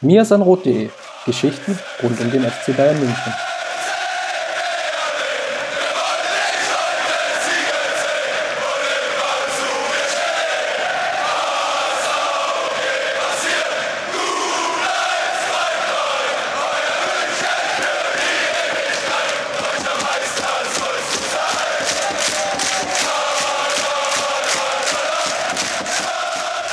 mirsanrot.de 0.00 0.90
Geschichten 1.24 1.78
rund 2.02 2.20
um 2.20 2.30
den 2.30 2.44
FC 2.44 2.76
Bayern 2.76 2.98
München. 2.98 3.32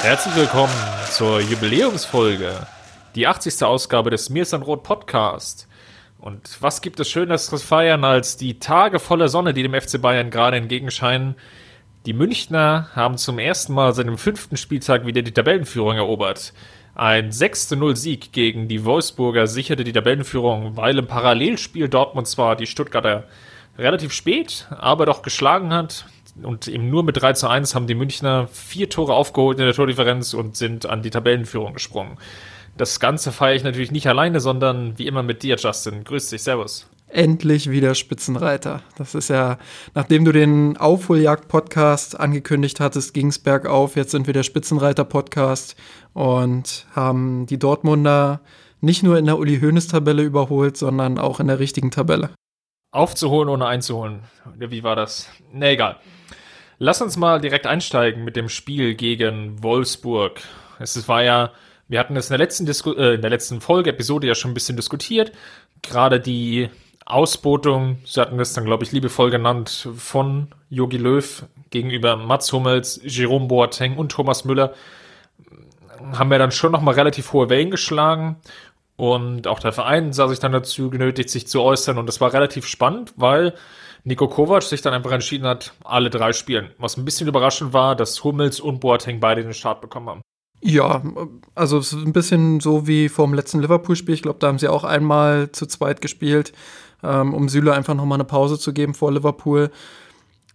Herzlich 0.03 0.35
willkommen 0.35 0.73
zur 1.11 1.39
Jubiläumsfolge, 1.39 2.53
die 3.15 3.27
80. 3.27 3.63
Ausgabe 3.63 4.09
des 4.09 4.29
Mir 4.29 4.43
ist 4.43 4.53
ein 4.53 4.61
Rot 4.61 4.83
Podcast. 4.83 5.67
Und 6.19 6.57
was 6.61 6.81
gibt 6.81 6.99
es 6.99 7.09
Schöneres 7.09 7.47
zu 7.47 7.57
feiern 7.57 8.03
als 8.03 8.37
die 8.37 8.59
Tage 8.59 8.99
voller 8.99 9.27
Sonne, 9.27 9.53
die 9.53 9.61
dem 9.61 9.79
FC 9.79 10.01
Bayern 10.01 10.29
gerade 10.29 10.57
entgegenscheinen? 10.57 11.35
Die 12.05 12.13
Münchner 12.13 12.89
haben 12.95 13.17
zum 13.17 13.39
ersten 13.39 13.73
Mal 13.73 13.93
seit 13.93 14.07
dem 14.07 14.17
fünften 14.17 14.57
Spieltag 14.57 15.05
wieder 15.05 15.21
die 15.21 15.31
Tabellenführung 15.31 15.97
erobert. 15.97 16.53
Ein 16.95 17.31
6-0-Sieg 17.31 18.31
gegen 18.31 18.67
die 18.67 18.85
Wolfsburger 18.85 19.47
sicherte 19.47 19.83
die 19.83 19.93
Tabellenführung, 19.93 20.75
weil 20.75 20.97
im 20.97 21.07
Parallelspiel 21.07 21.89
Dortmund 21.89 22.27
zwar 22.27 22.55
die 22.55 22.67
Stuttgarter 22.67 23.25
relativ 23.77 24.11
spät, 24.13 24.67
aber 24.69 25.05
doch 25.05 25.21
geschlagen 25.21 25.73
hat 25.73 26.05
und 26.41 26.67
eben 26.67 26.89
nur 26.89 27.03
mit 27.03 27.21
3 27.21 27.33
zu 27.33 27.47
1 27.47 27.75
haben 27.75 27.87
die 27.87 27.95
Münchner 27.95 28.47
vier 28.47 28.89
Tore 28.89 29.13
aufgeholt 29.13 29.59
in 29.59 29.65
der 29.65 29.73
Tordifferenz 29.73 30.33
und 30.33 30.55
sind 30.55 30.85
an 30.85 31.01
die 31.01 31.09
Tabellenführung 31.09 31.73
gesprungen. 31.73 32.17
Das 32.75 32.99
Ganze 32.99 33.31
feiere 33.31 33.55
ich 33.55 33.63
natürlich 33.63 33.91
nicht 33.91 34.07
alleine, 34.07 34.39
sondern 34.39 34.97
wie 34.97 35.05
immer 35.05 35.21
mit 35.21 35.43
dir, 35.43 35.57
Justin. 35.57 36.03
Grüß 36.03 36.29
dich, 36.29 36.41
Servus. 36.41 36.89
Endlich 37.07 37.69
wieder 37.69 37.93
Spitzenreiter. 37.93 38.81
Das 38.97 39.13
ist 39.13 39.29
ja, 39.29 39.59
nachdem 39.93 40.25
du 40.25 40.31
den 40.31 40.77
Aufholjagd-Podcast 40.77 42.19
angekündigt 42.19 42.79
hattest, 42.79 43.13
ging 43.13 43.27
es 43.27 43.37
bergauf. 43.37 43.95
Jetzt 43.95 44.09
sind 44.09 44.25
wir 44.25 44.33
der 44.33 44.41
Spitzenreiter-Podcast 44.41 45.75
und 46.13 46.87
haben 46.95 47.45
die 47.45 47.59
Dortmunder 47.59 48.41
nicht 48.81 49.03
nur 49.03 49.19
in 49.19 49.27
der 49.27 49.37
Uli 49.37 49.59
Hoeneß-Tabelle 49.59 50.23
überholt, 50.23 50.75
sondern 50.75 51.19
auch 51.19 51.39
in 51.39 51.47
der 51.47 51.59
richtigen 51.59 51.91
Tabelle. 51.91 52.31
Aufzuholen 52.91 53.49
ohne 53.49 53.67
einzuholen. 53.67 54.23
Wie 54.57 54.83
war 54.83 54.95
das? 54.95 55.29
Na 55.51 55.69
egal. 55.69 55.97
Lass 56.79 57.03
uns 57.03 57.17
mal 57.17 57.39
direkt 57.39 57.67
einsteigen 57.67 58.23
mit 58.23 58.35
dem 58.35 58.49
Spiel 58.49 58.95
gegen 58.95 59.61
Wolfsburg. 59.61 60.41
Es 60.79 61.07
war 61.07 61.21
ja, 61.23 61.51
wir 61.87 61.99
hatten 61.99 62.15
es 62.15 62.27
in 62.27 62.31
der 62.31 62.39
letzten, 62.39 62.65
Disku 62.65 62.93
äh, 62.93 63.15
in 63.15 63.21
der 63.21 63.29
letzten 63.29 63.61
Folge, 63.61 63.89
Episode 63.91 64.27
ja 64.27 64.35
schon 64.35 64.51
ein 64.51 64.55
bisschen 64.55 64.75
diskutiert. 64.75 65.31
Gerade 65.81 66.19
die 66.19 66.69
Ausbotung, 67.05 67.97
sie 68.05 68.21
hatten 68.21 68.39
es 68.39 68.53
dann, 68.53 68.65
glaube 68.65 68.83
ich, 68.83 68.91
liebevoll 68.91 69.29
genannt, 69.29 69.89
von 69.97 70.47
Jogi 70.69 70.97
Löw 70.97 71.45
gegenüber 71.69 72.15
Mats 72.15 72.51
Hummels, 72.53 73.01
Jerome 73.03 73.47
Boateng 73.47 73.97
und 73.97 74.11
Thomas 74.11 74.45
Müller, 74.45 74.73
haben 76.13 76.29
wir 76.29 76.39
dann 76.39 76.51
schon 76.51 76.71
nochmal 76.71 76.95
relativ 76.95 77.33
hohe 77.33 77.49
Wellen 77.49 77.71
geschlagen. 77.71 78.37
Und 78.95 79.47
auch 79.47 79.59
der 79.59 79.73
Verein 79.73 80.13
sah 80.13 80.27
sich 80.27 80.39
dann 80.39 80.51
dazu 80.51 80.89
genötigt, 80.89 81.29
sich 81.29 81.47
zu 81.47 81.61
äußern. 81.61 81.97
Und 81.97 82.05
das 82.05 82.21
war 82.21 82.31
relativ 82.31 82.67
spannend, 82.67 83.13
weil 83.17 83.53
Nico 84.03 84.27
Kovac 84.27 84.63
sich 84.63 84.81
dann 84.81 84.93
einfach 84.93 85.11
entschieden 85.11 85.47
hat, 85.47 85.73
alle 85.83 86.09
drei 86.09 86.31
spielen. 86.33 86.71
Was 86.77 86.97
ein 86.97 87.05
bisschen 87.05 87.27
überraschend 87.27 87.73
war, 87.73 87.95
dass 87.95 88.23
Hummels 88.23 88.59
und 88.59 88.79
Boateng 88.79 89.19
beide 89.19 89.43
den 89.43 89.53
Start 89.53 89.81
bekommen 89.81 90.09
haben. 90.09 90.21
Ja, 90.65 91.01
also 91.55 91.77
es 91.77 91.91
ist 91.91 92.05
ein 92.05 92.13
bisschen 92.13 92.61
so 92.61 92.87
wie 92.87 93.09
vom 93.09 93.33
letzten 93.33 93.59
Liverpool-Spiel. 93.59 94.15
Ich 94.15 94.21
glaube, 94.21 94.39
da 94.39 94.47
haben 94.47 94.59
sie 94.59 94.69
auch 94.69 94.85
einmal 94.85 95.51
zu 95.51 95.65
zweit 95.65 95.99
gespielt, 95.99 96.53
ähm, 97.03 97.33
um 97.33 97.49
Süle 97.49 97.73
einfach 97.73 97.95
nochmal 97.95 98.15
eine 98.15 98.23
Pause 98.23 98.57
zu 98.57 98.71
geben 98.71 98.93
vor 98.93 99.11
Liverpool. 99.11 99.71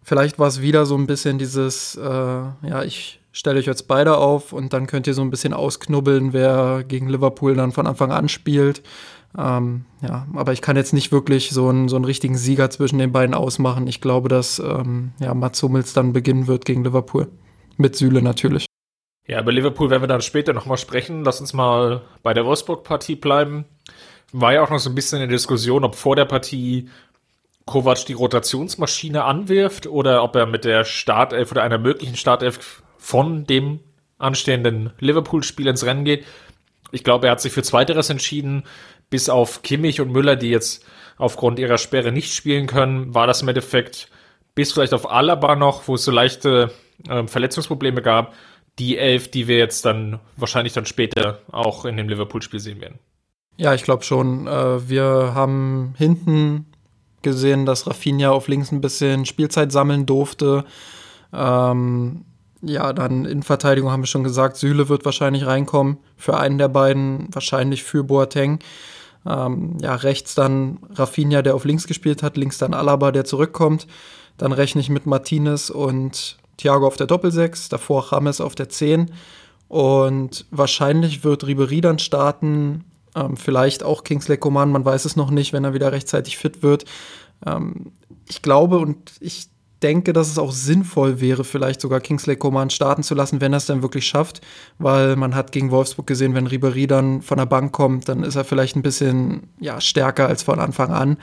Vielleicht 0.02 0.38
war 0.38 0.48
es 0.48 0.62
wieder 0.62 0.86
so 0.86 0.96
ein 0.96 1.06
bisschen 1.06 1.38
dieses, 1.38 1.94
äh, 1.96 2.02
ja, 2.08 2.82
ich 2.84 3.20
stelle 3.32 3.58
euch 3.58 3.66
jetzt 3.66 3.86
beide 3.86 4.16
auf 4.16 4.54
und 4.54 4.72
dann 4.72 4.86
könnt 4.86 5.06
ihr 5.06 5.12
so 5.12 5.20
ein 5.20 5.28
bisschen 5.28 5.52
ausknubbeln, 5.52 6.32
wer 6.32 6.84
gegen 6.88 7.10
Liverpool 7.10 7.54
dann 7.54 7.72
von 7.72 7.86
Anfang 7.86 8.10
an 8.10 8.30
spielt. 8.30 8.82
Ähm, 9.36 9.84
ja, 10.00 10.26
aber 10.34 10.54
ich 10.54 10.62
kann 10.62 10.76
jetzt 10.76 10.94
nicht 10.94 11.12
wirklich 11.12 11.50
so 11.50 11.68
einen, 11.68 11.90
so 11.90 11.96
einen 11.96 12.06
richtigen 12.06 12.38
Sieger 12.38 12.70
zwischen 12.70 12.98
den 12.98 13.12
beiden 13.12 13.34
ausmachen. 13.34 13.86
Ich 13.86 14.00
glaube, 14.00 14.30
dass 14.30 14.58
ähm, 14.58 15.12
ja, 15.20 15.34
Mats 15.34 15.62
Hummels 15.62 15.92
dann 15.92 16.14
beginnen 16.14 16.46
wird 16.46 16.64
gegen 16.64 16.82
Liverpool. 16.82 17.28
Mit 17.76 17.94
Süle 17.94 18.22
natürlich. 18.22 18.67
Ja, 19.28 19.40
über 19.40 19.52
Liverpool 19.52 19.90
werden 19.90 20.02
wir 20.02 20.08
dann 20.08 20.22
später 20.22 20.54
nochmal 20.54 20.78
sprechen. 20.78 21.22
Lass 21.22 21.40
uns 21.40 21.52
mal 21.52 22.00
bei 22.22 22.32
der 22.32 22.46
Wolfsburg-Partie 22.46 23.16
bleiben. 23.16 23.66
War 24.32 24.54
ja 24.54 24.62
auch 24.62 24.70
noch 24.70 24.78
so 24.78 24.88
ein 24.88 24.94
bisschen 24.94 25.20
in 25.20 25.28
der 25.28 25.36
Diskussion, 25.36 25.84
ob 25.84 25.96
vor 25.96 26.16
der 26.16 26.24
Partie 26.24 26.88
Kovac 27.66 28.06
die 28.06 28.14
Rotationsmaschine 28.14 29.24
anwirft 29.24 29.86
oder 29.86 30.24
ob 30.24 30.34
er 30.34 30.46
mit 30.46 30.64
der 30.64 30.84
Startelf 30.84 31.52
oder 31.52 31.62
einer 31.62 31.76
möglichen 31.76 32.16
Startelf 32.16 32.82
von 32.96 33.44
dem 33.44 33.80
anstehenden 34.16 34.92
Liverpool-Spiel 34.98 35.66
ins 35.66 35.84
Rennen 35.84 36.06
geht. 36.06 36.24
Ich 36.90 37.04
glaube, 37.04 37.26
er 37.26 37.32
hat 37.32 37.42
sich 37.42 37.52
für 37.52 37.62
Zweiteres 37.62 38.08
entschieden 38.08 38.64
bis 39.10 39.28
auf 39.28 39.60
Kimmich 39.60 40.00
und 40.00 40.10
Müller, 40.10 40.36
die 40.36 40.48
jetzt 40.48 40.86
aufgrund 41.18 41.58
ihrer 41.58 41.76
Sperre 41.76 42.12
nicht 42.12 42.34
spielen 42.34 42.66
können, 42.66 43.14
war 43.14 43.26
das 43.26 43.42
im 43.42 43.48
Endeffekt 43.48 44.08
bis 44.54 44.72
vielleicht 44.72 44.94
auf 44.94 45.10
Alaba 45.10 45.54
noch, 45.54 45.86
wo 45.86 45.96
es 45.96 46.04
so 46.04 46.10
leichte 46.10 46.70
äh, 47.08 47.26
Verletzungsprobleme 47.26 48.00
gab, 48.02 48.34
die 48.78 48.98
elf, 48.98 49.30
die 49.30 49.48
wir 49.48 49.58
jetzt 49.58 49.84
dann 49.84 50.20
wahrscheinlich 50.36 50.72
dann 50.72 50.86
später 50.86 51.40
auch 51.50 51.84
in 51.84 51.96
dem 51.96 52.08
Liverpool-Spiel 52.08 52.60
sehen 52.60 52.80
werden. 52.80 52.98
Ja, 53.56 53.74
ich 53.74 53.82
glaube 53.82 54.04
schon. 54.04 54.46
Äh, 54.46 54.88
wir 54.88 55.32
haben 55.34 55.94
hinten 55.98 56.66
gesehen, 57.22 57.66
dass 57.66 57.86
Rafinha 57.86 58.30
auf 58.30 58.48
links 58.48 58.70
ein 58.70 58.80
bisschen 58.80 59.26
Spielzeit 59.26 59.72
sammeln 59.72 60.06
durfte. 60.06 60.64
Ähm, 61.32 62.24
ja, 62.62 62.92
dann 62.92 63.24
in 63.24 63.42
Verteidigung 63.42 63.90
haben 63.90 64.02
wir 64.02 64.06
schon 64.06 64.24
gesagt, 64.24 64.56
Süle 64.56 64.88
wird 64.88 65.04
wahrscheinlich 65.04 65.46
reinkommen. 65.46 65.98
Für 66.16 66.38
einen 66.38 66.58
der 66.58 66.68
beiden, 66.68 67.28
wahrscheinlich 67.32 67.82
für 67.82 68.04
Boateng. 68.04 68.60
Ähm, 69.26 69.76
ja, 69.80 69.94
rechts 69.94 70.34
dann 70.34 70.78
Rafinha, 70.94 71.42
der 71.42 71.54
auf 71.54 71.64
links 71.64 71.86
gespielt 71.86 72.22
hat, 72.22 72.36
links 72.36 72.58
dann 72.58 72.74
Alaba, 72.74 73.12
der 73.12 73.24
zurückkommt. 73.24 73.86
Dann 74.36 74.52
rechne 74.52 74.80
ich 74.80 74.88
mit 74.88 75.06
Martinez 75.06 75.70
und 75.70 76.38
Thiago 76.58 76.86
auf 76.86 76.96
der 76.96 77.06
Doppelsechs, 77.06 77.68
davor 77.70 78.06
James 78.10 78.40
auf 78.40 78.54
der 78.54 78.68
10. 78.68 79.10
Und 79.68 80.46
wahrscheinlich 80.50 81.24
wird 81.24 81.46
Ribery 81.46 81.80
dann 81.80 81.98
starten, 81.98 82.84
ähm, 83.14 83.36
vielleicht 83.36 83.82
auch 83.82 84.04
Kingsley 84.04 84.36
Coman, 84.36 84.70
man 84.70 84.84
weiß 84.84 85.04
es 85.04 85.16
noch 85.16 85.30
nicht, 85.30 85.52
wenn 85.52 85.64
er 85.64 85.74
wieder 85.74 85.92
rechtzeitig 85.92 86.36
fit 86.36 86.62
wird. 86.62 86.84
Ähm, 87.46 87.92
ich 88.28 88.42
glaube 88.42 88.78
und 88.78 89.12
ich 89.20 89.48
denke, 89.82 90.12
dass 90.12 90.28
es 90.28 90.38
auch 90.38 90.52
sinnvoll 90.52 91.20
wäre, 91.20 91.44
vielleicht 91.44 91.80
sogar 91.80 92.00
Kingsley 92.00 92.36
Coman 92.36 92.70
starten 92.70 93.02
zu 93.02 93.14
lassen, 93.14 93.40
wenn 93.40 93.52
er 93.52 93.58
es 93.58 93.66
dann 93.66 93.82
wirklich 93.82 94.06
schafft, 94.06 94.40
weil 94.78 95.14
man 95.16 95.34
hat 95.34 95.52
gegen 95.52 95.70
Wolfsburg 95.70 96.06
gesehen, 96.06 96.34
wenn 96.34 96.48
Ribery 96.48 96.86
dann 96.86 97.22
von 97.22 97.38
der 97.38 97.46
Bank 97.46 97.72
kommt, 97.72 98.08
dann 98.08 98.24
ist 98.24 98.34
er 98.34 98.44
vielleicht 98.44 98.76
ein 98.76 98.82
bisschen 98.82 99.48
ja, 99.60 99.80
stärker 99.80 100.26
als 100.26 100.42
von 100.42 100.58
Anfang 100.58 100.90
an. 100.90 101.16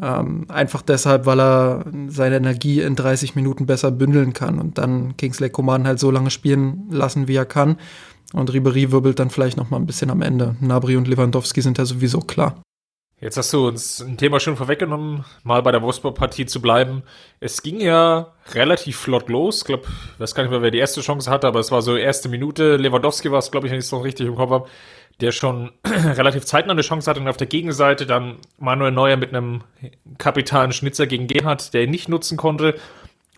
Ähm, 0.00 0.44
einfach 0.48 0.82
deshalb, 0.82 1.24
weil 1.26 1.40
er 1.40 1.84
seine 2.08 2.36
Energie 2.36 2.82
in 2.82 2.96
30 2.96 3.34
Minuten 3.34 3.66
besser 3.66 3.90
bündeln 3.90 4.32
kann 4.32 4.58
und 4.58 4.78
dann 4.78 5.16
Kingsley 5.16 5.48
Coman 5.48 5.86
halt 5.86 5.98
so 5.98 6.10
lange 6.10 6.30
spielen 6.30 6.86
lassen, 6.90 7.28
wie 7.28 7.36
er 7.36 7.46
kann. 7.46 7.76
Und 8.32 8.52
Ribery 8.52 8.90
wirbelt 8.92 9.18
dann 9.18 9.30
vielleicht 9.30 9.56
noch 9.56 9.70
mal 9.70 9.78
ein 9.78 9.86
bisschen 9.86 10.10
am 10.10 10.20
Ende. 10.20 10.56
Nabri 10.60 10.96
und 10.96 11.08
Lewandowski 11.08 11.62
sind 11.62 11.78
ja 11.78 11.84
sowieso 11.84 12.20
klar. 12.20 12.60
Jetzt 13.18 13.38
hast 13.38 13.50
du 13.54 13.66
uns 13.66 14.02
ein 14.02 14.18
Thema 14.18 14.40
schon 14.40 14.58
vorweggenommen, 14.58 15.24
mal 15.42 15.62
bei 15.62 15.72
der 15.72 15.80
Wolfsburg-Partie 15.80 16.44
zu 16.44 16.60
bleiben. 16.60 17.02
Es 17.40 17.62
ging 17.62 17.80
ja 17.80 18.34
relativ 18.52 18.98
flott 18.98 19.30
los. 19.30 19.60
Ich 19.60 19.64
glaube, 19.64 19.84
weiß 20.18 20.34
gar 20.34 20.42
nicht 20.42 20.50
mehr, 20.50 20.60
wer 20.60 20.70
die 20.70 20.78
erste 20.78 21.00
Chance 21.00 21.30
hatte, 21.30 21.46
aber 21.46 21.60
es 21.60 21.72
war 21.72 21.80
so 21.80 21.96
erste 21.96 22.28
Minute. 22.28 22.76
Lewandowski 22.76 23.32
war 23.32 23.38
es, 23.38 23.50
glaube 23.50 23.66
ich, 23.66 23.70
wenn 23.70 23.78
ich 23.78 23.86
es 23.86 23.92
noch 23.92 24.04
richtig 24.04 24.26
im 24.26 24.36
Kopf 24.36 24.50
habe, 24.50 24.68
der 25.22 25.32
schon 25.32 25.72
relativ 25.86 26.44
zeitnah 26.44 26.72
eine 26.72 26.82
Chance 26.82 27.08
hatte 27.08 27.20
und 27.20 27.28
auf 27.28 27.38
der 27.38 27.46
Gegenseite 27.46 28.04
dann 28.04 28.36
Manuel 28.58 28.92
Neuer 28.92 29.16
mit 29.16 29.30
einem 29.30 29.62
kapitalen 30.18 30.72
Schnitzer 30.72 31.06
gegen 31.06 31.26
Gerhard, 31.26 31.72
der 31.72 31.84
ihn 31.84 31.90
nicht 31.90 32.10
nutzen 32.10 32.36
konnte. 32.36 32.74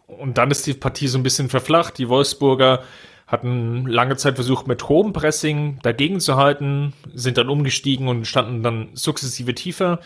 Und 0.08 0.38
dann 0.38 0.50
ist 0.50 0.66
die 0.66 0.74
Partie 0.74 1.06
so 1.06 1.18
ein 1.18 1.22
bisschen 1.22 1.48
verflacht. 1.48 1.98
Die 1.98 2.08
Wolfsburger 2.08 2.82
hatten 3.28 3.86
lange 3.86 4.16
Zeit 4.16 4.36
versucht, 4.36 4.66
mit 4.66 4.88
hohem 4.88 5.12
Pressing 5.12 5.78
dagegen 5.82 6.18
zu 6.18 6.36
halten, 6.36 6.94
sind 7.14 7.36
dann 7.36 7.50
umgestiegen 7.50 8.08
und 8.08 8.26
standen 8.26 8.62
dann 8.62 8.88
sukzessive 8.94 9.54
tiefer. 9.54 10.00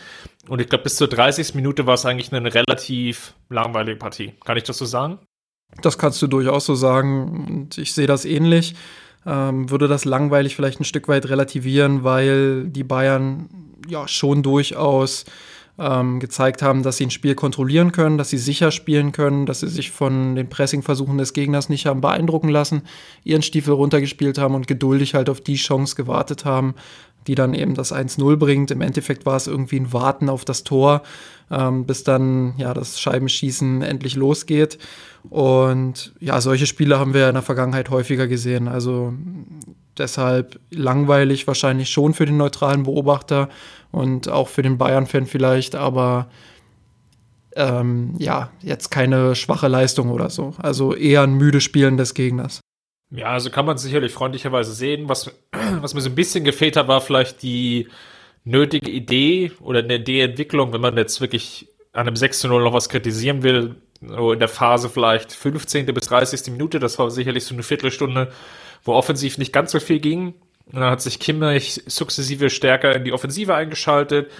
Und 0.49 0.59
ich 0.59 0.67
glaube, 0.67 0.83
bis 0.83 0.97
zur 0.97 1.07
30. 1.07 1.55
Minute 1.55 1.87
war 1.87 1.93
es 1.93 2.05
eigentlich 2.05 2.33
eine 2.33 2.53
relativ 2.53 3.33
langweilige 3.49 3.97
Partie. 3.97 4.33
Kann 4.43 4.57
ich 4.57 4.63
das 4.63 4.77
so 4.77 4.85
sagen? 4.85 5.19
Das 5.81 5.97
kannst 5.97 6.21
du 6.21 6.27
durchaus 6.27 6.65
so 6.65 6.75
sagen. 6.75 7.47
Und 7.47 7.77
ich 7.77 7.93
sehe 7.93 8.07
das 8.07 8.25
ähnlich. 8.25 8.75
Ähm, 9.25 9.69
würde 9.69 9.87
das 9.87 10.03
langweilig 10.03 10.57
vielleicht 10.57 10.81
ein 10.81 10.85
Stück 10.85 11.07
weit 11.07 11.29
relativieren, 11.29 12.03
weil 12.03 12.65
die 12.67 12.83
Bayern 12.83 13.49
ja 13.87 14.05
schon 14.09 14.43
durchaus 14.43 15.23
ähm, 15.79 16.19
gezeigt 16.19 16.61
haben, 16.61 16.83
dass 16.83 16.97
sie 16.97 17.07
ein 17.07 17.11
Spiel 17.11 17.35
kontrollieren 17.35 17.91
können, 17.91 18.17
dass 18.17 18.29
sie 18.29 18.37
sicher 18.37 18.71
spielen 18.71 19.11
können, 19.11 19.45
dass 19.45 19.61
sie 19.61 19.67
sich 19.67 19.91
von 19.91 20.35
den 20.35 20.49
Pressingversuchen 20.49 21.17
des 21.17 21.33
Gegners 21.33 21.69
nicht 21.69 21.85
haben 21.85 22.01
beeindrucken 22.01 22.49
lassen, 22.49 22.83
ihren 23.23 23.41
Stiefel 23.41 23.73
runtergespielt 23.73 24.37
haben 24.37 24.55
und 24.55 24.67
geduldig 24.67 25.15
halt 25.15 25.29
auf 25.29 25.41
die 25.41 25.55
Chance 25.55 25.95
gewartet 25.95 26.45
haben, 26.45 26.75
die 27.25 27.35
dann 27.35 27.53
eben 27.53 27.73
das 27.73 27.93
1-0 27.93 28.35
bringt. 28.35 28.69
Im 28.69 28.81
Endeffekt 28.81 29.25
war 29.25 29.35
es 29.35 29.47
irgendwie 29.47 29.79
ein 29.79 29.93
Warten 29.93 30.29
auf 30.29 30.45
das 30.45 30.63
Tor, 30.63 31.01
ähm, 31.49 31.85
bis 31.85 32.03
dann 32.03 32.53
ja 32.57 32.73
das 32.73 32.99
Scheibenschießen 32.99 33.81
endlich 33.81 34.15
losgeht. 34.15 34.77
Und 35.29 36.13
ja, 36.19 36.39
solche 36.41 36.67
Spiele 36.67 36.99
haben 36.99 37.13
wir 37.13 37.27
in 37.29 37.33
der 37.33 37.43
Vergangenheit 37.43 37.89
häufiger 37.89 38.27
gesehen. 38.27 38.67
Also 38.67 39.13
deshalb 39.97 40.59
langweilig 40.69 41.47
wahrscheinlich 41.47 41.89
schon 41.89 42.13
für 42.13 42.25
den 42.25 42.37
neutralen 42.37 42.83
Beobachter 42.83 43.49
und 43.91 44.29
auch 44.29 44.47
für 44.47 44.61
den 44.61 44.77
Bayern-Fan 44.77 45.25
vielleicht, 45.25 45.75
aber 45.75 46.29
ähm, 47.55 48.15
ja, 48.17 48.51
jetzt 48.61 48.89
keine 48.89 49.35
schwache 49.35 49.67
Leistung 49.67 50.09
oder 50.09 50.29
so. 50.29 50.53
Also 50.57 50.95
eher 50.95 51.21
ein 51.21 51.33
müdes 51.33 51.63
Spielen 51.63 51.97
des 51.97 52.13
Gegners. 52.13 52.61
Ja, 53.11 53.27
also 53.27 53.51
kann 53.51 53.65
man 53.65 53.77
sicherlich 53.77 54.11
freundlicherweise 54.11 54.73
sehen. 54.73 55.07
Was, 55.07 55.31
was 55.81 55.93
mir 55.93 56.01
so 56.01 56.09
ein 56.09 56.15
bisschen 56.15 56.43
gefehlt 56.43 56.75
hat, 56.75 56.87
war 56.87 57.01
vielleicht 57.01 57.43
die 57.43 57.87
nötige 58.43 58.89
Idee 58.89 59.51
oder 59.61 59.79
eine 59.79 59.95
Ideenentwicklung, 59.95 60.73
wenn 60.73 60.81
man 60.81 60.97
jetzt 60.97 61.21
wirklich 61.21 61.69
an 61.93 62.07
einem 62.07 62.15
6 62.15 62.39
zu 62.39 62.47
0 62.47 62.63
noch 62.63 62.73
was 62.73 62.89
kritisieren 62.89 63.43
will, 63.43 63.75
so 64.01 64.33
in 64.33 64.39
der 64.39 64.47
Phase 64.47 64.89
vielleicht 64.89 65.31
15. 65.31 65.85
bis 65.85 66.07
30. 66.07 66.51
Minute, 66.51 66.79
das 66.79 66.97
war 66.99 67.11
sicherlich 67.11 67.45
so 67.45 67.53
eine 67.53 67.63
Viertelstunde, 67.63 68.31
wo 68.83 68.93
offensiv 68.93 69.37
nicht 69.37 69.53
ganz 69.53 69.71
so 69.71 69.79
viel 69.79 69.99
ging. 69.99 70.35
Und 70.65 70.79
dann 70.79 70.91
hat 70.91 71.01
sich 71.01 71.19
Kimmich 71.19 71.83
sukzessive 71.85 72.49
stärker 72.49 72.95
in 72.95 73.03
die 73.03 73.13
Offensive 73.13 73.53
eingeschaltet, 73.53 74.31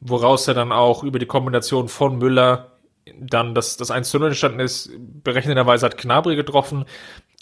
woraus 0.00 0.48
er 0.48 0.54
dann 0.54 0.72
auch 0.72 1.02
über 1.02 1.18
die 1.18 1.26
Kombination 1.26 1.88
von 1.88 2.18
Müller 2.18 2.72
dann 3.18 3.54
das, 3.54 3.76
das 3.76 3.90
1 3.90 4.10
zu 4.10 4.18
0 4.18 4.28
entstanden 4.28 4.60
ist. 4.60 4.90
Berechnenderweise 5.22 5.86
hat 5.86 5.98
Knabri 5.98 6.36
getroffen. 6.36 6.84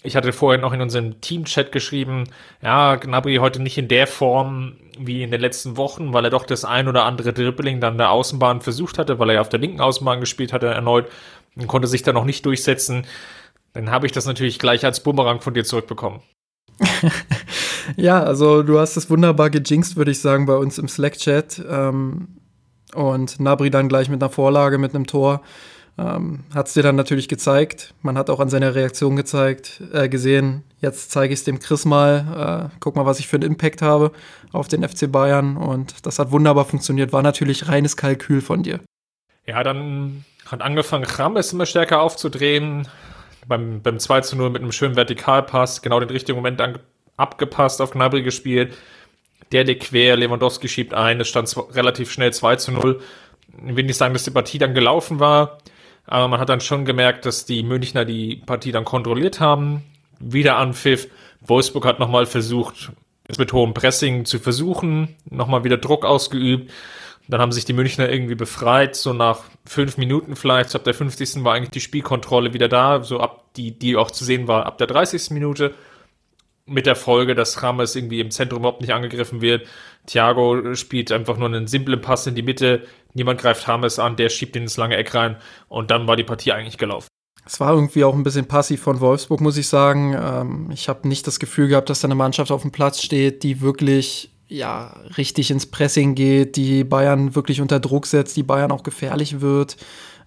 Ich 0.03 0.15
hatte 0.15 0.33
vorhin 0.33 0.61
noch 0.61 0.73
in 0.73 0.81
unserem 0.81 1.19
Team-Chat 1.19 1.71
geschrieben, 1.71 2.25
ja, 2.61 2.95
Gnabry 2.95 3.37
heute 3.37 3.59
nicht 3.59 3.77
in 3.79 3.87
der 3.87 4.05
Form 4.05 4.77
wie 4.99 5.23
in 5.23 5.31
den 5.31 5.41
letzten 5.41 5.77
Wochen, 5.77 6.13
weil 6.13 6.25
er 6.25 6.29
doch 6.29 6.45
das 6.45 6.63
ein 6.63 6.87
oder 6.87 7.05
andere 7.05 7.33
Dribbling 7.33 7.81
dann 7.81 7.97
der 7.97 8.11
Außenbahn 8.11 8.61
versucht 8.61 8.99
hatte, 8.99 9.17
weil 9.17 9.29
er 9.29 9.35
ja 9.35 9.41
auf 9.41 9.49
der 9.49 9.59
linken 9.59 9.81
Außenbahn 9.81 10.19
gespielt 10.19 10.53
hatte 10.53 10.67
erneut 10.67 11.09
und 11.55 11.65
konnte 11.65 11.87
sich 11.87 12.03
da 12.03 12.13
noch 12.13 12.25
nicht 12.25 12.45
durchsetzen. 12.45 13.07
Dann 13.73 13.89
habe 13.89 14.05
ich 14.05 14.11
das 14.11 14.27
natürlich 14.27 14.59
gleich 14.59 14.85
als 14.85 15.01
Bumerang 15.01 15.41
von 15.41 15.55
dir 15.55 15.65
zurückbekommen. 15.65 16.21
ja, 17.95 18.21
also 18.21 18.63
du 18.63 18.79
hast 18.79 18.97
es 18.97 19.09
wunderbar 19.09 19.49
gejinxt, 19.49 19.95
würde 19.95 20.11
ich 20.11 20.19
sagen, 20.19 20.45
bei 20.45 20.55
uns 20.55 20.77
im 20.77 20.87
Slack-Chat. 20.87 21.63
Ähm, 21.69 22.27
und 22.93 23.39
Nabri 23.39 23.69
dann 23.69 23.89
gleich 23.89 24.09
mit 24.09 24.21
einer 24.21 24.31
Vorlage, 24.31 24.77
mit 24.77 24.95
einem 24.95 25.05
Tor. 25.05 25.41
Ähm, 25.97 26.43
hat 26.53 26.67
es 26.67 26.73
dir 26.73 26.83
dann 26.83 26.95
natürlich 26.95 27.29
gezeigt. 27.29 27.93
Man 28.01 28.17
hat 28.17 28.29
auch 28.29 28.41
an 28.41 28.49
seiner 28.49 28.75
Reaktion 28.75 29.15
gezeigt, 29.15 29.81
äh, 29.93 30.09
gesehen, 30.09 30.63
jetzt 30.81 31.11
zeige 31.11 31.33
ich 31.33 31.39
es 31.39 31.45
dem 31.45 31.59
Chris 31.59 31.85
mal, 31.85 32.69
äh, 32.71 32.75
guck 32.81 32.97
mal, 32.97 33.05
was 33.05 33.19
ich 33.19 33.27
für 33.27 33.37
einen 33.37 33.49
Impact 33.49 33.81
habe 33.81 34.11
auf 34.51 34.67
den 34.67 34.87
FC 34.87 35.09
Bayern. 35.09 35.55
Und 35.55 36.05
das 36.05 36.19
hat 36.19 36.31
wunderbar 36.31 36.65
funktioniert. 36.65 37.13
War 37.13 37.21
natürlich 37.21 37.69
reines 37.69 37.95
Kalkül 37.95 38.41
von 38.41 38.63
dir. 38.63 38.81
Ja, 39.45 39.63
dann 39.63 40.25
hat 40.45 40.61
angefangen, 40.61 41.05
Rames 41.05 41.53
immer 41.53 41.65
stärker 41.65 42.01
aufzudrehen. 42.01 42.87
Beim, 43.47 43.81
beim 43.81 43.99
2 43.99 44.21
zu 44.21 44.35
0 44.35 44.49
mit 44.49 44.61
einem 44.61 44.71
schönen 44.71 44.95
Vertikalpass, 44.95 45.81
genau 45.81 45.99
den 45.99 46.09
richtigen 46.09 46.37
Moment 46.37 46.61
abgepasst, 47.17 47.81
auf 47.81 47.91
Gnabry 47.91 48.23
gespielt. 48.23 48.75
Der 49.51 49.63
liegt 49.63 49.83
quer, 49.83 50.17
Lewandowski 50.17 50.67
schiebt 50.67 50.93
ein, 50.93 51.19
es 51.21 51.27
stand 51.27 51.55
relativ 51.73 52.11
schnell 52.11 52.33
2 52.33 52.55
zu 52.55 52.71
0. 52.71 53.01
Ich 53.67 53.75
will 53.75 53.85
nicht 53.85 53.97
sagen, 53.97 54.13
dass 54.13 54.23
die 54.23 54.31
Partie 54.31 54.57
dann 54.57 54.73
gelaufen 54.73 55.19
war, 55.19 55.59
aber 56.07 56.27
man 56.27 56.39
hat 56.39 56.49
dann 56.49 56.61
schon 56.61 56.85
gemerkt, 56.85 57.25
dass 57.25 57.45
die 57.45 57.63
Münchner 57.63 58.05
die 58.05 58.37
Partie 58.37 58.71
dann 58.71 58.85
kontrolliert 58.85 59.39
haben. 59.39 59.83
Wieder 60.19 60.57
Anpfiff. 60.57 61.07
Wolfsburg 61.41 61.85
hat 61.85 61.99
nochmal 61.99 62.25
versucht, 62.25 62.91
es 63.27 63.37
mit 63.37 63.53
hohem 63.53 63.73
Pressing 63.73 64.25
zu 64.25 64.39
versuchen, 64.39 65.15
nochmal 65.29 65.63
wieder 65.63 65.77
Druck 65.77 66.05
ausgeübt. 66.05 66.71
Dann 67.27 67.41
haben 67.41 67.51
sich 67.51 67.65
die 67.65 67.73
Münchner 67.73 68.09
irgendwie 68.09 68.35
befreit, 68.35 68.95
so 68.95 69.13
nach 69.13 69.43
fünf 69.65 69.97
Minuten 69.97 70.35
vielleicht, 70.35 70.69
so 70.69 70.77
ab 70.77 70.83
der 70.83 70.93
50. 70.93 71.43
war 71.43 71.53
eigentlich 71.53 71.71
die 71.71 71.81
Spielkontrolle 71.81 72.53
wieder 72.53 72.67
da, 72.67 73.03
so 73.03 73.19
ab 73.19 73.45
die, 73.55 73.77
die 73.77 73.95
auch 73.95 74.11
zu 74.11 74.23
sehen 74.23 74.47
war, 74.47 74.65
ab 74.65 74.77
der 74.77 74.87
30. 74.87 75.31
Minute. 75.31 75.73
Mit 76.67 76.87
der 76.87 76.95
Folge, 76.95 77.35
dass 77.35 77.61
Rames 77.61 77.95
irgendwie 77.95 78.19
im 78.19 78.31
Zentrum 78.31 78.61
überhaupt 78.61 78.81
nicht 78.81 78.91
angegriffen 78.91 79.39
wird. 79.39 79.67
Thiago 80.07 80.73
spielt 80.73 81.11
einfach 81.11 81.37
nur 81.37 81.47
einen 81.47 81.67
simplen 81.67 82.01
Pass 82.01 82.25
in 82.25 82.33
die 82.33 82.41
Mitte, 82.41 82.83
Niemand 83.15 83.39
greift 83.39 83.65
Hames 83.65 83.97
an, 83.97 84.17
der 84.17 84.29
schiebt 84.29 84.55
ihn 84.57 84.63
ins 84.63 84.77
lange 84.77 84.97
Eck 84.97 85.15
rein 85.15 85.37
und 85.69 85.89
dann 85.89 86.05
war 86.05 86.17
die 86.17 86.23
Partie 86.23 86.51
eigentlich 86.51 86.77
gelaufen. 86.77 87.07
Es 87.45 87.59
war 87.59 87.73
irgendwie 87.73 88.03
auch 88.03 88.13
ein 88.13 88.23
bisschen 88.23 88.47
passiv 88.47 88.81
von 88.81 88.99
Wolfsburg, 88.99 89.39
muss 89.39 89.55
ich 89.55 89.67
sagen. 89.67 90.15
Ähm, 90.19 90.69
ich 90.73 90.89
habe 90.89 91.07
nicht 91.07 91.25
das 91.25 91.39
Gefühl 91.39 91.69
gehabt, 91.69 91.89
dass 91.89 92.01
da 92.01 92.07
eine 92.07 92.15
Mannschaft 92.15 92.51
auf 92.51 92.63
dem 92.63 92.71
Platz 92.71 93.01
steht, 93.01 93.43
die 93.43 93.61
wirklich 93.61 94.34
ja, 94.55 94.95
richtig 95.17 95.51
ins 95.51 95.65
Pressing 95.65 96.15
geht, 96.15 96.55
die 96.55 96.83
Bayern 96.83 97.35
wirklich 97.35 97.61
unter 97.61 97.79
Druck 97.79 98.05
setzt, 98.05 98.37
die 98.37 98.43
Bayern 98.43 98.71
auch 98.71 98.83
gefährlich 98.83 99.41
wird. 99.41 99.77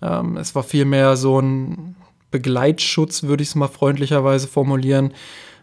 Ähm, 0.03 0.37
es 0.37 0.55
war 0.55 0.63
vielmehr 0.63 1.17
so 1.17 1.41
ein 1.41 1.97
Begleitschutz, 2.31 3.23
würde 3.23 3.43
ich 3.43 3.51
es 3.51 3.55
mal 3.55 3.69
freundlicherweise 3.69 4.47
formulieren. 4.47 5.15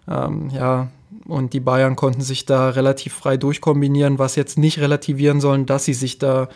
Ähm, 0.07 0.49
ja, 0.49 0.89
und 1.27 1.53
die 1.53 1.59
Bayern 1.59 1.95
konnten 1.95 2.21
sich 2.21 2.45
da 2.45 2.69
relativ 2.69 3.13
frei 3.13 3.37
durchkombinieren, 3.37 4.19
was 4.19 4.35
jetzt 4.35 4.57
nicht 4.57 4.79
relativieren 4.79 5.41
sollen, 5.41 5.65
dass 5.65 5.85
sie 5.85 5.93
sich 5.93 6.17
da 6.17 6.49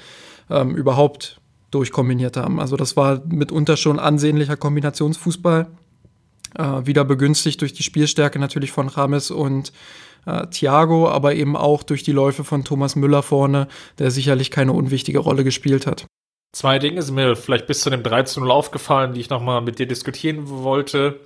ähm, 0.49 0.75
überhaupt 0.75 1.39
durchkombiniert 1.71 2.37
haben. 2.37 2.59
Also 2.59 2.75
das 2.75 2.97
war 2.97 3.21
mitunter 3.27 3.77
schon 3.77 3.99
ansehnlicher 3.99 4.57
Kombinationsfußball. 4.57 5.67
Äh, 6.57 6.85
wieder 6.85 7.05
begünstigt 7.05 7.61
durch 7.61 7.73
die 7.73 7.83
Spielstärke 7.83 8.39
natürlich 8.39 8.71
von 8.71 8.87
Rames 8.87 9.29
und 9.29 9.71
äh, 10.25 10.47
Thiago, 10.47 11.09
aber 11.09 11.35
eben 11.35 11.55
auch 11.55 11.83
durch 11.83 12.03
die 12.03 12.11
Läufe 12.11 12.43
von 12.43 12.63
Thomas 12.63 12.95
Müller 12.95 13.23
vorne, 13.23 13.67
der 13.97 14.11
sicherlich 14.11 14.51
keine 14.51 14.73
unwichtige 14.73 15.19
Rolle 15.19 15.43
gespielt 15.43 15.87
hat. 15.87 16.05
Zwei 16.51 16.79
Dinge 16.79 17.01
sind 17.01 17.15
mir 17.15 17.35
vielleicht 17.35 17.67
bis 17.67 17.81
zu 17.81 17.89
dem 17.89 18.01
13-0 18.01 18.49
aufgefallen, 18.49 19.13
die 19.13 19.21
ich 19.21 19.29
nochmal 19.29 19.61
mit 19.61 19.79
dir 19.79 19.87
diskutieren 19.87 20.49
wollte. 20.49 21.19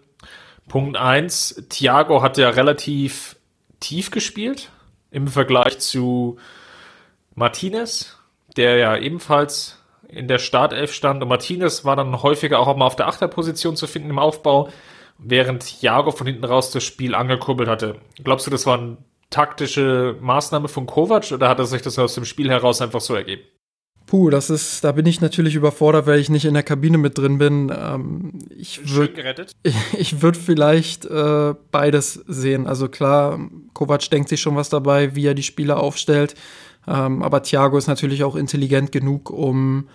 Punkt 0.68 0.98
1, 0.98 1.68
Thiago 1.70 2.22
hat 2.22 2.38
ja 2.38 2.50
relativ 2.50 3.38
tief 3.80 4.12
gespielt 4.12 4.70
im 5.12 5.28
Vergleich 5.28 5.80
zu 5.80 6.38
Martinez 7.36 8.18
der 8.58 8.78
ja 8.78 8.98
ebenfalls 8.98 9.80
in 10.08 10.28
der 10.28 10.40
Startelf 10.40 10.94
stand. 10.94 11.22
Und 11.22 11.30
Martinez 11.30 11.86
war 11.86 11.96
dann 11.96 12.22
häufiger 12.22 12.60
auch 12.60 12.76
mal 12.76 12.86
auf 12.86 12.96
der 12.96 13.08
Achterposition 13.08 13.76
zu 13.76 13.88
finden 13.88 14.12
im 14.12 14.20
Aufbau, 14.20 14.70
während 15.24 15.82
Jago 15.82 16.12
von 16.12 16.28
hinten 16.28 16.46
raus 16.46 16.72
das 16.72 16.84
Spiel 16.84 17.16
angekurbelt 17.16 17.70
hatte. 17.70 17.98
Glaubst 18.24 18.48
du, 18.48 18.52
das 18.52 18.66
war 18.66 18.78
eine 18.78 18.98
taktische 19.30 20.16
Maßnahme 20.22 20.68
von 20.68 20.86
Kovac 20.86 21.32
oder 21.32 21.50
hat 21.50 21.60
er 21.60 21.66
sich 21.66 21.82
das 21.82 21.98
aus 21.98 22.16
dem 22.16 22.26
Spiel 22.26 22.50
heraus 22.50 22.82
einfach 22.82 23.02
so 23.02 23.16
ergeben? 23.16 23.42
Puh, 24.06 24.30
das 24.30 24.50
ist, 24.50 24.84
da 24.84 24.92
bin 24.92 25.06
ich 25.06 25.22
natürlich 25.22 25.56
überfordert, 25.56 26.06
weil 26.06 26.20
ich 26.20 26.30
nicht 26.30 26.46
in 26.46 26.54
der 26.54 26.62
Kabine 26.62 26.98
mit 26.98 27.18
drin 27.18 27.38
bin. 27.38 27.74
Ähm, 27.76 28.40
ich 28.56 28.94
würde 28.94 29.48
ich, 29.64 29.76
ich 29.98 30.22
würd 30.22 30.38
vielleicht 30.38 31.06
äh, 31.06 31.56
beides 31.72 32.24
sehen. 32.28 32.68
Also 32.68 32.90
klar, 32.90 33.40
Kovac 33.74 34.10
denkt 34.10 34.30
sich 34.30 34.42
schon 34.42 34.56
was 34.56 34.70
dabei, 34.70 35.16
wie 35.16 35.26
er 35.26 35.34
die 35.34 35.42
Spieler 35.42 35.80
aufstellt. 35.80 36.36
Ähm, 36.88 37.24
aber 37.24 37.42
Thiago 37.42 37.78
ist 37.78 37.88
natürlich 37.88 38.24
auch 38.24 38.36
intelligent 38.36 38.92
genug, 38.92 39.30
um 39.30 39.88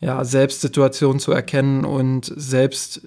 ja, 0.00 0.24
selbst 0.24 0.60
Situationen 0.60 1.20
zu 1.20 1.30
erkennen 1.30 1.84
und 1.84 2.30
selbst 2.36 3.02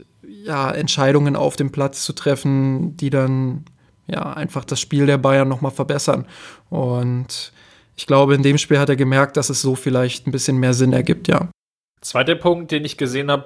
ja, 0.45 0.71
Entscheidungen 0.71 1.35
auf 1.35 1.55
dem 1.55 1.71
Platz 1.71 2.03
zu 2.03 2.13
treffen, 2.13 2.95
die 2.97 3.09
dann 3.09 3.65
ja 4.07 4.33
einfach 4.33 4.63
das 4.63 4.79
Spiel 4.79 5.07
der 5.07 5.17
Bayern 5.17 5.47
nochmal 5.47 5.71
verbessern. 5.71 6.27
Und 6.69 7.51
ich 7.97 8.05
glaube, 8.05 8.35
in 8.35 8.43
dem 8.43 8.57
Spiel 8.57 8.77
hat 8.77 8.89
er 8.89 8.95
gemerkt, 8.95 9.37
dass 9.37 9.49
es 9.49 9.61
so 9.61 9.75
vielleicht 9.75 10.27
ein 10.27 10.31
bisschen 10.31 10.57
mehr 10.57 10.73
Sinn 10.73 10.93
ergibt, 10.93 11.27
ja. 11.27 11.49
Zweiter 12.01 12.35
Punkt, 12.35 12.71
den 12.71 12.85
ich 12.85 12.97
gesehen 12.97 13.31
habe, 13.31 13.45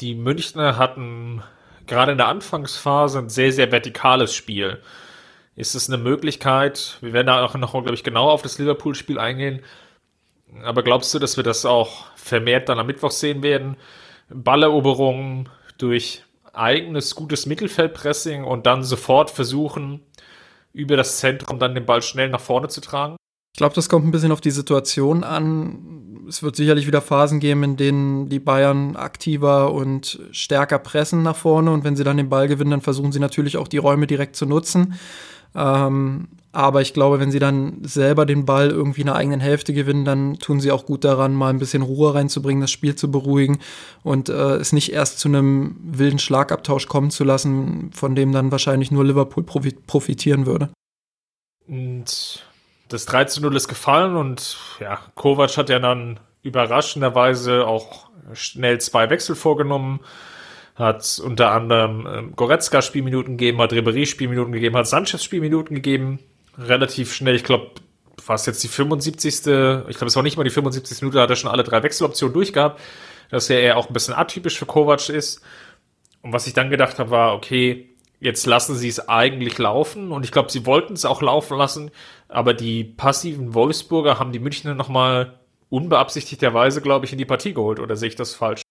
die 0.00 0.14
Münchner 0.14 0.76
hatten 0.76 1.42
gerade 1.86 2.12
in 2.12 2.18
der 2.18 2.28
Anfangsphase 2.28 3.18
ein 3.18 3.28
sehr, 3.30 3.52
sehr 3.52 3.72
vertikales 3.72 4.34
Spiel. 4.34 4.80
Ist 5.56 5.74
es 5.74 5.88
eine 5.88 6.02
Möglichkeit? 6.02 6.98
Wir 7.00 7.12
werden 7.12 7.28
da 7.28 7.44
auch 7.44 7.54
noch, 7.54 7.72
glaube 7.72 7.94
ich, 7.94 8.04
genau 8.04 8.28
auf 8.28 8.42
das 8.42 8.58
Liverpool-Spiel 8.58 9.18
eingehen. 9.18 9.60
Aber 10.64 10.82
glaubst 10.82 11.14
du, 11.14 11.18
dass 11.18 11.36
wir 11.36 11.44
das 11.44 11.64
auch 11.64 12.06
vermehrt 12.16 12.68
dann 12.68 12.78
am 12.78 12.86
Mittwoch 12.86 13.12
sehen 13.12 13.42
werden? 13.42 13.76
Balleroberungen 14.28 15.48
durch 15.78 16.23
eigenes 16.54 17.14
gutes 17.14 17.46
Mittelfeldpressing 17.46 18.44
und 18.44 18.66
dann 18.66 18.82
sofort 18.82 19.30
versuchen, 19.30 20.00
über 20.72 20.96
das 20.96 21.18
Zentrum 21.18 21.58
dann 21.58 21.74
den 21.74 21.86
Ball 21.86 22.02
schnell 22.02 22.28
nach 22.28 22.40
vorne 22.40 22.68
zu 22.68 22.80
tragen? 22.80 23.16
Ich 23.54 23.58
glaube, 23.58 23.74
das 23.74 23.88
kommt 23.88 24.04
ein 24.04 24.10
bisschen 24.10 24.32
auf 24.32 24.40
die 24.40 24.50
Situation 24.50 25.22
an. 25.22 26.24
Es 26.28 26.42
wird 26.42 26.56
sicherlich 26.56 26.88
wieder 26.88 27.00
Phasen 27.00 27.38
geben, 27.38 27.62
in 27.62 27.76
denen 27.76 28.28
die 28.28 28.40
Bayern 28.40 28.96
aktiver 28.96 29.72
und 29.72 30.18
stärker 30.32 30.80
pressen 30.80 31.22
nach 31.22 31.36
vorne. 31.36 31.70
Und 31.70 31.84
wenn 31.84 31.94
sie 31.94 32.02
dann 32.02 32.16
den 32.16 32.28
Ball 32.28 32.48
gewinnen, 32.48 32.72
dann 32.72 32.80
versuchen 32.80 33.12
sie 33.12 33.20
natürlich 33.20 33.56
auch 33.56 33.68
die 33.68 33.78
Räume 33.78 34.08
direkt 34.08 34.34
zu 34.34 34.46
nutzen. 34.46 34.94
Ähm, 35.54 36.28
aber 36.54 36.80
ich 36.80 36.94
glaube, 36.94 37.20
wenn 37.20 37.30
sie 37.30 37.40
dann 37.40 37.78
selber 37.82 38.26
den 38.26 38.44
Ball 38.44 38.70
irgendwie 38.70 39.00
in 39.00 39.08
der 39.08 39.16
eigenen 39.16 39.40
Hälfte 39.40 39.72
gewinnen, 39.72 40.04
dann 40.04 40.38
tun 40.38 40.60
sie 40.60 40.70
auch 40.70 40.86
gut 40.86 41.04
daran, 41.04 41.34
mal 41.34 41.50
ein 41.50 41.58
bisschen 41.58 41.82
Ruhe 41.82 42.14
reinzubringen, 42.14 42.60
das 42.60 42.70
Spiel 42.70 42.94
zu 42.94 43.10
beruhigen 43.10 43.58
und 44.02 44.28
äh, 44.28 44.56
es 44.56 44.72
nicht 44.72 44.92
erst 44.92 45.18
zu 45.18 45.28
einem 45.28 45.76
wilden 45.82 46.18
Schlagabtausch 46.18 46.86
kommen 46.86 47.10
zu 47.10 47.24
lassen, 47.24 47.90
von 47.92 48.14
dem 48.14 48.32
dann 48.32 48.52
wahrscheinlich 48.52 48.90
nur 48.90 49.04
Liverpool 49.04 49.42
profitieren 49.42 50.46
würde. 50.46 50.70
Und 51.66 52.44
das 52.88 53.06
3 53.06 53.24
zu 53.24 53.42
0 53.42 53.56
ist 53.56 53.68
gefallen 53.68 54.14
und 54.14 54.56
ja, 54.78 55.00
Kovac 55.16 55.56
hat 55.56 55.70
ja 55.70 55.80
dann 55.80 56.20
überraschenderweise 56.42 57.66
auch 57.66 58.10
schnell 58.32 58.80
zwei 58.80 59.10
Wechsel 59.10 59.34
vorgenommen, 59.34 60.00
hat 60.76 61.20
unter 61.24 61.50
anderem 61.50 62.06
ähm, 62.06 62.36
Goretzka 62.36 62.82
Spielminuten 62.82 63.36
gegeben, 63.36 63.60
hat 63.60 63.72
Ribéry 63.72 64.06
Spielminuten 64.06 64.52
gegeben, 64.52 64.76
hat 64.76 64.86
Sanchez 64.86 65.22
Spielminuten 65.22 65.74
gegeben, 65.74 66.18
relativ 66.58 67.12
schnell, 67.14 67.34
ich 67.34 67.44
glaube, 67.44 67.70
war 68.26 68.36
es 68.36 68.46
jetzt 68.46 68.62
die 68.62 68.68
75. 68.68 69.34
Ich 69.34 69.42
glaube, 69.42 70.06
es 70.06 70.16
war 70.16 70.22
nicht 70.22 70.36
mal 70.36 70.44
die 70.44 70.50
75. 70.50 71.02
Minute, 71.02 71.16
da 71.16 71.22
hat 71.22 71.30
er 71.30 71.36
schon 71.36 71.50
alle 71.50 71.64
drei 71.64 71.82
Wechseloptionen 71.82 72.32
durchgehabt, 72.32 72.80
dass 73.30 73.50
er 73.50 73.60
eher 73.60 73.76
auch 73.76 73.88
ein 73.88 73.92
bisschen 73.92 74.14
atypisch 74.14 74.58
für 74.58 74.66
Kovac 74.66 75.08
ist. 75.08 75.42
Und 76.22 76.32
was 76.32 76.46
ich 76.46 76.54
dann 76.54 76.70
gedacht 76.70 76.98
habe, 76.98 77.10
war, 77.10 77.34
okay, 77.34 77.90
jetzt 78.20 78.46
lassen 78.46 78.74
sie 78.74 78.88
es 78.88 79.08
eigentlich 79.08 79.58
laufen 79.58 80.10
und 80.10 80.24
ich 80.24 80.32
glaube, 80.32 80.50
sie 80.50 80.64
wollten 80.64 80.94
es 80.94 81.04
auch 81.04 81.20
laufen 81.20 81.58
lassen, 81.58 81.90
aber 82.28 82.54
die 82.54 82.82
passiven 82.82 83.52
Wolfsburger 83.52 84.18
haben 84.18 84.32
die 84.32 84.38
Münchner 84.38 84.74
nochmal 84.74 85.38
unbeabsichtigterweise, 85.68 86.80
glaube 86.80 87.04
ich, 87.04 87.12
in 87.12 87.18
die 87.18 87.26
Partie 87.26 87.52
geholt 87.52 87.80
oder 87.80 87.96
sehe 87.96 88.08
ich 88.08 88.16
das 88.16 88.34
falsch? 88.34 88.63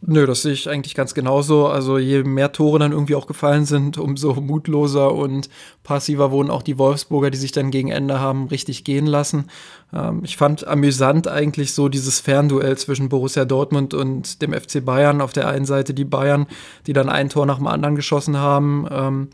Nö, 0.00 0.26
das 0.26 0.42
sehe 0.42 0.52
ich 0.52 0.70
eigentlich 0.70 0.94
ganz 0.94 1.12
genauso. 1.12 1.66
Also 1.66 1.98
je 1.98 2.22
mehr 2.22 2.52
Tore 2.52 2.78
dann 2.78 2.92
irgendwie 2.92 3.16
auch 3.16 3.26
gefallen 3.26 3.64
sind, 3.64 3.98
umso 3.98 4.34
mutloser 4.34 5.12
und 5.12 5.50
passiver 5.82 6.30
wurden 6.30 6.50
auch 6.50 6.62
die 6.62 6.78
Wolfsburger, 6.78 7.30
die 7.30 7.38
sich 7.38 7.50
dann 7.50 7.72
gegen 7.72 7.90
Ende 7.90 8.20
haben 8.20 8.46
richtig 8.46 8.84
gehen 8.84 9.06
lassen. 9.06 9.46
Ähm, 9.92 10.20
ich 10.22 10.36
fand 10.36 10.66
amüsant 10.66 11.26
eigentlich 11.26 11.74
so 11.74 11.88
dieses 11.88 12.20
Fernduell 12.20 12.78
zwischen 12.78 13.08
Borussia 13.08 13.44
Dortmund 13.44 13.92
und 13.92 14.40
dem 14.40 14.52
FC 14.52 14.84
Bayern. 14.84 15.20
Auf 15.20 15.32
der 15.32 15.48
einen 15.48 15.66
Seite 15.66 15.94
die 15.94 16.04
Bayern, 16.04 16.46
die 16.86 16.92
dann 16.92 17.08
ein 17.08 17.28
Tor 17.28 17.44
nach 17.44 17.58
dem 17.58 17.66
anderen 17.66 17.96
geschossen 17.96 18.36
haben. 18.36 18.86
Ähm, 18.90 19.28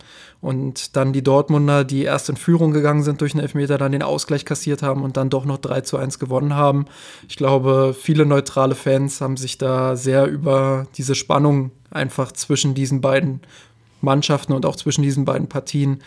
und 0.44 0.94
dann 0.94 1.14
die 1.14 1.22
Dortmunder, 1.22 1.84
die 1.84 2.02
erst 2.02 2.28
in 2.28 2.36
Führung 2.36 2.70
gegangen 2.70 3.02
sind 3.02 3.22
durch 3.22 3.32
einen 3.32 3.40
Elfmeter, 3.40 3.78
dann 3.78 3.92
den 3.92 4.02
Ausgleich 4.02 4.44
kassiert 4.44 4.82
haben 4.82 5.02
und 5.02 5.16
dann 5.16 5.30
doch 5.30 5.46
noch 5.46 5.56
3 5.56 5.80
zu 5.80 5.96
1 5.96 6.18
gewonnen 6.18 6.54
haben. 6.54 6.84
Ich 7.28 7.36
glaube, 7.36 7.96
viele 7.98 8.26
neutrale 8.26 8.74
Fans 8.74 9.22
haben 9.22 9.38
sich 9.38 9.56
da 9.56 9.96
sehr 9.96 10.26
über 10.26 10.86
diese 10.98 11.14
Spannung 11.14 11.70
einfach 11.90 12.30
zwischen 12.30 12.74
diesen 12.74 13.00
beiden 13.00 13.40
Mannschaften 14.02 14.52
und 14.52 14.66
auch 14.66 14.76
zwischen 14.76 15.02
diesen 15.02 15.24
beiden 15.24 15.48
Partien 15.48 16.02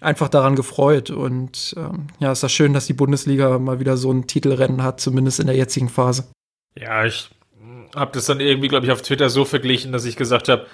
einfach 0.00 0.28
daran 0.28 0.56
gefreut. 0.56 1.10
Und 1.10 1.76
ähm, 1.76 2.08
ja, 2.18 2.32
ist 2.32 2.42
das 2.42 2.50
schön, 2.50 2.72
dass 2.72 2.86
die 2.86 2.94
Bundesliga 2.94 3.60
mal 3.60 3.78
wieder 3.78 3.96
so 3.96 4.10
ein 4.10 4.26
Titelrennen 4.26 4.82
hat, 4.82 5.00
zumindest 5.00 5.38
in 5.38 5.46
der 5.46 5.54
jetzigen 5.54 5.88
Phase. 5.88 6.24
Ja, 6.76 7.04
ich 7.04 7.30
habe 7.94 8.10
das 8.12 8.26
dann 8.26 8.40
irgendwie, 8.40 8.66
glaube 8.66 8.86
ich, 8.86 8.92
auf 8.92 9.02
Twitter 9.02 9.30
so 9.30 9.44
verglichen, 9.44 9.92
dass 9.92 10.04
ich 10.04 10.16
gesagt 10.16 10.48
habe, 10.48 10.66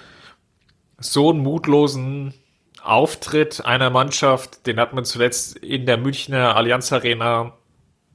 so 0.97 1.29
einen 1.29 1.41
mutlosen 1.41 2.33
Auftritt 2.83 3.65
einer 3.65 3.89
Mannschaft, 3.89 4.65
den 4.67 4.79
hat 4.79 4.93
man 4.93 5.05
zuletzt 5.05 5.57
in 5.57 5.85
der 5.85 5.97
Münchner 5.97 6.55
Allianz 6.55 6.91
Arena 6.91 7.53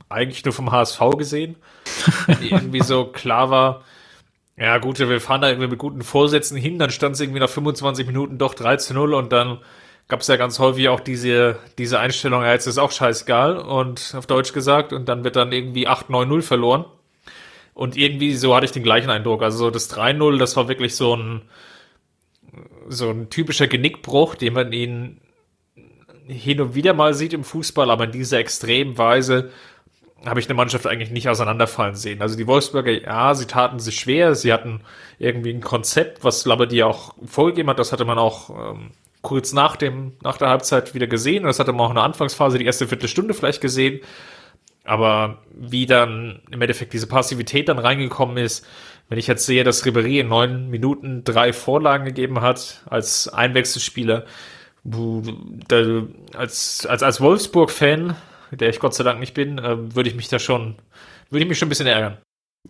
eigentlich 0.08 0.44
nur 0.44 0.54
vom 0.54 0.70
HSV 0.72 1.00
gesehen. 1.18 1.56
irgendwie 2.40 2.82
so 2.82 3.06
klar 3.06 3.50
war, 3.50 3.84
ja 4.56 4.78
gut, 4.78 4.98
wir 4.98 5.20
fahren 5.20 5.40
da 5.40 5.48
irgendwie 5.48 5.68
mit 5.68 5.78
guten 5.78 6.02
Vorsätzen 6.02 6.56
hin, 6.56 6.78
dann 6.78 6.90
stand 6.90 7.14
es 7.16 7.20
irgendwie 7.20 7.40
nach 7.40 7.48
25 7.48 8.06
Minuten 8.06 8.38
doch 8.38 8.54
3 8.54 8.76
zu 8.76 8.94
0 8.94 9.14
und 9.14 9.32
dann 9.32 9.58
gab 10.06 10.20
es 10.20 10.28
ja 10.28 10.36
ganz 10.36 10.58
häufig 10.58 10.88
auch 10.88 11.00
diese, 11.00 11.58
diese 11.78 11.98
Einstellung, 11.98 12.42
ja, 12.42 12.52
jetzt 12.52 12.66
ist 12.66 12.78
auch 12.78 12.92
scheißegal 12.92 13.56
und 13.56 14.14
auf 14.16 14.26
Deutsch 14.26 14.52
gesagt 14.52 14.92
und 14.92 15.08
dann 15.08 15.24
wird 15.24 15.36
dann 15.36 15.52
irgendwie 15.52 15.88
8-9-0 15.88 16.42
verloren. 16.42 16.84
Und 17.72 17.96
irgendwie 17.96 18.34
so 18.36 18.54
hatte 18.54 18.66
ich 18.66 18.72
den 18.72 18.84
gleichen 18.84 19.10
Eindruck. 19.10 19.42
Also 19.42 19.58
so 19.58 19.70
das 19.70 19.90
3-0, 19.92 20.38
das 20.38 20.56
war 20.56 20.68
wirklich 20.68 20.94
so 20.94 21.16
ein, 21.16 21.42
so 22.88 23.10
ein 23.10 23.30
typischer 23.30 23.66
Genickbruch, 23.66 24.34
den 24.34 24.52
man 24.52 24.72
ihn 24.72 25.20
hin 26.26 26.60
und 26.60 26.74
wieder 26.74 26.94
mal 26.94 27.14
sieht 27.14 27.32
im 27.32 27.44
Fußball, 27.44 27.90
aber 27.90 28.04
in 28.04 28.12
dieser 28.12 28.38
extremen 28.38 28.96
Weise 28.96 29.50
habe 30.24 30.40
ich 30.40 30.46
eine 30.46 30.54
Mannschaft 30.54 30.86
eigentlich 30.86 31.10
nicht 31.10 31.28
auseinanderfallen 31.28 31.96
sehen. 31.96 32.22
Also 32.22 32.36
die 32.36 32.46
Wolfsburger, 32.46 32.92
ja, 32.92 33.34
sie 33.34 33.46
taten 33.46 33.78
sich 33.78 34.00
schwer, 34.00 34.34
sie 34.34 34.52
hatten 34.52 34.80
irgendwie 35.18 35.52
ein 35.52 35.60
Konzept, 35.60 36.24
was 36.24 36.46
Labadie 36.46 36.82
auch 36.82 37.14
vorgegeben 37.26 37.68
hat, 37.68 37.78
das 37.78 37.92
hatte 37.92 38.06
man 38.06 38.18
auch 38.18 38.72
ähm, 38.72 38.90
kurz 39.20 39.52
nach 39.52 39.76
dem, 39.76 40.12
nach 40.22 40.38
der 40.38 40.48
Halbzeit 40.48 40.94
wieder 40.94 41.06
gesehen, 41.06 41.44
das 41.44 41.58
hatte 41.58 41.72
man 41.72 41.86
auch 41.86 41.90
in 41.90 41.96
der 41.96 42.04
Anfangsphase, 42.04 42.58
die 42.58 42.64
erste 42.64 42.88
Viertelstunde 42.88 43.34
vielleicht 43.34 43.60
gesehen, 43.60 44.00
aber 44.84 45.42
wie 45.52 45.86
dann 45.86 46.40
im 46.50 46.62
Endeffekt 46.62 46.92
diese 46.94 47.06
Passivität 47.06 47.68
dann 47.68 47.78
reingekommen 47.78 48.38
ist, 48.38 48.66
wenn 49.08 49.18
ich 49.18 49.26
jetzt 49.26 49.46
sehe, 49.46 49.64
dass 49.64 49.84
Ribéry 49.84 50.20
in 50.20 50.28
neun 50.28 50.70
Minuten 50.70 51.24
drei 51.24 51.52
Vorlagen 51.52 52.04
gegeben 52.04 52.40
hat 52.40 52.82
als 52.86 53.28
Einwechselspieler, 53.28 54.24
als, 56.34 56.86
als, 56.86 57.02
als 57.02 57.20
Wolfsburg-Fan, 57.20 58.16
der 58.50 58.68
ich 58.68 58.80
Gott 58.80 58.94
sei 58.94 59.04
Dank 59.04 59.20
nicht 59.20 59.34
bin, 59.34 59.58
äh, 59.58 59.94
würde 59.94 60.08
ich 60.08 60.16
mich 60.16 60.28
da 60.28 60.38
schon, 60.38 60.76
würde 61.30 61.42
ich 61.44 61.48
mich 61.48 61.58
schon 61.58 61.66
ein 61.66 61.70
bisschen 61.70 61.86
ärgern. 61.86 62.18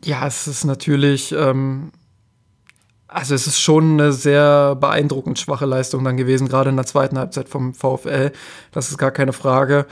Ja, 0.04 0.26
es 0.26 0.46
ist 0.46 0.64
natürlich, 0.64 1.32
ähm, 1.32 1.92
also 3.06 3.34
es 3.34 3.46
ist 3.46 3.60
schon 3.60 3.92
eine 3.92 4.12
sehr 4.12 4.74
beeindruckend 4.76 5.38
schwache 5.38 5.66
Leistung 5.66 6.02
dann 6.04 6.16
gewesen, 6.16 6.48
gerade 6.48 6.70
in 6.70 6.76
der 6.76 6.86
zweiten 6.86 7.18
Halbzeit 7.18 7.48
vom 7.48 7.74
VfL. 7.74 8.32
Das 8.72 8.90
ist 8.90 8.98
gar 8.98 9.12
keine 9.12 9.32
Frage. 9.32 9.86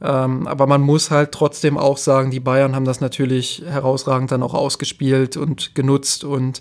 Ähm, 0.00 0.46
aber 0.46 0.66
man 0.66 0.82
muss 0.82 1.10
halt 1.10 1.32
trotzdem 1.32 1.78
auch 1.78 1.96
sagen, 1.96 2.30
die 2.30 2.40
Bayern 2.40 2.74
haben 2.74 2.84
das 2.84 3.00
natürlich 3.00 3.62
herausragend 3.66 4.30
dann 4.30 4.42
auch 4.42 4.54
ausgespielt 4.54 5.36
und 5.36 5.74
genutzt. 5.74 6.24
Und 6.24 6.60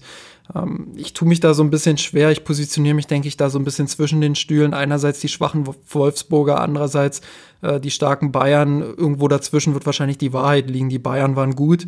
ich 0.96 1.14
tue 1.14 1.28
mich 1.28 1.40
da 1.40 1.54
so 1.54 1.64
ein 1.64 1.72
bisschen 1.72 1.98
schwer. 1.98 2.32
Ich 2.32 2.44
positioniere 2.44 2.96
mich, 2.96 3.08
denke 3.08 3.28
ich, 3.28 3.36
da 3.36 3.50
so 3.50 3.58
ein 3.58 3.66
bisschen 3.66 3.88
zwischen 3.88 4.22
den 4.22 4.36
Stühlen. 4.36 4.74
Einerseits 4.74 5.20
die 5.20 5.28
schwachen 5.28 5.68
Wolfsburger, 5.90 6.62
andererseits 6.62 7.22
äh, 7.62 7.80
die 7.80 7.92
starken 7.92 8.32
Bayern. 8.32 8.82
Irgendwo 8.82 9.28
dazwischen 9.28 9.74
wird 9.74 9.86
wahrscheinlich 9.86 10.18
die 10.18 10.34
Wahrheit 10.34 10.70
liegen. 10.70 10.90
Die 10.90 11.00
Bayern 11.00 11.36
waren 11.36 11.56
gut. 11.56 11.88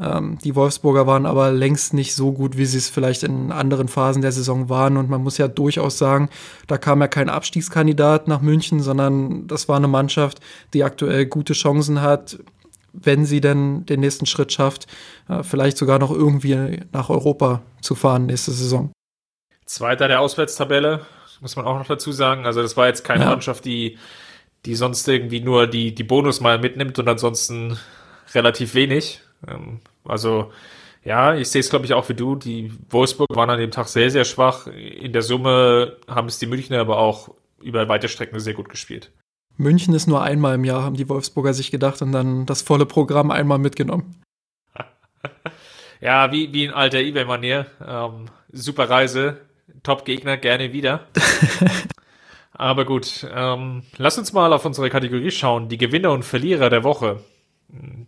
Ähm, 0.00 0.38
die 0.42 0.54
Wolfsburger 0.54 1.06
waren 1.06 1.26
aber 1.26 1.50
längst 1.50 1.92
nicht 1.92 2.14
so 2.14 2.32
gut, 2.32 2.56
wie 2.56 2.64
sie 2.64 2.78
es 2.78 2.88
vielleicht 2.88 3.24
in 3.24 3.52
anderen 3.52 3.88
Phasen 3.88 4.22
der 4.22 4.32
Saison 4.32 4.68
waren. 4.70 4.96
Und 4.96 5.10
man 5.10 5.22
muss 5.22 5.36
ja 5.36 5.48
durchaus 5.48 5.98
sagen, 5.98 6.30
da 6.66 6.78
kam 6.78 7.00
ja 7.00 7.08
kein 7.08 7.28
Abstiegskandidat 7.28 8.26
nach 8.26 8.40
München, 8.40 8.80
sondern 8.80 9.46
das 9.48 9.68
war 9.68 9.76
eine 9.76 9.88
Mannschaft, 9.88 10.40
die 10.72 10.82
aktuell 10.82 11.26
gute 11.26 11.52
Chancen 11.52 12.00
hat, 12.00 12.38
wenn 12.92 13.24
sie 13.24 13.40
denn 13.40 13.86
den 13.86 14.00
nächsten 14.00 14.26
Schritt 14.26 14.52
schafft, 14.52 14.86
äh, 15.28 15.42
vielleicht 15.42 15.76
sogar 15.76 15.98
noch 15.98 16.10
irgendwie 16.10 16.80
nach 16.92 17.10
Europa 17.10 17.62
zu 17.80 17.94
fahren 17.94 18.26
nächste 18.26 18.52
Saison. 18.52 18.92
Zweiter 19.64 20.08
der 20.08 20.20
Auswärtstabelle, 20.20 21.06
muss 21.40 21.56
man 21.56 21.66
auch 21.66 21.78
noch 21.78 21.86
dazu 21.86 22.12
sagen. 22.12 22.46
Also 22.46 22.62
das 22.62 22.76
war 22.76 22.86
jetzt 22.86 23.04
keine 23.04 23.24
ja. 23.24 23.30
Mannschaft, 23.30 23.64
die, 23.64 23.98
die 24.64 24.74
sonst 24.74 25.06
irgendwie 25.08 25.40
nur 25.40 25.66
die, 25.66 25.94
die 25.94 26.04
Bonus 26.04 26.40
mal 26.40 26.58
mitnimmt 26.58 26.98
und 26.98 27.08
ansonsten 27.08 27.78
relativ 28.34 28.74
wenig. 28.74 29.20
Ähm, 29.46 29.80
also 30.04 30.50
ja, 31.04 31.34
ich 31.34 31.48
sehe 31.50 31.60
es, 31.60 31.70
glaube 31.70 31.84
ich, 31.84 31.94
auch 31.94 32.08
wie 32.08 32.14
du. 32.14 32.34
Die 32.34 32.72
Wolfsburg 32.90 33.34
waren 33.34 33.50
an 33.50 33.58
dem 33.58 33.70
Tag 33.70 33.88
sehr, 33.88 34.10
sehr 34.10 34.24
schwach. 34.24 34.66
In 34.66 35.12
der 35.12 35.22
Summe 35.22 35.96
haben 36.08 36.28
es 36.28 36.38
die 36.38 36.46
Münchner 36.46 36.80
aber 36.80 36.98
auch 36.98 37.30
über 37.62 37.88
weite 37.88 38.08
Strecken 38.08 38.38
sehr 38.40 38.54
gut 38.54 38.68
gespielt. 38.68 39.10
München 39.58 39.94
ist 39.94 40.06
nur 40.06 40.22
einmal 40.22 40.54
im 40.54 40.64
Jahr, 40.64 40.82
haben 40.82 40.96
die 40.96 41.08
Wolfsburger 41.08 41.52
sich 41.52 41.70
gedacht 41.70 42.00
und 42.00 42.12
dann 42.12 42.46
das 42.46 42.62
volle 42.62 42.86
Programm 42.86 43.30
einmal 43.30 43.58
mitgenommen. 43.58 44.22
ja, 46.00 46.32
wie, 46.32 46.52
wie 46.52 46.64
in 46.64 46.72
alter 46.72 47.00
Ebay-Manier. 47.00 47.66
Ähm, 47.86 48.26
super 48.50 48.88
Reise, 48.88 49.42
Top-Gegner, 49.82 50.36
gerne 50.36 50.72
wieder. 50.72 51.06
Aber 52.52 52.84
gut, 52.84 53.26
ähm, 53.34 53.82
lass 53.98 54.18
uns 54.18 54.32
mal 54.32 54.52
auf 54.52 54.64
unsere 54.64 54.90
Kategorie 54.90 55.30
schauen. 55.30 55.68
Die 55.68 55.78
Gewinner 55.78 56.12
und 56.12 56.24
Verlierer 56.24 56.70
der 56.70 56.82
Woche 56.82 57.20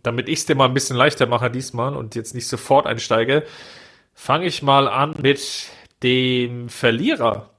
damit 0.03 0.27
ich 0.27 0.39
es 0.39 0.45
dir 0.45 0.55
mal 0.55 0.65
ein 0.65 0.73
bisschen 0.73 0.97
leichter 0.97 1.27
mache 1.27 1.51
diesmal 1.51 1.95
und 1.95 2.15
jetzt 2.15 2.33
nicht 2.33 2.47
sofort 2.47 2.87
einsteige, 2.87 3.45
fange 4.13 4.45
ich 4.45 4.63
mal 4.63 4.87
an 4.87 5.15
mit 5.21 5.67
dem 6.03 6.69
Verlierer. 6.69 7.49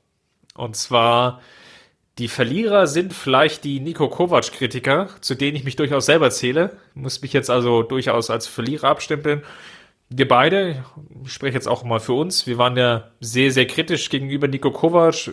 Und 0.54 0.76
zwar, 0.76 1.40
die 2.18 2.28
Verlierer 2.28 2.86
sind 2.86 3.12
vielleicht 3.12 3.64
die 3.64 3.80
Nico 3.80 4.08
Kovac-Kritiker, 4.08 5.08
zu 5.20 5.34
denen 5.34 5.56
ich 5.56 5.64
mich 5.64 5.76
durchaus 5.76 6.06
selber 6.06 6.30
zähle. 6.30 6.76
Muss 6.94 7.22
mich 7.22 7.32
jetzt 7.32 7.50
also 7.50 7.82
durchaus 7.82 8.30
als 8.30 8.46
Verlierer 8.46 8.88
abstempeln 8.88 9.42
wir 10.16 10.28
beide, 10.28 10.84
ich 11.24 11.32
spreche 11.32 11.54
jetzt 11.54 11.68
auch 11.68 11.84
mal 11.84 12.00
für 12.00 12.12
uns, 12.12 12.46
wir 12.46 12.58
waren 12.58 12.76
ja 12.76 13.08
sehr, 13.20 13.50
sehr 13.50 13.66
kritisch 13.66 14.10
gegenüber 14.10 14.48
Nico 14.48 14.70
Kovac, 14.70 15.30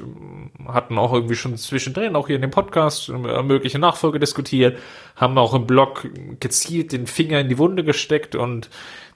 hatten 0.68 0.98
auch 0.98 1.14
irgendwie 1.14 1.36
schon 1.36 1.58
zwischendrin, 1.58 2.16
auch 2.16 2.28
hier 2.28 2.38
in 2.38 2.42
dem 2.42 2.52
Podcast, 2.52 3.10
mögliche 3.10 3.80
Nachfolge 3.80 4.20
diskutiert, 4.20 4.78
haben 5.16 5.38
auch 5.38 5.54
im 5.54 5.68
Blog 5.68 6.08
gezielt 6.40 6.92
den 6.92 7.08
Finger 7.08 7.40
in 7.40 7.50
die 7.50 7.58
Wunde 7.58 7.84
gesteckt 7.84 8.36
und 8.36 8.70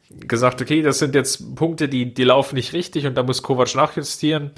gesagt, 0.10 0.62
okay, 0.62 0.82
das 0.82 1.00
sind 1.00 1.16
jetzt 1.16 1.56
Punkte, 1.56 1.88
die, 1.88 2.14
die 2.14 2.24
laufen 2.24 2.56
nicht 2.56 2.74
richtig 2.74 3.06
und 3.06 3.16
da 3.16 3.24
muss 3.24 3.42
Kovac 3.42 3.74
nachjustieren. 3.76 4.52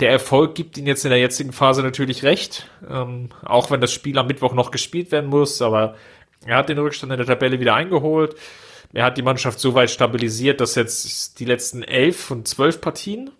Der 0.00 0.10
Erfolg 0.10 0.54
gibt 0.54 0.78
ihn 0.78 0.86
jetzt 0.86 1.04
in 1.04 1.10
der 1.10 1.18
jetzigen 1.18 1.52
Phase 1.52 1.82
natürlich 1.82 2.22
recht, 2.22 2.70
ähm, 2.88 3.28
auch 3.44 3.70
wenn 3.70 3.80
das 3.80 3.92
Spiel 3.92 4.16
am 4.18 4.26
Mittwoch 4.26 4.54
noch 4.54 4.70
gespielt 4.70 5.12
werden 5.12 5.28
muss, 5.28 5.60
aber 5.60 5.96
er 6.46 6.56
hat 6.56 6.70
den 6.70 6.78
Rückstand 6.78 7.12
in 7.12 7.18
der 7.18 7.26
Tabelle 7.26 7.60
wieder 7.60 7.74
eingeholt. 7.74 8.34
Er 8.94 9.04
hat 9.04 9.18
die 9.18 9.22
Mannschaft 9.22 9.60
so 9.60 9.74
weit 9.74 9.90
stabilisiert, 9.90 10.60
dass 10.60 10.74
jetzt 10.74 11.40
die 11.40 11.44
letzten 11.44 11.82
elf 11.82 12.30
und 12.30 12.48
zwölf 12.48 12.80
Partien 12.80 13.30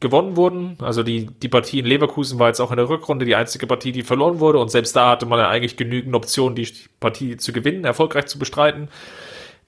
gewonnen 0.00 0.36
wurden. 0.36 0.76
Also 0.80 1.02
die, 1.02 1.26
die 1.26 1.48
Partie 1.48 1.80
in 1.80 1.86
Leverkusen 1.86 2.38
war 2.38 2.48
jetzt 2.48 2.60
auch 2.60 2.70
in 2.70 2.78
der 2.78 2.88
Rückrunde 2.88 3.26
die 3.26 3.36
einzige 3.36 3.66
Partie, 3.66 3.92
die 3.92 4.02
verloren 4.02 4.40
wurde. 4.40 4.58
Und 4.58 4.70
selbst 4.70 4.96
da 4.96 5.10
hatte 5.10 5.26
man 5.26 5.38
ja 5.38 5.48
eigentlich 5.48 5.76
genügend 5.76 6.14
Optionen, 6.14 6.56
die 6.56 6.68
Partie 7.00 7.36
zu 7.36 7.52
gewinnen, 7.52 7.84
erfolgreich 7.84 8.26
zu 8.26 8.38
bestreiten. 8.38 8.88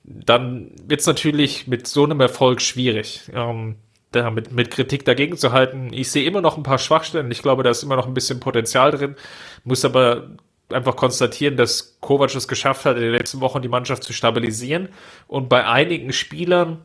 Dann 0.04 0.72
wird 0.86 1.00
es 1.00 1.06
natürlich 1.06 1.66
mit 1.66 1.86
so 1.86 2.04
einem 2.04 2.20
Erfolg 2.20 2.60
schwierig, 2.60 3.30
ähm, 3.34 3.76
da 4.12 4.30
mit, 4.30 4.70
Kritik 4.70 5.04
dagegen 5.04 5.36
zu 5.36 5.52
halten. 5.52 5.90
Ich 5.92 6.10
sehe 6.10 6.24
immer 6.24 6.40
noch 6.40 6.56
ein 6.56 6.62
paar 6.62 6.78
Schwachstellen. 6.78 7.30
Ich 7.30 7.42
glaube, 7.42 7.62
da 7.62 7.70
ist 7.70 7.82
immer 7.82 7.96
noch 7.96 8.06
ein 8.06 8.14
bisschen 8.14 8.40
Potenzial 8.40 8.90
drin. 8.90 9.16
Muss 9.64 9.84
aber 9.84 10.28
einfach 10.70 10.96
konstatieren, 10.96 11.56
dass 11.56 11.98
Kovac 12.00 12.34
es 12.34 12.48
geschafft 12.48 12.84
hat, 12.84 12.96
in 12.96 13.02
den 13.02 13.12
letzten 13.12 13.40
Wochen 13.40 13.62
die 13.62 13.68
Mannschaft 13.68 14.04
zu 14.04 14.12
stabilisieren. 14.12 14.88
Und 15.26 15.48
bei 15.48 15.66
einigen 15.66 16.12
Spielern 16.12 16.78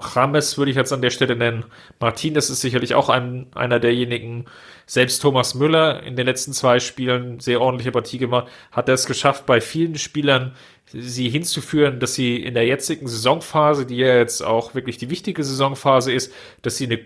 Rames 0.00 0.56
würde 0.58 0.70
ich 0.70 0.76
jetzt 0.76 0.92
an 0.92 1.02
der 1.02 1.10
Stelle 1.10 1.36
nennen. 1.36 1.64
Martinez 2.00 2.50
ist 2.50 2.60
sicherlich 2.60 2.94
auch 2.94 3.08
ein, 3.08 3.46
einer 3.54 3.80
derjenigen. 3.80 4.46
Selbst 4.86 5.20
Thomas 5.20 5.54
Müller 5.54 6.02
in 6.02 6.16
den 6.16 6.26
letzten 6.26 6.52
zwei 6.52 6.80
Spielen 6.80 7.38
sehr 7.40 7.60
ordentliche 7.60 7.92
Partie 7.92 8.18
gemacht, 8.18 8.48
hat 8.72 8.88
er 8.88 8.94
es 8.94 9.06
geschafft, 9.06 9.46
bei 9.46 9.60
vielen 9.60 9.96
Spielern 9.96 10.54
sie 10.92 11.28
hinzuführen, 11.28 12.00
dass 12.00 12.14
sie 12.14 12.36
in 12.36 12.54
der 12.54 12.66
jetzigen 12.66 13.06
Saisonphase, 13.06 13.86
die 13.86 13.96
ja 13.96 14.16
jetzt 14.16 14.42
auch 14.42 14.74
wirklich 14.74 14.98
die 14.98 15.10
wichtige 15.10 15.44
Saisonphase 15.44 16.12
ist, 16.12 16.32
dass 16.62 16.76
sie 16.76 16.86
eine 16.86 17.00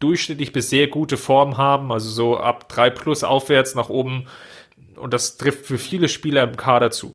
durchschnittlich 0.00 0.52
bis 0.52 0.70
sehr 0.70 0.88
gute 0.88 1.16
Form 1.16 1.56
haben, 1.56 1.92
also 1.92 2.08
so 2.08 2.38
ab 2.38 2.68
drei 2.68 2.90
plus 2.90 3.22
aufwärts 3.22 3.74
nach 3.74 3.90
oben. 3.90 4.26
Und 4.96 5.14
das 5.14 5.36
trifft 5.36 5.66
für 5.66 5.78
viele 5.78 6.08
Spieler 6.08 6.42
im 6.42 6.56
Kader 6.56 6.90
zu. 6.90 7.12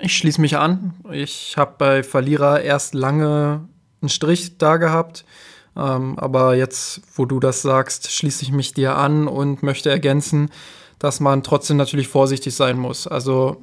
Ich 0.00 0.16
schließe 0.16 0.40
mich 0.40 0.56
an. 0.56 0.94
Ich 1.10 1.56
habe 1.56 1.74
bei 1.78 2.02
Verlierer 2.02 2.60
erst 2.60 2.94
lange 2.94 3.68
einen 4.00 4.08
Strich 4.08 4.58
da 4.58 4.76
gehabt. 4.76 5.24
Ähm, 5.76 6.18
aber 6.18 6.54
jetzt, 6.54 7.02
wo 7.14 7.24
du 7.24 7.40
das 7.40 7.62
sagst, 7.62 8.12
schließe 8.12 8.42
ich 8.42 8.52
mich 8.52 8.72
dir 8.72 8.96
an 8.96 9.28
und 9.28 9.62
möchte 9.62 9.90
ergänzen, 9.90 10.50
dass 10.98 11.20
man 11.20 11.42
trotzdem 11.42 11.76
natürlich 11.76 12.08
vorsichtig 12.08 12.54
sein 12.54 12.78
muss. 12.78 13.06
Also 13.06 13.62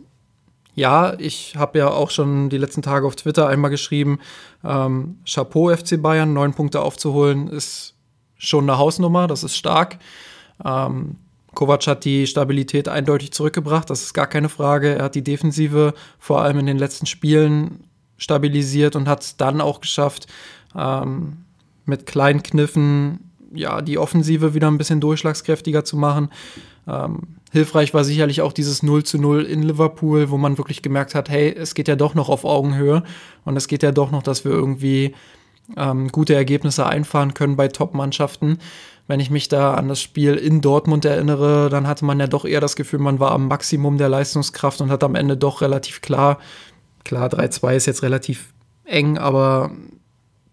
ja, 0.75 1.13
ich 1.19 1.55
habe 1.55 1.79
ja 1.79 1.89
auch 1.89 2.09
schon 2.09 2.49
die 2.49 2.57
letzten 2.57 2.81
Tage 2.81 3.05
auf 3.05 3.15
Twitter 3.15 3.47
einmal 3.47 3.71
geschrieben, 3.71 4.19
ähm, 4.63 5.19
Chapeau 5.25 5.75
FC 5.75 6.01
Bayern, 6.01 6.33
neun 6.33 6.53
Punkte 6.53 6.81
aufzuholen, 6.81 7.47
ist 7.47 7.95
schon 8.37 8.69
eine 8.69 8.77
Hausnummer, 8.77 9.27
das 9.27 9.43
ist 9.43 9.55
stark. 9.55 9.99
Ähm, 10.63 11.17
Kovac 11.53 11.85
hat 11.85 12.05
die 12.05 12.25
Stabilität 12.25 12.87
eindeutig 12.87 13.31
zurückgebracht, 13.31 13.89
das 13.89 14.01
ist 14.01 14.13
gar 14.13 14.27
keine 14.27 14.49
Frage. 14.49 14.95
Er 14.95 15.05
hat 15.05 15.15
die 15.15 15.23
Defensive 15.23 15.93
vor 16.17 16.41
allem 16.41 16.57
in 16.57 16.65
den 16.65 16.79
letzten 16.79 17.05
Spielen 17.05 17.83
stabilisiert 18.17 18.95
und 18.95 19.07
hat 19.07 19.21
es 19.21 19.37
dann 19.37 19.61
auch 19.61 19.81
geschafft, 19.81 20.27
ähm, 20.75 21.45
mit 21.85 22.05
kleinen 22.05 22.41
Kniffen 22.41 23.31
ja, 23.53 23.81
die 23.81 23.97
Offensive 23.97 24.53
wieder 24.53 24.69
ein 24.69 24.77
bisschen 24.77 24.99
durchschlagskräftiger 24.99 25.83
zu 25.83 25.97
machen. 25.97 26.29
Ähm, 26.87 27.19
hilfreich 27.51 27.93
war 27.93 28.03
sicherlich 28.03 28.41
auch 28.41 28.53
dieses 28.53 28.83
0 28.83 29.03
zu 29.03 29.17
0 29.17 29.43
in 29.43 29.63
Liverpool, 29.63 30.29
wo 30.29 30.37
man 30.37 30.57
wirklich 30.57 30.81
gemerkt 30.81 31.15
hat, 31.15 31.29
hey, 31.29 31.53
es 31.55 31.75
geht 31.75 31.87
ja 31.87 31.95
doch 31.95 32.15
noch 32.15 32.29
auf 32.29 32.45
Augenhöhe 32.45 33.03
und 33.45 33.55
es 33.55 33.67
geht 33.67 33.83
ja 33.83 33.91
doch 33.91 34.11
noch, 34.11 34.23
dass 34.23 34.43
wir 34.43 34.51
irgendwie 34.51 35.13
ähm, 35.77 36.09
gute 36.09 36.35
Ergebnisse 36.35 36.85
einfahren 36.85 37.33
können 37.33 37.55
bei 37.55 37.67
Top-Mannschaften. 37.67 38.57
Wenn 39.07 39.19
ich 39.19 39.29
mich 39.29 39.49
da 39.49 39.73
an 39.73 39.89
das 39.89 40.01
Spiel 40.01 40.35
in 40.35 40.61
Dortmund 40.61 41.05
erinnere, 41.05 41.69
dann 41.69 41.87
hatte 41.87 42.05
man 42.05 42.19
ja 42.19 42.27
doch 42.27 42.45
eher 42.45 42.61
das 42.61 42.75
Gefühl, 42.75 42.99
man 42.99 43.19
war 43.19 43.31
am 43.31 43.47
Maximum 43.47 43.97
der 43.97 44.09
Leistungskraft 44.09 44.81
und 44.81 44.91
hat 44.91 45.03
am 45.03 45.15
Ende 45.15 45.37
doch 45.37 45.61
relativ 45.61 46.01
klar 46.01 46.39
Klar, 47.03 47.27
3-2 47.27 47.75
ist 47.75 47.85
jetzt 47.85 48.03
relativ 48.03 48.53
eng, 48.85 49.17
aber 49.17 49.71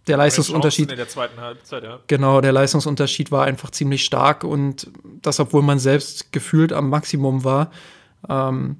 der 0.07 0.16
Leistungsunterschied. 0.16 0.90
In 0.90 0.97
der 0.97 1.09
zweiten 1.09 1.40
Halbzeit, 1.40 1.83
ja. 1.83 2.00
Genau, 2.07 2.40
der 2.40 2.52
Leistungsunterschied 2.52 3.30
war 3.30 3.45
einfach 3.45 3.71
ziemlich 3.71 4.04
stark 4.04 4.45
und 4.45 4.90
das, 5.23 5.40
obwohl 5.40 5.62
man 5.62 5.78
selbst 5.78 6.33
gefühlt 6.33 6.73
am 6.73 6.88
Maximum 6.88 7.45
war. 7.45 7.71
Ähm, 8.28 8.76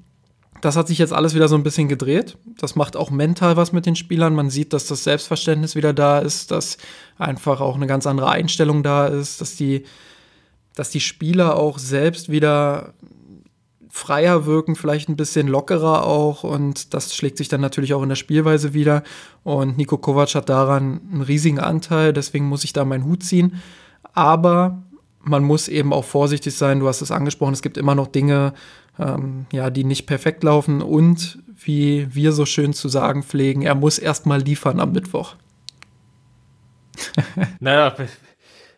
das 0.61 0.77
hat 0.77 0.89
sich 0.89 0.99
jetzt 0.99 1.12
alles 1.12 1.35
wieder 1.35 1.49
so 1.49 1.55
ein 1.55 1.62
bisschen 1.62 1.89
gedreht. 1.89 2.37
Das 2.59 2.77
macht 2.77 2.97
auch 2.97 3.11
mental 3.11 3.57
was 3.57 3.73
mit 3.73 3.87
den 3.87 3.97
Spielern. 3.97 4.35
Man 4.35 4.51
sieht, 4.51 4.73
dass 4.73 4.87
das 4.87 5.05
Selbstverständnis 5.05 5.75
wieder 5.75 5.92
da 5.92 6.18
ist, 6.18 6.51
dass 6.51 6.77
einfach 7.18 7.61
auch 7.61 7.77
eine 7.77 7.87
ganz 7.87 8.07
andere 8.07 8.29
Einstellung 8.29 8.83
da 8.83 9.07
ist, 9.07 9.40
dass 9.40 9.57
die, 9.57 9.85
dass 10.75 10.90
die 10.90 11.01
Spieler 11.01 11.57
auch 11.57 11.79
selbst 11.79 12.31
wieder 12.31 12.92
freier 13.90 14.46
wirken, 14.46 14.76
vielleicht 14.76 15.09
ein 15.09 15.16
bisschen 15.16 15.48
lockerer 15.48 16.07
auch. 16.07 16.44
Und 16.44 16.94
das 16.94 17.14
schlägt 17.14 17.37
sich 17.37 17.48
dann 17.48 17.61
natürlich 17.61 17.92
auch 17.92 18.03
in 18.03 18.09
der 18.09 18.16
Spielweise 18.16 18.72
wieder. 18.72 19.03
Und 19.42 19.76
Nico 19.76 19.98
Kovac 19.98 20.35
hat 20.35 20.48
daran 20.48 21.00
einen 21.12 21.22
riesigen 21.22 21.59
Anteil, 21.59 22.12
deswegen 22.12 22.46
muss 22.46 22.64
ich 22.64 22.72
da 22.72 22.85
meinen 22.85 23.05
Hut 23.05 23.22
ziehen, 23.22 23.61
aber 24.12 24.83
man 25.22 25.44
muss 25.44 25.68
eben 25.68 25.92
auch 25.92 26.05
vorsichtig 26.05 26.55
sein, 26.55 26.81
du 26.81 26.88
hast 26.88 27.03
es 27.03 27.11
angesprochen, 27.11 27.53
es 27.53 27.62
gibt 27.62 27.76
immer 27.76 27.94
noch 27.94 28.07
Dinge, 28.07 28.55
ähm, 28.98 29.46
ja, 29.53 29.68
die 29.70 29.85
nicht 29.85 30.07
perfekt 30.07 30.42
laufen. 30.42 30.83
Und 30.83 31.38
wie 31.46 32.09
wir 32.14 32.33
so 32.33 32.46
schön 32.46 32.72
zu 32.72 32.88
sagen 32.88 33.22
pflegen, 33.22 33.62
er 33.62 33.74
muss 33.74 33.98
erstmal 33.98 34.40
liefern 34.40 34.81
am 34.81 34.92
Mittwoch. 34.92 35.37
naja, 37.61 37.94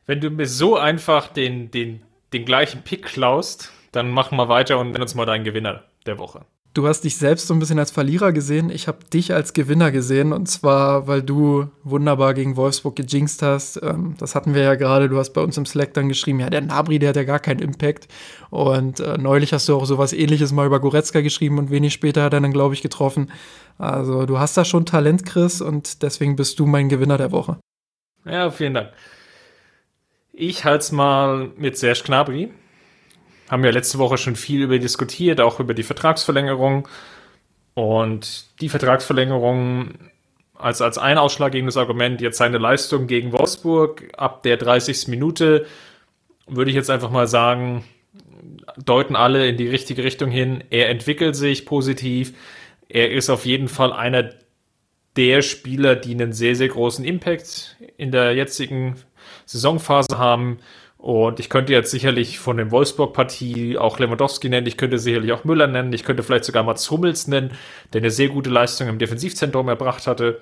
wenn 0.06 0.20
du 0.20 0.30
mir 0.30 0.46
so 0.46 0.76
einfach 0.76 1.28
den, 1.28 1.70
den, 1.70 2.02
den 2.32 2.44
gleichen 2.44 2.82
Pick 2.82 3.04
klaust, 3.04 3.72
dann 3.92 4.10
machen 4.10 4.36
wir 4.36 4.48
weiter 4.48 4.78
und 4.78 4.92
nenn 4.92 5.02
uns 5.02 5.14
mal 5.14 5.26
deinen 5.26 5.44
Gewinner 5.44 5.84
der 6.06 6.18
Woche. 6.18 6.44
Du 6.74 6.88
hast 6.88 7.02
dich 7.02 7.18
selbst 7.18 7.48
so 7.48 7.52
ein 7.52 7.58
bisschen 7.58 7.78
als 7.78 7.90
Verlierer 7.90 8.32
gesehen. 8.32 8.70
Ich 8.70 8.88
habe 8.88 9.04
dich 9.12 9.34
als 9.34 9.52
Gewinner 9.52 9.90
gesehen. 9.90 10.32
Und 10.32 10.46
zwar, 10.46 11.06
weil 11.06 11.20
du 11.20 11.68
wunderbar 11.82 12.32
gegen 12.32 12.56
Wolfsburg 12.56 12.96
gejinxt 12.96 13.42
hast. 13.42 13.78
Ähm, 13.82 14.14
das 14.18 14.34
hatten 14.34 14.54
wir 14.54 14.62
ja 14.62 14.74
gerade. 14.74 15.10
Du 15.10 15.18
hast 15.18 15.34
bei 15.34 15.42
uns 15.42 15.58
im 15.58 15.66
Slack 15.66 15.92
dann 15.92 16.08
geschrieben, 16.08 16.40
ja, 16.40 16.48
der 16.48 16.62
Nabri, 16.62 16.98
der 16.98 17.10
hat 17.10 17.16
ja 17.16 17.24
gar 17.24 17.40
keinen 17.40 17.60
Impact. 17.60 18.08
Und 18.48 19.00
äh, 19.00 19.18
neulich 19.18 19.52
hast 19.52 19.68
du 19.68 19.76
auch 19.76 19.84
sowas 19.84 20.14
ähnliches 20.14 20.52
mal 20.52 20.66
über 20.66 20.80
Goretzka 20.80 21.20
geschrieben 21.20 21.58
und 21.58 21.70
wenig 21.70 21.92
später 21.92 22.22
hat 22.22 22.32
er 22.32 22.40
dann, 22.40 22.54
glaube 22.54 22.72
ich, 22.72 22.80
getroffen. 22.80 23.30
Also 23.76 24.24
du 24.24 24.38
hast 24.38 24.56
da 24.56 24.64
schon 24.64 24.86
Talent, 24.86 25.26
Chris. 25.26 25.60
Und 25.60 26.02
deswegen 26.02 26.36
bist 26.36 26.58
du 26.58 26.64
mein 26.64 26.88
Gewinner 26.88 27.18
der 27.18 27.32
Woche. 27.32 27.58
Ja, 28.24 28.50
vielen 28.50 28.72
Dank. 28.72 28.92
Ich 30.32 30.64
halte 30.64 30.78
es 30.78 30.92
mal 30.92 31.50
mit 31.58 31.76
Serge 31.76 32.00
Gnabry 32.06 32.50
haben 33.52 33.64
ja 33.64 33.70
letzte 33.70 33.98
Woche 33.98 34.16
schon 34.16 34.34
viel 34.34 34.62
über 34.62 34.78
diskutiert, 34.78 35.38
auch 35.38 35.60
über 35.60 35.74
die 35.74 35.82
Vertragsverlängerung. 35.82 36.88
Und 37.74 38.46
die 38.62 38.70
Vertragsverlängerung 38.70 39.90
als, 40.54 40.80
als 40.80 40.96
ein 40.96 41.18
ausschlaggebendes 41.18 41.76
Argument, 41.76 42.22
jetzt 42.22 42.38
seine 42.38 42.56
Leistung 42.56 43.06
gegen 43.06 43.32
Wolfsburg 43.32 44.08
ab 44.16 44.42
der 44.42 44.56
30. 44.56 45.08
Minute, 45.08 45.66
würde 46.46 46.70
ich 46.70 46.74
jetzt 46.74 46.88
einfach 46.88 47.10
mal 47.10 47.26
sagen, 47.26 47.84
deuten 48.78 49.16
alle 49.16 49.46
in 49.46 49.58
die 49.58 49.68
richtige 49.68 50.02
Richtung 50.02 50.30
hin. 50.30 50.64
Er 50.70 50.88
entwickelt 50.88 51.36
sich 51.36 51.66
positiv. 51.66 52.32
Er 52.88 53.10
ist 53.10 53.28
auf 53.28 53.44
jeden 53.44 53.68
Fall 53.68 53.92
einer 53.92 54.30
der 55.16 55.42
Spieler, 55.42 55.94
die 55.94 56.12
einen 56.12 56.32
sehr, 56.32 56.56
sehr 56.56 56.68
großen 56.68 57.04
Impact 57.04 57.76
in 57.98 58.12
der 58.12 58.34
jetzigen 58.34 58.96
Saisonphase 59.44 60.16
haben. 60.16 60.58
Und 61.02 61.40
ich 61.40 61.50
könnte 61.50 61.72
jetzt 61.72 61.90
sicherlich 61.90 62.38
von 62.38 62.56
dem 62.56 62.70
Wolfsburg-Partie 62.70 63.76
auch 63.76 63.98
Lewandowski 63.98 64.48
nennen, 64.48 64.68
ich 64.68 64.76
könnte 64.76 65.00
sicherlich 65.00 65.32
auch 65.32 65.42
Müller 65.42 65.66
nennen, 65.66 65.92
ich 65.92 66.04
könnte 66.04 66.22
vielleicht 66.22 66.44
sogar 66.44 66.62
Mats 66.62 66.88
Hummels 66.92 67.26
nennen, 67.26 67.50
der 67.92 68.02
eine 68.02 68.12
sehr 68.12 68.28
gute 68.28 68.50
Leistung 68.50 68.86
im 68.86 69.00
Defensivzentrum 69.00 69.68
erbracht 69.68 70.06
hatte. 70.06 70.40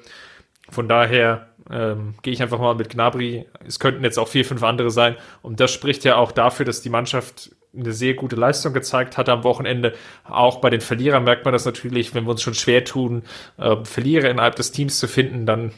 Von 0.69 0.87
daher 0.87 1.49
ähm, 1.71 2.13
gehe 2.21 2.35
ich 2.35 2.43
einfach 2.43 2.59
mal 2.59 2.75
mit 2.75 2.91
Gnabry. 2.91 3.47
Es 3.67 3.81
könnten 3.81 4.05
jetzt 4.05 4.19
auch 4.19 4.29
vier, 4.29 4.45
fünf 4.45 4.63
andere 4.63 4.91
sein. 4.91 5.17
Und 5.41 5.61
das 5.61 5.73
spricht 5.73 6.05
ja 6.05 6.17
auch 6.17 6.31
dafür, 6.31 6.67
dass 6.67 6.83
die 6.83 6.91
Mannschaft 6.91 7.57
eine 7.75 7.95
sehr 7.95 8.13
gute 8.13 8.37
Leistung 8.37 8.75
gezeigt 8.75 9.17
hat 9.17 9.31
am 9.31 9.45
Wochenende. 9.45 9.95
Auch 10.25 10.61
bei 10.61 10.69
den 10.69 10.83
Verlierern 10.83 11.25
merkt 11.25 11.47
man 11.47 11.55
das 11.55 11.65
natürlich, 11.65 12.15
wenn 12.15 12.25
wir 12.25 12.33
uns 12.33 12.43
schon 12.43 12.53
schwer 12.53 12.85
tun, 12.85 13.23
äh, 13.57 13.77
Verlierer 13.85 14.29
innerhalb 14.29 14.57
des 14.57 14.73
Teams 14.73 14.99
zu 14.99 15.09
finden, 15.09 15.47
dann 15.47 15.73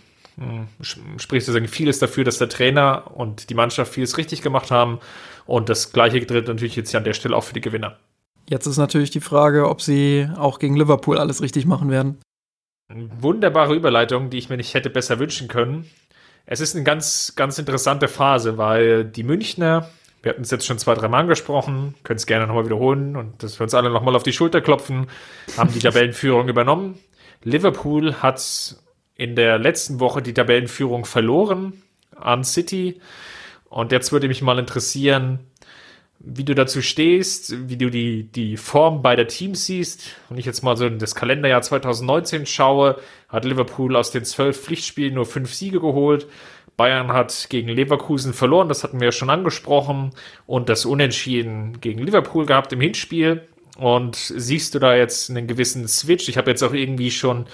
spricht 0.80 1.46
sozusagen 1.46 1.68
vieles 1.68 1.98
dafür, 1.98 2.24
dass 2.24 2.38
der 2.38 2.48
Trainer 2.48 3.10
und 3.14 3.50
die 3.50 3.54
Mannschaft 3.54 3.92
vieles 3.92 4.16
richtig 4.18 4.42
gemacht 4.42 4.70
haben. 4.70 4.98
Und 5.46 5.68
das 5.68 5.92
Gleiche 5.92 6.20
gilt 6.20 6.48
natürlich 6.48 6.76
jetzt 6.76 6.90
hier 6.90 6.98
an 6.98 7.04
der 7.04 7.14
Stelle 7.14 7.36
auch 7.36 7.44
für 7.44 7.54
die 7.54 7.60
Gewinner. 7.60 7.98
Jetzt 8.48 8.66
ist 8.66 8.78
natürlich 8.78 9.10
die 9.10 9.20
Frage, 9.20 9.68
ob 9.68 9.80
sie 9.82 10.28
auch 10.36 10.58
gegen 10.58 10.76
Liverpool 10.76 11.18
alles 11.18 11.42
richtig 11.42 11.66
machen 11.66 11.90
werden. 11.90 12.18
Wunderbare 13.20 13.74
Überleitung, 13.74 14.30
die 14.30 14.38
ich 14.38 14.48
mir 14.48 14.56
nicht 14.56 14.74
hätte 14.74 14.90
besser 14.90 15.18
wünschen 15.18 15.48
können. 15.48 15.86
Es 16.44 16.60
ist 16.60 16.74
eine 16.74 16.84
ganz, 16.84 17.34
ganz 17.36 17.58
interessante 17.58 18.08
Phase, 18.08 18.58
weil 18.58 19.04
die 19.04 19.22
Münchner, 19.22 19.88
wir 20.22 20.30
hatten 20.30 20.42
es 20.42 20.50
jetzt 20.50 20.66
schon 20.66 20.78
zwei, 20.78 20.94
drei 20.94 21.08
Mal 21.08 21.20
angesprochen, 21.20 21.94
können 22.02 22.16
es 22.16 22.26
gerne 22.26 22.46
nochmal 22.46 22.66
wiederholen 22.66 23.16
und 23.16 23.42
dass 23.42 23.58
wir 23.58 23.64
uns 23.64 23.74
alle 23.74 23.90
nochmal 23.90 24.16
auf 24.16 24.24
die 24.24 24.32
Schulter 24.32 24.60
klopfen, 24.60 25.06
haben 25.56 25.72
die 25.72 25.78
Tabellenführung 25.80 26.48
übernommen. 26.48 26.98
Liverpool 27.44 28.14
hat 28.16 28.76
in 29.16 29.36
der 29.36 29.58
letzten 29.58 30.00
Woche 30.00 30.22
die 30.22 30.34
Tabellenführung 30.34 31.04
verloren 31.04 31.82
an 32.16 32.44
City. 32.44 33.00
Und 33.68 33.92
jetzt 33.92 34.12
würde 34.12 34.28
mich 34.28 34.42
mal 34.42 34.58
interessieren, 34.58 35.40
wie 36.24 36.44
du 36.44 36.54
dazu 36.54 36.82
stehst, 36.82 37.68
wie 37.68 37.76
du 37.76 37.90
die, 37.90 38.24
die 38.24 38.56
Form 38.56 39.02
beider 39.02 39.26
Teams 39.26 39.66
siehst. 39.66 40.16
Wenn 40.28 40.38
ich 40.38 40.46
jetzt 40.46 40.62
mal 40.62 40.76
so 40.76 40.86
in 40.86 40.98
das 40.98 41.14
Kalenderjahr 41.14 41.62
2019 41.62 42.46
schaue, 42.46 43.00
hat 43.28 43.44
Liverpool 43.44 43.96
aus 43.96 44.12
den 44.12 44.24
zwölf 44.24 44.60
Pflichtspielen 44.60 45.14
nur 45.14 45.26
fünf 45.26 45.52
Siege 45.52 45.80
geholt. 45.80 46.28
Bayern 46.76 47.12
hat 47.12 47.48
gegen 47.50 47.68
Leverkusen 47.68 48.32
verloren, 48.32 48.68
das 48.68 48.82
hatten 48.82 49.00
wir 49.00 49.06
ja 49.06 49.12
schon 49.12 49.30
angesprochen, 49.30 50.10
und 50.46 50.68
das 50.68 50.86
Unentschieden 50.86 51.80
gegen 51.80 52.00
Liverpool 52.00 52.46
gehabt 52.46 52.72
im 52.72 52.80
Hinspiel. 52.80 53.42
Und 53.76 54.16
siehst 54.16 54.74
du 54.74 54.78
da 54.78 54.94
jetzt 54.94 55.28
einen 55.28 55.46
gewissen 55.46 55.88
Switch? 55.88 56.28
Ich 56.28 56.36
habe 56.36 56.50
jetzt 56.50 56.62
auch 56.62 56.72
irgendwie 56.72 57.10
schon 57.10 57.46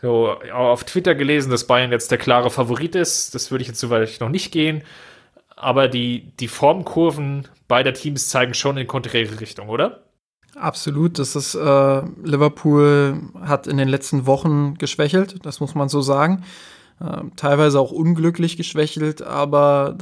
so 0.00 0.30
auf 0.52 0.84
Twitter 0.84 1.14
gelesen, 1.14 1.50
dass 1.50 1.66
Bayern 1.66 1.92
jetzt 1.92 2.10
der 2.10 2.18
klare 2.18 2.50
Favorit 2.50 2.94
ist. 2.94 3.34
Das 3.34 3.50
würde 3.50 3.62
ich 3.62 3.68
jetzt 3.68 3.80
soweit 3.80 4.20
noch 4.20 4.28
nicht 4.28 4.52
gehen. 4.52 4.82
Aber 5.56 5.88
die, 5.88 6.32
die 6.40 6.48
Formkurven 6.48 7.48
beider 7.68 7.94
Teams 7.94 8.28
zeigen 8.28 8.54
schon 8.54 8.76
in 8.76 8.86
konträre 8.86 9.40
Richtung, 9.40 9.68
oder? 9.68 10.04
Absolut. 10.56 11.18
Das 11.18 11.36
ist 11.36 11.54
äh, 11.54 12.02
Liverpool 12.22 13.20
hat 13.40 13.66
in 13.66 13.76
den 13.76 13.88
letzten 13.88 14.26
Wochen 14.26 14.74
geschwächelt, 14.74 15.44
das 15.44 15.60
muss 15.60 15.74
man 15.74 15.88
so 15.88 16.00
sagen. 16.00 16.44
Äh, 17.00 17.22
teilweise 17.36 17.80
auch 17.80 17.90
unglücklich 17.90 18.56
geschwächelt, 18.56 19.22
aber 19.22 19.98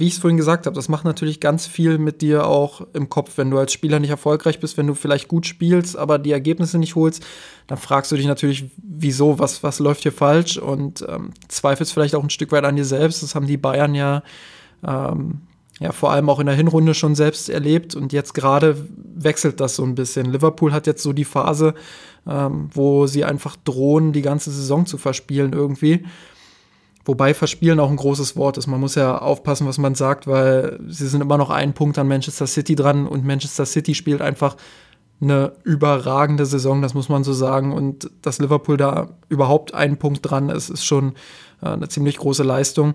wie 0.00 0.06
ich 0.06 0.14
es 0.14 0.18
vorhin 0.18 0.38
gesagt 0.38 0.66
habe, 0.66 0.74
das 0.74 0.88
macht 0.88 1.04
natürlich 1.04 1.40
ganz 1.40 1.66
viel 1.66 1.98
mit 1.98 2.22
dir 2.22 2.46
auch 2.46 2.80
im 2.94 3.10
Kopf. 3.10 3.36
Wenn 3.36 3.50
du 3.50 3.58
als 3.58 3.72
Spieler 3.72 4.00
nicht 4.00 4.10
erfolgreich 4.10 4.58
bist, 4.58 4.78
wenn 4.78 4.86
du 4.86 4.94
vielleicht 4.94 5.28
gut 5.28 5.46
spielst, 5.46 5.96
aber 5.96 6.18
die 6.18 6.32
Ergebnisse 6.32 6.78
nicht 6.78 6.96
holst, 6.96 7.22
dann 7.66 7.78
fragst 7.78 8.10
du 8.10 8.16
dich 8.16 8.26
natürlich, 8.26 8.64
wieso, 8.82 9.38
was, 9.38 9.62
was 9.62 9.78
läuft 9.78 10.02
hier 10.02 10.12
falsch 10.12 10.56
und 10.56 11.04
ähm, 11.06 11.30
zweifelst 11.48 11.92
vielleicht 11.92 12.14
auch 12.14 12.24
ein 12.24 12.30
Stück 12.30 12.50
weit 12.50 12.64
an 12.64 12.76
dir 12.76 12.86
selbst. 12.86 13.22
Das 13.22 13.34
haben 13.34 13.46
die 13.46 13.58
Bayern 13.58 13.94
ja, 13.94 14.22
ähm, 14.82 15.42
ja 15.78 15.92
vor 15.92 16.10
allem 16.12 16.30
auch 16.30 16.40
in 16.40 16.46
der 16.46 16.56
Hinrunde 16.56 16.94
schon 16.94 17.14
selbst 17.14 17.50
erlebt 17.50 17.94
und 17.94 18.12
jetzt 18.14 18.32
gerade 18.32 18.76
wechselt 19.14 19.60
das 19.60 19.76
so 19.76 19.84
ein 19.84 19.94
bisschen. 19.94 20.32
Liverpool 20.32 20.72
hat 20.72 20.86
jetzt 20.86 21.02
so 21.02 21.12
die 21.12 21.26
Phase, 21.26 21.74
ähm, 22.26 22.70
wo 22.72 23.06
sie 23.06 23.24
einfach 23.24 23.56
drohen, 23.64 24.12
die 24.12 24.22
ganze 24.22 24.50
Saison 24.50 24.86
zu 24.86 24.96
verspielen 24.96 25.52
irgendwie. 25.52 26.04
Wobei 27.10 27.34
verspielen 27.34 27.80
auch 27.80 27.90
ein 27.90 27.96
großes 27.96 28.36
Wort 28.36 28.56
ist. 28.56 28.68
Man 28.68 28.78
muss 28.78 28.94
ja 28.94 29.18
aufpassen, 29.18 29.66
was 29.66 29.78
man 29.78 29.96
sagt, 29.96 30.28
weil 30.28 30.78
sie 30.86 31.08
sind 31.08 31.20
immer 31.20 31.38
noch 31.38 31.50
einen 31.50 31.72
Punkt 31.72 31.98
an 31.98 32.06
Manchester 32.06 32.46
City 32.46 32.76
dran 32.76 33.08
und 33.08 33.24
Manchester 33.24 33.66
City 33.66 33.96
spielt 33.96 34.22
einfach 34.22 34.54
eine 35.20 35.50
überragende 35.64 36.46
Saison, 36.46 36.82
das 36.82 36.94
muss 36.94 37.08
man 37.08 37.24
so 37.24 37.32
sagen. 37.32 37.72
Und 37.72 38.08
dass 38.22 38.38
Liverpool 38.38 38.76
da 38.76 39.08
überhaupt 39.28 39.74
einen 39.74 39.96
Punkt 39.96 40.20
dran 40.22 40.50
ist, 40.50 40.70
ist 40.70 40.84
schon 40.84 41.14
äh, 41.62 41.70
eine 41.70 41.88
ziemlich 41.88 42.16
große 42.16 42.44
Leistung. 42.44 42.94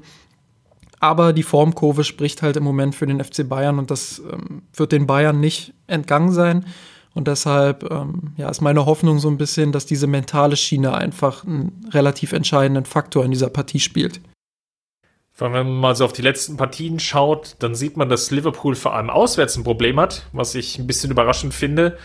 Aber 1.02 1.34
die 1.34 1.44
Formkurve 1.44 2.06
spricht 2.06 2.42
halt 2.42 2.56
im 2.56 2.64
Moment 2.64 2.96
für 2.96 3.08
den 3.08 3.22
FC 3.22 3.46
Bayern 3.46 3.80
und 3.80 3.92
das 3.92 4.20
ähm, 4.20 4.62
wird 4.74 4.94
den 4.94 5.08
Bayern 5.08 5.42
nicht 5.42 5.74
entgangen 5.88 6.32
sein. 6.32 6.66
Und 7.16 7.30
deshalb 7.30 7.90
ähm, 7.90 8.34
ja, 8.36 8.50
ist 8.50 8.62
meine 8.62 8.86
Hoffnung 8.86 9.20
so 9.20 9.30
ein 9.30 9.38
bisschen, 9.38 9.72
dass 9.72 9.86
diese 9.86 10.06
mentale 10.06 10.58
Schiene 10.58 10.94
einfach 10.94 11.46
einen 11.46 11.90
relativ 11.92 12.34
entscheidenden 12.34 12.86
Faktor 12.86 13.24
in 13.24 13.32
dieser 13.32 13.50
Partie 13.50 13.80
spielt. 13.80 14.20
Wenn 15.38 15.52
man 15.52 15.74
mal 15.74 15.96
so 15.96 16.06
auf 16.06 16.14
die 16.14 16.22
letzten 16.22 16.58
Partien 16.58 17.00
schaut, 17.00 17.56
dann 17.60 17.74
sieht 17.74 17.96
man, 17.96 18.10
dass 18.10 18.32
Liverpool 18.32 18.76
vor 18.76 18.94
allem 18.94 19.10
auswärts 19.10 19.56
ein 19.56 19.64
Problem 19.64 20.00
hat, 20.00 20.28
was 20.34 20.56
ich 20.56 20.78
ein 20.78 20.88
bisschen 20.88 21.10
überraschend 21.10 21.54
finde. 21.54 21.98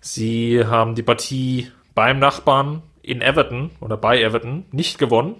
Sie 0.00 0.64
haben 0.64 0.94
die 0.94 1.02
Partie 1.02 1.70
beim 1.96 2.20
Nachbarn 2.20 2.82
in 3.02 3.22
Everton 3.22 3.70
oder 3.80 3.96
bei 3.96 4.22
Everton 4.22 4.66
nicht 4.70 4.98
gewonnen. 4.98 5.34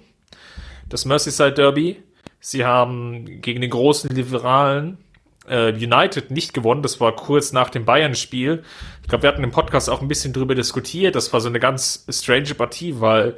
Das 0.89 1.05
Merseyside 1.05 1.53
Derby. 1.53 2.03
Sie 2.41 2.65
haben 2.65 3.41
gegen 3.41 3.61
den 3.61 3.71
großen 3.71 4.11
Liberalen 4.11 4.99
United 5.47 6.31
nicht 6.31 6.55
gewonnen. 6.55 6.83
Das 6.83 7.01
war 7.01 7.15
kurz 7.15 7.53
nach 7.53 7.71
dem 7.71 7.85
Bayern-Spiel. 7.85 8.63
Ich 9.03 9.09
glaube, 9.09 9.23
wir 9.23 9.29
hatten 9.29 9.45
im 9.45 9.51
Podcast 9.51 9.91
auch 9.91 10.01
ein 10.01 10.09
bisschen 10.09 10.33
drüber 10.33 10.55
diskutiert. 10.55 11.15
Das 11.15 11.33
war 11.33 11.41
so 11.41 11.49
eine 11.49 11.61
ganz 11.61 12.07
strange 12.09 12.55
Partie, 12.55 13.01
weil 13.01 13.37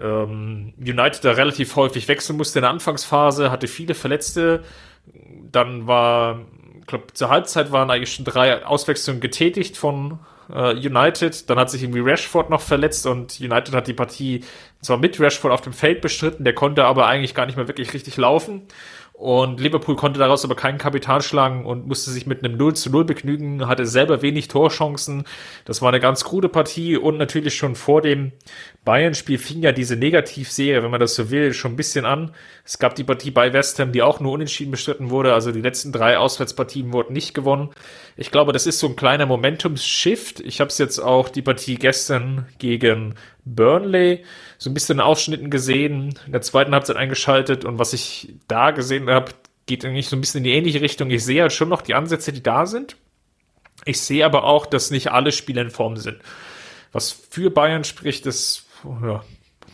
ähm, 0.00 0.72
United 0.78 1.24
da 1.24 1.32
relativ 1.32 1.74
häufig 1.76 2.06
wechseln 2.08 2.36
musste 2.36 2.58
in 2.58 2.62
der 2.62 2.70
Anfangsphase, 2.70 3.50
hatte 3.50 3.66
viele 3.66 3.94
Verletzte. 3.94 4.62
Dann 5.50 5.86
war, 5.86 6.40
ich 6.80 6.86
glaube, 6.86 7.06
zur 7.12 7.30
Halbzeit 7.30 7.72
waren 7.72 7.90
eigentlich 7.90 8.14
schon 8.14 8.24
drei 8.24 8.64
Auswechslungen 8.64 9.20
getätigt 9.20 9.76
von 9.76 10.20
äh, 10.52 10.74
United. 10.74 11.48
Dann 11.50 11.58
hat 11.58 11.70
sich 11.70 11.82
irgendwie 11.82 12.00
Rashford 12.00 12.50
noch 12.50 12.60
verletzt 12.60 13.06
und 13.06 13.40
United 13.40 13.74
hat 13.74 13.86
die 13.86 13.94
Partie 13.94 14.44
zwar 14.82 14.98
mit 14.98 15.18
Rashford 15.20 15.52
auf 15.52 15.60
dem 15.60 15.72
Feld 15.72 16.00
bestritten, 16.00 16.44
der 16.44 16.54
konnte 16.54 16.84
aber 16.84 17.06
eigentlich 17.06 17.34
gar 17.34 17.46
nicht 17.46 17.56
mehr 17.56 17.68
wirklich 17.68 17.92
richtig 17.92 18.16
laufen. 18.16 18.62
Und 19.20 19.60
Liverpool 19.60 19.96
konnte 19.96 20.18
daraus 20.18 20.46
aber 20.46 20.56
keinen 20.56 20.78
Kapital 20.78 21.20
schlagen 21.20 21.66
und 21.66 21.86
musste 21.86 22.10
sich 22.10 22.26
mit 22.26 22.42
einem 22.42 22.56
0 22.56 22.74
zu 22.74 22.88
0 22.88 23.04
begnügen, 23.04 23.68
hatte 23.68 23.84
selber 23.84 24.22
wenig 24.22 24.48
Torchancen. 24.48 25.24
Das 25.66 25.82
war 25.82 25.90
eine 25.90 26.00
ganz 26.00 26.24
krude 26.24 26.48
Partie 26.48 26.96
und 26.96 27.18
natürlich 27.18 27.54
schon 27.54 27.74
vor 27.74 28.00
dem 28.00 28.32
Bayern-Spiel 28.86 29.36
fing 29.36 29.60
ja 29.60 29.72
diese 29.72 29.94
Negativserie, 29.96 30.82
wenn 30.82 30.90
man 30.90 31.00
das 31.00 31.16
so 31.16 31.30
will, 31.30 31.52
schon 31.52 31.72
ein 31.72 31.76
bisschen 31.76 32.06
an. 32.06 32.30
Es 32.64 32.78
gab 32.78 32.94
die 32.94 33.04
Partie 33.04 33.30
bei 33.30 33.52
West 33.52 33.78
Ham, 33.78 33.92
die 33.92 34.00
auch 34.00 34.20
nur 34.20 34.32
unentschieden 34.32 34.70
bestritten 34.70 35.10
wurde. 35.10 35.34
Also 35.34 35.52
die 35.52 35.60
letzten 35.60 35.92
drei 35.92 36.16
Auswärtspartien 36.16 36.90
wurden 36.94 37.12
nicht 37.12 37.34
gewonnen. 37.34 37.68
Ich 38.16 38.30
glaube, 38.30 38.52
das 38.52 38.66
ist 38.66 38.78
so 38.78 38.86
ein 38.86 38.96
kleiner 38.96 39.26
Momentum-Shift. 39.26 40.40
Ich 40.40 40.60
habe 40.60 40.68
es 40.68 40.78
jetzt 40.78 40.98
auch 40.98 41.28
die 41.28 41.42
Partie 41.42 41.74
gestern 41.74 42.46
gegen 42.58 43.16
Burnley 43.54 44.24
so 44.58 44.70
ein 44.70 44.74
bisschen 44.74 44.98
in 44.98 45.04
Ausschnitten 45.04 45.50
gesehen, 45.50 46.14
in 46.26 46.32
der 46.32 46.42
zweiten 46.42 46.72
Halbzeit 46.72 46.96
eingeschaltet 46.96 47.64
und 47.64 47.78
was 47.78 47.92
ich 47.92 48.34
da 48.48 48.70
gesehen 48.70 49.08
habe, 49.08 49.32
geht 49.66 49.84
eigentlich 49.84 50.08
so 50.08 50.16
ein 50.16 50.20
bisschen 50.20 50.38
in 50.38 50.44
die 50.44 50.52
ähnliche 50.52 50.80
Richtung. 50.80 51.10
Ich 51.10 51.24
sehe 51.24 51.42
halt 51.42 51.52
schon 51.52 51.68
noch 51.68 51.82
die 51.82 51.94
Ansätze, 51.94 52.32
die 52.32 52.42
da 52.42 52.66
sind. 52.66 52.96
Ich 53.84 54.00
sehe 54.00 54.24
aber 54.24 54.44
auch, 54.44 54.66
dass 54.66 54.90
nicht 54.90 55.12
alle 55.12 55.32
Spieler 55.32 55.62
in 55.62 55.70
Form 55.70 55.96
sind. 55.96 56.18
Was 56.92 57.12
für 57.12 57.50
Bayern 57.50 57.84
spricht, 57.84 58.26
ist 58.26 58.66
ja, 59.02 59.22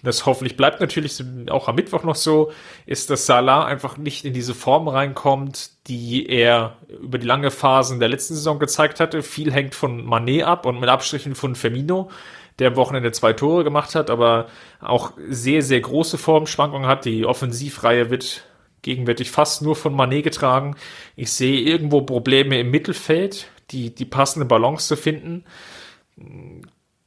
das 0.02 0.26
hoffentlich 0.26 0.56
bleibt 0.56 0.80
natürlich 0.80 1.22
auch 1.48 1.68
am 1.68 1.74
Mittwoch 1.74 2.04
noch 2.04 2.14
so, 2.14 2.52
ist, 2.84 3.10
dass 3.10 3.26
Salah 3.26 3.64
einfach 3.64 3.96
nicht 3.96 4.24
in 4.24 4.34
diese 4.34 4.54
Form 4.54 4.88
reinkommt, 4.88 5.70
die 5.88 6.28
er 6.28 6.76
über 6.88 7.18
die 7.18 7.26
lange 7.26 7.50
Phasen 7.50 7.98
der 7.98 8.08
letzten 8.08 8.34
Saison 8.34 8.58
gezeigt 8.58 9.00
hatte. 9.00 9.22
Viel 9.22 9.52
hängt 9.52 9.74
von 9.74 10.04
Manet 10.04 10.44
ab 10.44 10.66
und 10.66 10.78
mit 10.78 10.88
Abstrichen 10.88 11.34
von 11.34 11.54
Firmino, 11.54 12.10
der 12.58 12.68
am 12.68 12.76
Wochenende 12.76 13.12
zwei 13.12 13.32
Tore 13.32 13.64
gemacht 13.64 13.94
hat, 13.94 14.10
aber 14.10 14.48
auch 14.80 15.12
sehr, 15.28 15.62
sehr 15.62 15.80
große 15.80 16.18
Formschwankungen 16.18 16.88
hat. 16.88 17.04
Die 17.04 17.26
Offensivreihe 17.26 18.10
wird 18.10 18.44
gegenwärtig 18.82 19.30
fast 19.30 19.62
nur 19.62 19.76
von 19.76 19.94
Manet 19.94 20.24
getragen. 20.24 20.76
Ich 21.16 21.32
sehe 21.32 21.60
irgendwo 21.60 22.02
Probleme 22.02 22.60
im 22.60 22.70
Mittelfeld, 22.70 23.48
die, 23.70 23.94
die 23.94 24.04
passende 24.04 24.46
Balance 24.46 24.88
zu 24.88 24.96
finden 24.96 25.44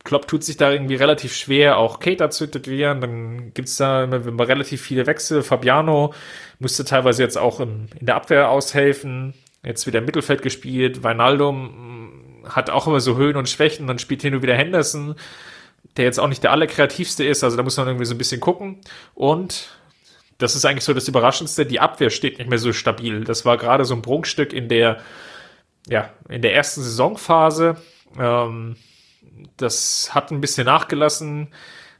Klopp 0.03 0.27
tut 0.27 0.43
sich 0.43 0.57
da 0.57 0.71
irgendwie 0.71 0.95
relativ 0.95 1.35
schwer, 1.35 1.77
auch 1.77 1.99
Cater 1.99 2.29
zu 2.29 2.45
integrieren. 2.45 3.01
Dann 3.01 3.53
gibt's 3.53 3.77
da 3.77 4.05
immer, 4.05 4.47
relativ 4.47 4.81
viele 4.81 5.05
Wechsel. 5.05 5.43
Fabiano 5.43 6.13
musste 6.59 6.85
teilweise 6.85 7.21
jetzt 7.21 7.37
auch 7.37 7.59
in, 7.59 7.89
in 7.99 8.05
der 8.05 8.15
Abwehr 8.15 8.49
aushelfen. 8.49 9.33
Jetzt 9.63 9.87
wieder 9.87 9.99
im 9.99 10.05
Mittelfeld 10.05 10.41
gespielt. 10.41 11.03
Weinaldum 11.03 11.98
hat 12.47 12.69
auch 12.69 12.87
immer 12.87 12.99
so 12.99 13.17
Höhen 13.17 13.35
und 13.35 13.49
Schwächen. 13.49 13.87
Dann 13.87 13.99
spielt 13.99 14.21
hier 14.21 14.31
nur 14.31 14.41
wieder 14.41 14.55
Henderson, 14.55 15.15
der 15.97 16.05
jetzt 16.05 16.19
auch 16.19 16.27
nicht 16.27 16.43
der 16.43 16.51
allerkreativste 16.51 17.23
ist. 17.23 17.43
Also 17.43 17.57
da 17.57 17.63
muss 17.63 17.77
man 17.77 17.87
irgendwie 17.87 18.05
so 18.05 18.15
ein 18.15 18.17
bisschen 18.17 18.41
gucken. 18.41 18.79
Und 19.13 19.69
das 20.37 20.55
ist 20.55 20.65
eigentlich 20.65 20.85
so 20.85 20.93
das 20.93 21.07
Überraschendste. 21.07 21.65
Die 21.65 21.79
Abwehr 21.79 22.09
steht 22.09 22.39
nicht 22.39 22.49
mehr 22.49 22.59
so 22.59 22.73
stabil. 22.73 23.23
Das 23.23 23.45
war 23.45 23.57
gerade 23.57 23.85
so 23.85 23.93
ein 23.93 24.01
Prunkstück 24.01 24.53
in 24.53 24.69
der, 24.69 25.01
ja, 25.87 26.09
in 26.29 26.41
der 26.41 26.55
ersten 26.55 26.81
Saisonphase. 26.81 27.77
Ähm, 28.17 28.75
das 29.57 30.13
hat 30.13 30.31
ein 30.31 30.41
bisschen 30.41 30.65
nachgelassen. 30.65 31.49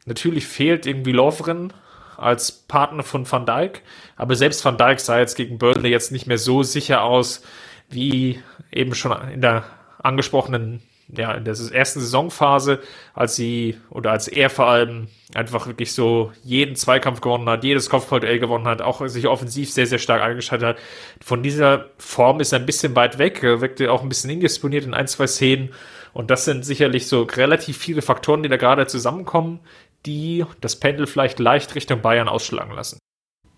Natürlich 0.05 0.47
fehlt 0.47 0.85
irgendwie 0.85 1.11
Lovren 1.11 1.73
als 2.17 2.51
Partner 2.51 3.03
von 3.03 3.29
Van 3.29 3.45
Dijk, 3.45 3.81
aber 4.17 4.35
selbst 4.35 4.63
Van 4.65 4.77
Dijk 4.77 4.99
sah 4.99 5.19
jetzt 5.19 5.35
gegen 5.35 5.57
Burnley 5.57 5.89
jetzt 5.89 6.11
nicht 6.11 6.27
mehr 6.27 6.37
so 6.37 6.63
sicher 6.63 7.03
aus, 7.03 7.43
wie 7.89 8.41
eben 8.71 8.93
schon 8.93 9.15
in 9.29 9.41
der 9.41 9.63
angesprochenen, 9.99 10.81
ja, 11.15 11.33
in 11.33 11.43
der 11.43 11.55
ersten 11.55 11.99
Saisonphase, 11.99 12.79
als 13.13 13.35
sie 13.35 13.77
oder 13.89 14.11
als 14.11 14.27
er 14.27 14.49
vor 14.49 14.67
allem 14.67 15.07
einfach 15.33 15.65
wirklich 15.67 15.93
so 15.93 16.31
jeden 16.43 16.75
Zweikampf 16.75 17.21
gewonnen 17.21 17.49
hat, 17.49 17.63
jedes 17.63 17.89
Kopfballduell 17.89 18.39
gewonnen 18.39 18.67
hat, 18.67 18.81
auch 18.81 19.05
sich 19.07 19.27
offensiv 19.27 19.71
sehr, 19.71 19.87
sehr 19.87 19.97
stark 19.97 20.21
eingeschaltet 20.21 20.67
hat. 20.67 20.77
Von 21.19 21.41
dieser 21.41 21.85
Form 21.97 22.39
ist 22.39 22.53
er 22.53 22.59
ein 22.59 22.65
bisschen 22.65 22.95
weit 22.95 23.17
weg, 23.17 23.41
er 23.43 23.61
wirkte 23.61 23.91
auch 23.91 24.03
ein 24.03 24.09
bisschen 24.09 24.29
indisponiert 24.29 24.85
in 24.85 24.93
ein, 24.93 25.07
zwei 25.07 25.27
Szenen 25.27 25.69
und 26.13 26.29
das 26.31 26.45
sind 26.45 26.63
sicherlich 26.63 27.07
so 27.07 27.23
relativ 27.23 27.77
viele 27.77 28.01
Faktoren, 28.01 28.43
die 28.43 28.49
da 28.49 28.57
gerade 28.57 28.87
zusammenkommen, 28.87 29.59
die 30.05 30.45
das 30.61 30.79
Pendel 30.79 31.07
vielleicht 31.07 31.39
leicht 31.39 31.75
Richtung 31.75 32.01
Bayern 32.01 32.29
ausschlagen 32.29 32.73
lassen. 32.73 32.99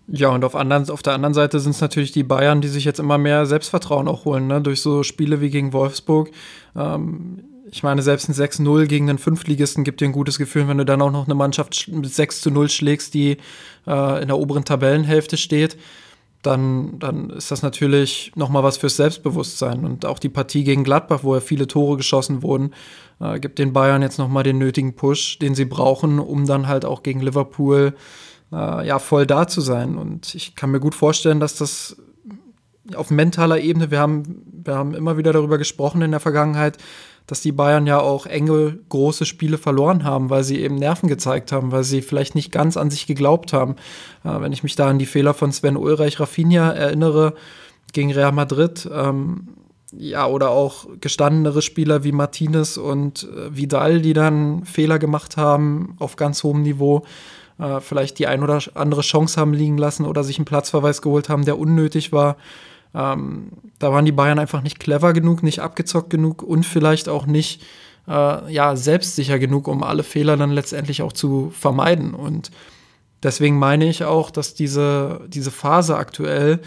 Ja, 0.08 0.28
und 0.30 0.44
auf, 0.44 0.56
anderen, 0.56 0.90
auf 0.90 1.02
der 1.02 1.14
anderen 1.14 1.34
Seite 1.34 1.60
sind 1.60 1.72
es 1.72 1.80
natürlich 1.80 2.12
die 2.12 2.24
Bayern, 2.24 2.60
die 2.60 2.68
sich 2.68 2.84
jetzt 2.84 3.00
immer 3.00 3.18
mehr 3.18 3.46
Selbstvertrauen 3.46 4.08
auch 4.08 4.24
holen, 4.24 4.46
ne? 4.46 4.60
durch 4.60 4.80
so 4.80 5.02
Spiele 5.02 5.40
wie 5.40 5.50
gegen 5.50 5.72
Wolfsburg. 5.72 6.30
Ähm, 6.76 7.44
ich 7.70 7.82
meine, 7.82 8.02
selbst 8.02 8.28
ein 8.28 8.34
6-0 8.34 8.86
gegen 8.86 9.06
den 9.06 9.18
Fünftligisten 9.18 9.84
gibt 9.84 10.00
dir 10.00 10.06
ein 10.06 10.12
gutes 10.12 10.38
Gefühl, 10.38 10.68
wenn 10.68 10.78
du 10.78 10.84
dann 10.84 11.00
auch 11.00 11.12
noch 11.12 11.24
eine 11.24 11.34
Mannschaft 11.34 11.88
mit 11.88 12.12
6 12.12 12.46
0 12.46 12.68
schlägst, 12.68 13.14
die 13.14 13.38
äh, 13.86 14.22
in 14.22 14.28
der 14.28 14.38
oberen 14.38 14.64
Tabellenhälfte 14.64 15.36
steht 15.36 15.78
dann, 16.42 16.98
dann 16.98 17.30
ist 17.30 17.50
das 17.50 17.62
natürlich 17.62 18.32
nochmal 18.34 18.64
was 18.64 18.76
fürs 18.76 18.96
Selbstbewusstsein. 18.96 19.84
Und 19.84 20.04
auch 20.04 20.18
die 20.18 20.28
Partie 20.28 20.64
gegen 20.64 20.82
Gladbach, 20.82 21.20
wo 21.22 21.34
ja 21.34 21.40
viele 21.40 21.68
Tore 21.68 21.96
geschossen 21.96 22.42
wurden, 22.42 22.74
äh, 23.20 23.38
gibt 23.38 23.58
den 23.58 23.72
Bayern 23.72 24.02
jetzt 24.02 24.18
nochmal 24.18 24.42
den 24.42 24.58
nötigen 24.58 24.94
Push, 24.94 25.38
den 25.38 25.54
sie 25.54 25.64
brauchen, 25.64 26.18
um 26.18 26.46
dann 26.46 26.66
halt 26.66 26.84
auch 26.84 27.04
gegen 27.04 27.20
Liverpool 27.20 27.94
äh, 27.94 27.98
ja, 28.52 28.98
voll 28.98 29.26
da 29.26 29.48
zu 29.48 29.60
sein. 29.60 29.96
Und 29.96 30.34
ich 30.34 30.54
kann 30.54 30.70
mir 30.70 30.80
gut 30.80 30.94
vorstellen, 30.94 31.40
dass 31.40 31.54
das 31.54 31.96
auf 32.94 33.10
mentaler 33.10 33.60
Ebene, 33.60 33.90
wir 33.90 33.98
haben, 33.98 34.42
wir 34.64 34.74
haben 34.74 34.94
immer 34.94 35.16
wieder 35.16 35.32
darüber 35.32 35.58
gesprochen 35.58 36.02
in 36.02 36.10
der 36.10 36.20
Vergangenheit, 36.20 36.78
dass 37.26 37.40
die 37.40 37.52
Bayern 37.52 37.86
ja 37.86 38.00
auch 38.00 38.26
enge, 38.26 38.78
große 38.88 39.24
Spiele 39.26 39.56
verloren 39.56 40.04
haben, 40.04 40.28
weil 40.28 40.44
sie 40.44 40.60
eben 40.60 40.74
Nerven 40.74 41.08
gezeigt 41.08 41.52
haben, 41.52 41.72
weil 41.72 41.84
sie 41.84 42.02
vielleicht 42.02 42.34
nicht 42.34 42.50
ganz 42.50 42.76
an 42.76 42.90
sich 42.90 43.06
geglaubt 43.06 43.52
haben. 43.52 43.76
Äh, 44.24 44.40
wenn 44.40 44.52
ich 44.52 44.62
mich 44.62 44.76
da 44.76 44.88
an 44.88 44.98
die 44.98 45.06
Fehler 45.06 45.32
von 45.32 45.52
Sven 45.52 45.76
Ulreich 45.76 46.18
Rafinha 46.18 46.72
erinnere 46.72 47.34
gegen 47.92 48.12
Real 48.12 48.32
Madrid, 48.32 48.88
ähm, 48.92 49.48
ja, 49.94 50.26
oder 50.26 50.50
auch 50.50 50.86
gestandenere 51.00 51.62
Spieler 51.62 52.02
wie 52.02 52.12
Martinez 52.12 52.76
und 52.76 53.24
äh, 53.24 53.54
Vidal, 53.54 54.00
die 54.00 54.14
dann 54.14 54.64
Fehler 54.64 54.98
gemacht 54.98 55.36
haben 55.36 55.96
auf 55.98 56.16
ganz 56.16 56.42
hohem 56.42 56.62
Niveau, 56.62 57.04
äh, 57.58 57.80
vielleicht 57.80 58.18
die 58.18 58.26
ein 58.26 58.42
oder 58.42 58.60
andere 58.74 59.02
Chance 59.02 59.40
haben 59.40 59.54
liegen 59.54 59.78
lassen 59.78 60.04
oder 60.06 60.24
sich 60.24 60.38
einen 60.38 60.44
Platzverweis 60.44 61.02
geholt 61.02 61.28
haben, 61.28 61.44
der 61.44 61.58
unnötig 61.58 62.12
war. 62.12 62.36
Ähm, 62.94 63.48
da 63.78 63.92
waren 63.92 64.04
die 64.04 64.12
Bayern 64.12 64.38
einfach 64.38 64.62
nicht 64.62 64.78
clever 64.78 65.12
genug, 65.12 65.42
nicht 65.42 65.60
abgezockt 65.60 66.10
genug 66.10 66.42
und 66.42 66.66
vielleicht 66.66 67.08
auch 67.08 67.26
nicht 67.26 67.62
äh, 68.08 68.52
ja, 68.52 68.76
selbstsicher 68.76 69.38
genug, 69.38 69.68
um 69.68 69.82
alle 69.82 70.02
Fehler 70.02 70.36
dann 70.36 70.50
letztendlich 70.50 71.02
auch 71.02 71.12
zu 71.12 71.52
vermeiden. 71.56 72.14
Und 72.14 72.50
deswegen 73.22 73.58
meine 73.58 73.88
ich 73.88 74.04
auch, 74.04 74.30
dass 74.30 74.54
diese, 74.54 75.20
diese 75.28 75.50
Phase 75.50 75.96
aktuell 75.96 76.60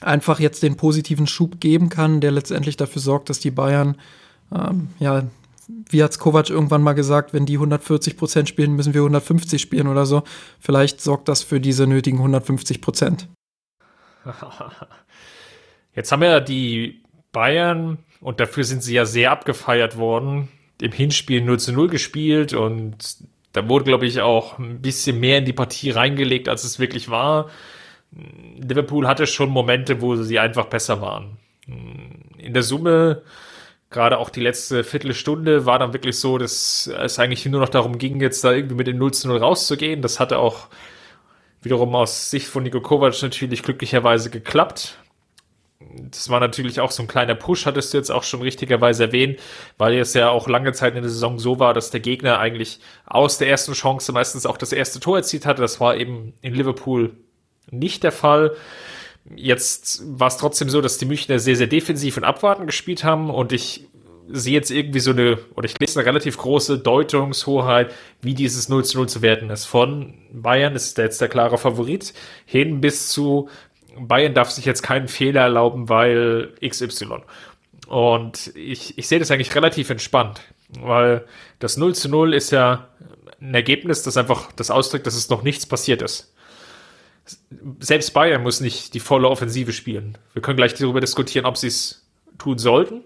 einfach 0.00 0.40
jetzt 0.40 0.62
den 0.62 0.76
positiven 0.76 1.26
Schub 1.26 1.60
geben 1.60 1.90
kann, 1.90 2.20
der 2.20 2.30
letztendlich 2.30 2.76
dafür 2.76 3.02
sorgt, 3.02 3.28
dass 3.28 3.40
die 3.40 3.50
Bayern, 3.50 3.96
ähm, 4.54 4.88
ja, 4.98 5.24
wie 5.88 6.02
hat 6.02 6.18
Kovac 6.18 6.50
irgendwann 6.50 6.82
mal 6.82 6.92
gesagt, 6.92 7.32
wenn 7.32 7.46
die 7.46 7.54
140 7.54 8.16
Prozent 8.16 8.48
spielen, 8.48 8.74
müssen 8.74 8.94
wir 8.94 9.00
150 9.00 9.60
spielen 9.60 9.86
oder 9.86 10.06
so. 10.06 10.22
Vielleicht 10.58 11.00
sorgt 11.00 11.28
das 11.28 11.42
für 11.42 11.60
diese 11.60 11.86
nötigen 11.86 12.18
150 12.18 12.80
Prozent. 12.80 13.28
Jetzt 15.94 16.12
haben 16.12 16.22
ja 16.22 16.40
die 16.40 17.02
Bayern, 17.32 17.98
und 18.20 18.40
dafür 18.40 18.64
sind 18.64 18.82
sie 18.82 18.94
ja 18.94 19.04
sehr 19.04 19.30
abgefeiert 19.30 19.96
worden, 19.96 20.48
im 20.80 20.92
Hinspiel 20.92 21.42
0 21.42 21.58
zu 21.58 21.72
0 21.72 21.88
gespielt 21.88 22.52
und 22.52 23.18
da 23.52 23.68
wurde, 23.68 23.84
glaube 23.84 24.06
ich, 24.06 24.20
auch 24.20 24.58
ein 24.58 24.80
bisschen 24.80 25.18
mehr 25.18 25.38
in 25.38 25.44
die 25.44 25.52
Partie 25.52 25.90
reingelegt, 25.90 26.48
als 26.48 26.64
es 26.64 26.78
wirklich 26.78 27.08
war. 27.10 27.50
Liverpool 28.56 29.06
hatte 29.06 29.26
schon 29.26 29.50
Momente, 29.50 30.00
wo 30.00 30.16
sie 30.16 30.38
einfach 30.38 30.66
besser 30.66 31.00
waren. 31.00 31.38
In 31.66 32.54
der 32.54 32.62
Summe, 32.62 33.22
gerade 33.90 34.18
auch 34.18 34.30
die 34.30 34.40
letzte 34.40 34.84
Viertelstunde, 34.84 35.66
war 35.66 35.78
dann 35.78 35.92
wirklich 35.92 36.18
so, 36.18 36.38
dass 36.38 36.86
es 36.86 37.18
eigentlich 37.18 37.44
nur 37.46 37.60
noch 37.60 37.68
darum 37.68 37.98
ging, 37.98 38.20
jetzt 38.20 38.44
da 38.44 38.52
irgendwie 38.52 38.76
mit 38.76 38.86
dem 38.86 38.98
0 38.98 39.12
zu 39.12 39.28
0 39.28 39.38
rauszugehen. 39.38 40.00
Das 40.00 40.20
hatte 40.20 40.38
auch 40.38 40.68
wiederum 41.60 41.94
aus 41.94 42.30
Sicht 42.30 42.46
von 42.46 42.62
Niko 42.62 42.80
Kovac 42.80 43.20
natürlich 43.22 43.62
glücklicherweise 43.62 44.30
geklappt. 44.30 44.98
Das 46.10 46.28
war 46.28 46.38
natürlich 46.38 46.78
auch 46.80 46.92
so 46.92 47.02
ein 47.02 47.08
kleiner 47.08 47.34
Push, 47.34 47.66
hattest 47.66 47.92
du 47.92 47.98
jetzt 47.98 48.10
auch 48.10 48.22
schon 48.22 48.42
richtigerweise 48.42 49.04
erwähnt, 49.04 49.40
weil 49.76 49.98
es 49.98 50.14
ja 50.14 50.28
auch 50.28 50.46
lange 50.46 50.72
Zeit 50.72 50.94
in 50.94 51.02
der 51.02 51.10
Saison 51.10 51.38
so 51.38 51.58
war, 51.58 51.74
dass 51.74 51.90
der 51.90 52.00
Gegner 52.00 52.38
eigentlich 52.38 52.80
aus 53.06 53.38
der 53.38 53.48
ersten 53.48 53.72
Chance 53.72 54.12
meistens 54.12 54.46
auch 54.46 54.56
das 54.56 54.72
erste 54.72 55.00
Tor 55.00 55.16
erzielt 55.16 55.46
hatte. 55.46 55.62
Das 55.62 55.80
war 55.80 55.96
eben 55.96 56.34
in 56.42 56.54
Liverpool 56.54 57.16
nicht 57.70 58.04
der 58.04 58.12
Fall. 58.12 58.54
Jetzt 59.36 60.02
war 60.18 60.28
es 60.28 60.38
trotzdem 60.38 60.70
so, 60.70 60.80
dass 60.80 60.98
die 60.98 61.04
Münchner 61.04 61.38
sehr, 61.38 61.56
sehr 61.56 61.66
defensiv 61.66 62.16
und 62.16 62.24
abwarten 62.24 62.66
gespielt 62.66 63.04
haben 63.04 63.30
und 63.30 63.52
ich 63.52 63.86
sehe 64.32 64.54
jetzt 64.54 64.70
irgendwie 64.70 65.00
so 65.00 65.10
eine, 65.10 65.38
oder 65.54 65.66
ich 65.66 65.78
lese 65.78 65.98
eine 65.98 66.06
relativ 66.06 66.38
große 66.38 66.78
Deutungshoheit, 66.78 67.92
wie 68.22 68.34
dieses 68.34 68.68
0 68.68 68.84
zu 68.84 68.98
0 68.98 69.08
zu 69.08 69.22
werten 69.22 69.50
ist. 69.50 69.64
Von 69.66 70.14
Bayern 70.32 70.74
ist 70.74 70.96
jetzt 70.98 71.20
der 71.20 71.28
klare 71.28 71.58
Favorit 71.58 72.14
hin 72.46 72.80
bis 72.80 73.08
zu 73.08 73.48
Bayern 73.98 74.34
darf 74.34 74.50
sich 74.50 74.64
jetzt 74.64 74.82
keinen 74.82 75.08
Fehler 75.08 75.42
erlauben, 75.42 75.88
weil 75.88 76.54
XY. 76.64 77.22
Und 77.88 78.52
ich, 78.54 78.96
ich 78.98 79.08
sehe 79.08 79.18
das 79.18 79.30
eigentlich 79.30 79.54
relativ 79.54 79.90
entspannt, 79.90 80.40
weil 80.80 81.24
das 81.58 81.76
0 81.76 81.94
zu 81.94 82.08
0 82.08 82.34
ist 82.34 82.50
ja 82.50 82.88
ein 83.40 83.54
Ergebnis, 83.54 84.02
das 84.02 84.16
einfach 84.16 84.52
das 84.52 84.70
ausdrückt, 84.70 85.06
dass 85.06 85.14
es 85.14 85.30
noch 85.30 85.42
nichts 85.42 85.66
passiert 85.66 86.02
ist. 86.02 86.32
Selbst 87.80 88.12
Bayern 88.12 88.42
muss 88.42 88.60
nicht 88.60 88.94
die 88.94 89.00
volle 89.00 89.28
Offensive 89.28 89.72
spielen. 89.72 90.18
Wir 90.32 90.42
können 90.42 90.56
gleich 90.56 90.74
darüber 90.74 91.00
diskutieren, 91.00 91.46
ob 91.46 91.56
sie 91.56 91.68
es 91.68 92.06
tun 92.38 92.58
sollten. 92.58 93.04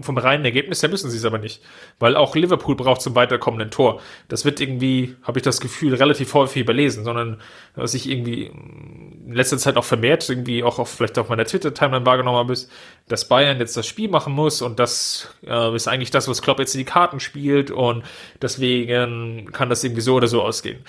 Vom 0.00 0.18
reinen 0.18 0.44
Ergebnis 0.44 0.82
her 0.82 0.90
müssen 0.90 1.10
sie 1.10 1.16
es 1.16 1.24
aber 1.24 1.38
nicht, 1.38 1.62
weil 2.00 2.16
auch 2.16 2.34
Liverpool 2.34 2.74
braucht 2.74 3.00
zum 3.00 3.14
weiterkommenden 3.14 3.70
Tor. 3.70 4.00
Das 4.26 4.44
wird 4.44 4.60
irgendwie, 4.60 5.14
habe 5.22 5.38
ich 5.38 5.44
das 5.44 5.60
Gefühl, 5.60 5.94
relativ 5.94 6.34
häufig 6.34 6.62
überlesen, 6.62 7.04
sondern 7.04 7.40
was 7.76 7.94
ich 7.94 8.10
irgendwie 8.10 8.46
in 8.46 9.32
letzter 9.32 9.58
Zeit 9.58 9.76
auch 9.76 9.84
vermehrt, 9.84 10.28
irgendwie 10.28 10.64
auch 10.64 10.80
auf, 10.80 10.88
vielleicht 10.88 11.20
auf 11.20 11.28
meiner 11.28 11.44
Twitter-Timeline 11.44 12.04
wahrgenommen 12.04 12.38
habe, 12.38 12.52
ist, 12.52 12.68
dass 13.06 13.28
Bayern 13.28 13.60
jetzt 13.60 13.76
das 13.76 13.86
Spiel 13.86 14.08
machen 14.08 14.32
muss 14.32 14.60
und 14.60 14.80
das 14.80 15.32
äh, 15.46 15.76
ist 15.76 15.86
eigentlich 15.86 16.10
das, 16.10 16.26
was 16.26 16.42
Klopp 16.42 16.58
jetzt 16.58 16.74
in 16.74 16.80
die 16.80 16.84
Karten 16.84 17.20
spielt 17.20 17.70
und 17.70 18.04
deswegen 18.42 19.52
kann 19.52 19.70
das 19.70 19.84
irgendwie 19.84 20.02
so 20.02 20.16
oder 20.16 20.26
so 20.26 20.42
ausgehen. 20.42 20.84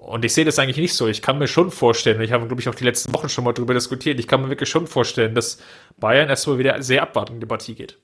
Und 0.00 0.24
ich 0.24 0.32
sehe 0.32 0.46
das 0.46 0.58
eigentlich 0.58 0.78
nicht 0.78 0.94
so. 0.94 1.08
Ich 1.08 1.20
kann 1.20 1.38
mir 1.38 1.46
schon 1.46 1.70
vorstellen, 1.70 2.22
ich 2.22 2.32
habe, 2.32 2.46
glaube 2.46 2.60
ich, 2.60 2.68
auch 2.70 2.74
die 2.74 2.84
letzten 2.84 3.12
Wochen 3.12 3.28
schon 3.28 3.44
mal 3.44 3.52
darüber 3.52 3.74
diskutiert, 3.74 4.18
ich 4.18 4.26
kann 4.26 4.40
mir 4.40 4.48
wirklich 4.48 4.70
schon 4.70 4.86
vorstellen, 4.86 5.34
dass 5.34 5.58
Bayern 5.98 6.30
erstmal 6.30 6.58
wieder 6.58 6.82
sehr 6.82 7.02
abwartend 7.02 7.36
in 7.36 7.40
die 7.40 7.46
Partie 7.46 7.74
geht. 7.74 7.98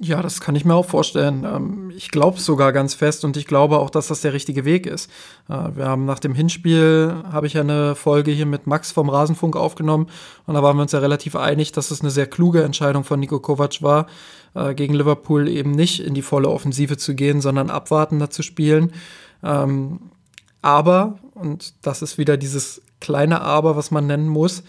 Ja, 0.00 0.22
das 0.22 0.40
kann 0.40 0.56
ich 0.56 0.64
mir 0.64 0.74
auch 0.74 0.86
vorstellen. 0.86 1.44
Ähm, 1.44 1.92
ich 1.96 2.10
glaube 2.10 2.40
sogar 2.40 2.72
ganz 2.72 2.94
fest 2.94 3.24
und 3.24 3.36
ich 3.36 3.46
glaube 3.46 3.78
auch, 3.78 3.90
dass 3.90 4.08
das 4.08 4.22
der 4.22 4.32
richtige 4.32 4.64
Weg 4.64 4.86
ist. 4.86 5.10
Äh, 5.48 5.76
wir 5.76 5.86
haben 5.86 6.04
nach 6.04 6.18
dem 6.20 6.34
Hinspiel, 6.34 7.22
habe 7.30 7.46
ich 7.46 7.58
eine 7.58 7.94
Folge 7.96 8.30
hier 8.30 8.46
mit 8.46 8.66
Max 8.66 8.92
vom 8.92 9.08
Rasenfunk 9.08 9.56
aufgenommen 9.56 10.08
und 10.46 10.54
da 10.54 10.62
waren 10.62 10.76
wir 10.76 10.82
uns 10.82 10.92
ja 10.92 11.00
relativ 11.00 11.36
einig, 11.36 11.72
dass 11.72 11.90
es 11.90 12.00
eine 12.00 12.10
sehr 12.10 12.26
kluge 12.26 12.62
Entscheidung 12.62 13.04
von 13.04 13.20
Nico 13.20 13.38
Kovac 13.38 13.82
war, 13.82 14.06
äh, 14.54 14.74
gegen 14.74 14.94
Liverpool 14.94 15.48
eben 15.48 15.72
nicht 15.72 16.00
in 16.00 16.14
die 16.14 16.22
volle 16.22 16.48
Offensive 16.48 16.96
zu 16.96 17.14
gehen, 17.14 17.40
sondern 17.40 17.70
abwartender 17.70 18.30
zu 18.30 18.42
spielen. 18.42 18.92
Ähm, 19.44 20.00
aber, 20.64 21.18
und 21.34 21.74
das 21.82 22.00
ist 22.00 22.16
wieder 22.16 22.36
dieses 22.36 22.80
kleine 23.00 23.42
Aber, 23.42 23.76
was 23.76 23.90
man 23.90 24.06
nennen 24.06 24.28
muss, 24.28 24.62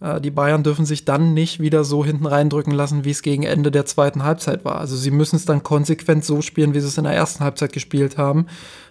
äh, 0.00 0.20
die 0.20 0.30
Bayern 0.30 0.62
dürfen 0.62 0.86
sich 0.86 1.04
dann 1.04 1.34
nicht 1.34 1.58
wieder 1.58 1.82
so 1.82 2.04
hinten 2.04 2.26
reindrücken 2.26 2.72
lassen, 2.72 3.04
wie 3.04 3.10
es 3.10 3.22
gegen 3.22 3.42
Ende 3.42 3.70
der 3.72 3.84
zweiten 3.84 4.22
Halbzeit 4.22 4.64
war. 4.64 4.76
Also 4.76 4.96
sie 4.96 5.10
müssen 5.10 5.36
es 5.36 5.44
dann 5.46 5.64
konsequent 5.64 6.24
so 6.24 6.40
spielen, 6.40 6.72
wie 6.72 6.80
sie 6.80 6.86
es 6.86 6.98
in 6.98 7.04
der 7.04 7.14
ersten 7.14 7.42
Halbzeit 7.42 7.72
gespielt 7.72 8.16
haben, 8.16 8.46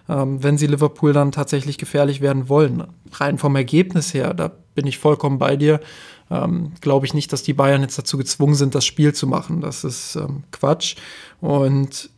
ähm, 0.08 0.42
wenn 0.42 0.58
sie 0.58 0.66
Liverpool 0.66 1.14
dann 1.14 1.32
tatsächlich 1.32 1.78
gefährlich 1.78 2.20
werden 2.20 2.48
wollen. 2.50 2.84
Rein 3.12 3.38
vom 3.38 3.56
Ergebnis 3.56 4.12
her, 4.12 4.34
da 4.34 4.52
bin 4.74 4.86
ich 4.86 4.98
vollkommen 4.98 5.38
bei 5.38 5.56
dir. 5.56 5.80
Ähm, 6.30 6.72
Glaube 6.82 7.06
ich 7.06 7.14
nicht, 7.14 7.32
dass 7.32 7.42
die 7.42 7.54
Bayern 7.54 7.80
jetzt 7.80 7.98
dazu 7.98 8.18
gezwungen 8.18 8.54
sind, 8.54 8.74
das 8.74 8.84
Spiel 8.84 9.14
zu 9.14 9.26
machen. 9.26 9.62
Das 9.62 9.82
ist 9.82 10.16
ähm, 10.16 10.44
Quatsch. 10.52 10.96
Und 11.40 12.10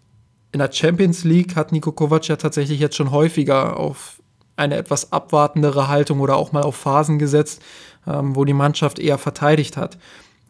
in 0.51 0.59
der 0.59 0.71
Champions 0.71 1.25
League 1.25 1.55
hat 1.57 1.73
Nico 1.73 1.93
Kovac 1.93 2.29
ja 2.29 2.37
tatsächlich 2.37 2.79
jetzt 2.79 2.97
schon 2.97 3.11
häufiger 3.11 3.79
auf 3.79 4.22
eine 4.57 4.77
etwas 4.77 5.13
abwartendere 5.13 5.89
Haltung 5.89 6.21
oder 6.21 6.37
auch 6.37 6.53
mal 6.53 6.63
auf 6.63 6.77
Phasen 6.77 7.19
gesetzt, 7.19 7.63
ähm, 8.07 8.37
wo 8.37 8.45
die 8.45 8.53
Mannschaft 8.53 8.99
eher 8.99 9.19
verteidigt 9.19 9.77
hat. 9.77 9.97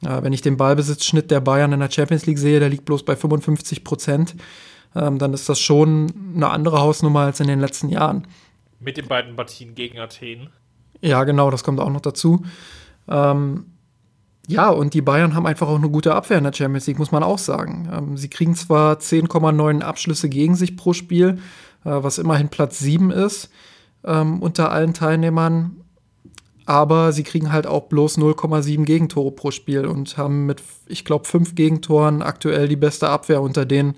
Äh, 0.05 0.23
wenn 0.23 0.33
ich 0.33 0.43
den 0.43 0.57
Ballbesitzschnitt 0.57 1.31
der 1.31 1.41
Bayern 1.41 1.73
in 1.73 1.81
der 1.81 1.91
Champions 1.91 2.27
League 2.27 2.39
sehe, 2.39 2.61
der 2.61 2.69
liegt 2.69 2.85
bloß 2.85 3.05
bei 3.05 3.17
55 3.17 3.85
Prozent, 3.85 4.35
ähm, 4.95 5.19
dann 5.19 5.33
ist 5.33 5.49
das 5.49 5.61
schon 5.61 6.13
eine 6.35 6.51
andere 6.51 6.81
Hausnummer 6.81 7.21
als 7.21 7.41
in 7.41 7.47
den 7.47 7.61
letzten 7.61 7.89
Jahren. 7.89 8.27
Mit 8.81 8.97
den 8.97 9.07
beiden 9.07 9.37
Partien 9.37 9.75
gegen 9.75 9.99
Athen. 9.99 10.51
Ja, 11.01 11.25
genau, 11.25 11.51
das 11.51 11.65
kommt 11.65 11.81
auch 11.81 11.91
noch 11.91 12.01
dazu. 12.01 12.45
Ähm, 13.09 13.67
ja, 14.49 14.71
und 14.71 14.95
die 14.95 15.03
Bayern 15.03 15.35
haben 15.35 15.47
einfach 15.47 15.69
auch 15.69 15.79
eine 15.79 15.89
gute 15.89 16.15
Abwehr 16.15 16.39
in 16.39 16.45
der 16.45 16.53
Champions 16.53 16.87
League, 16.89 16.99
muss 16.99 17.13
man 17.13 17.23
auch 17.23 17.39
sagen. 17.39 17.89
Ähm, 17.93 18.17
sie 18.17 18.29
kriegen 18.29 18.57
zwar 18.57 18.97
10,9 18.97 19.83
Abschlüsse 19.83 20.29
gegen 20.29 20.57
sich 20.57 20.77
pro 20.77 20.93
Spiel, 20.93 21.39
äh, 21.85 21.91
was 21.91 22.19
immerhin 22.19 22.49
Platz 22.49 22.81
7 22.81 23.13
ist 23.13 23.51
ähm, 24.05 24.41
unter 24.41 24.73
allen 24.73 24.95
Teilnehmern, 24.95 25.77
aber 26.67 27.13
sie 27.13 27.23
kriegen 27.23 27.53
halt 27.53 27.67
auch 27.67 27.85
bloß 27.85 28.19
0,7 28.19 28.85
Gegentore 28.85 29.33
pro 29.33 29.51
Spiel 29.51 29.87
und 29.87 30.17
haben 30.17 30.47
mit, 30.47 30.63
ich 30.87 31.05
glaube, 31.05 31.25
fünf 31.27 31.55
Gegentoren 31.55 32.23
aktuell 32.23 32.69
die 32.69 32.77
beste 32.77 33.09
Abwehr 33.09 33.43
unter 33.43 33.65
denen. 33.65 33.97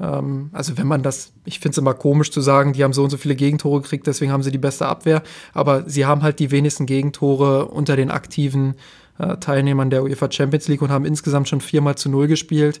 Ähm, 0.00 0.50
also 0.52 0.76
wenn 0.78 0.86
man 0.86 1.02
das, 1.02 1.32
ich 1.44 1.60
finde 1.60 1.74
es 1.74 1.78
immer 1.78 1.94
komisch 1.94 2.30
zu 2.30 2.40
sagen, 2.40 2.72
die 2.72 2.82
haben 2.82 2.92
so 2.92 3.04
und 3.04 3.10
so 3.10 3.16
viele 3.16 3.36
Gegentore 3.36 3.80
gekriegt, 3.80 4.06
deswegen 4.06 4.32
haben 4.32 4.42
sie 4.42 4.50
die 4.50 4.58
beste 4.58 4.86
Abwehr, 4.86 5.22
aber 5.52 5.88
sie 5.88 6.06
haben 6.06 6.22
halt 6.22 6.38
die 6.38 6.50
wenigsten 6.50 6.86
Gegentore 6.86 7.66
unter 7.66 7.96
den 7.96 8.10
aktiven 8.10 8.74
äh, 9.18 9.36
Teilnehmern 9.36 9.90
der 9.90 10.02
UEFA 10.02 10.30
Champions 10.30 10.68
League 10.68 10.82
und 10.82 10.90
haben 10.90 11.04
insgesamt 11.04 11.48
schon 11.48 11.60
viermal 11.60 11.96
zu 11.96 12.08
null 12.08 12.26
gespielt. 12.26 12.80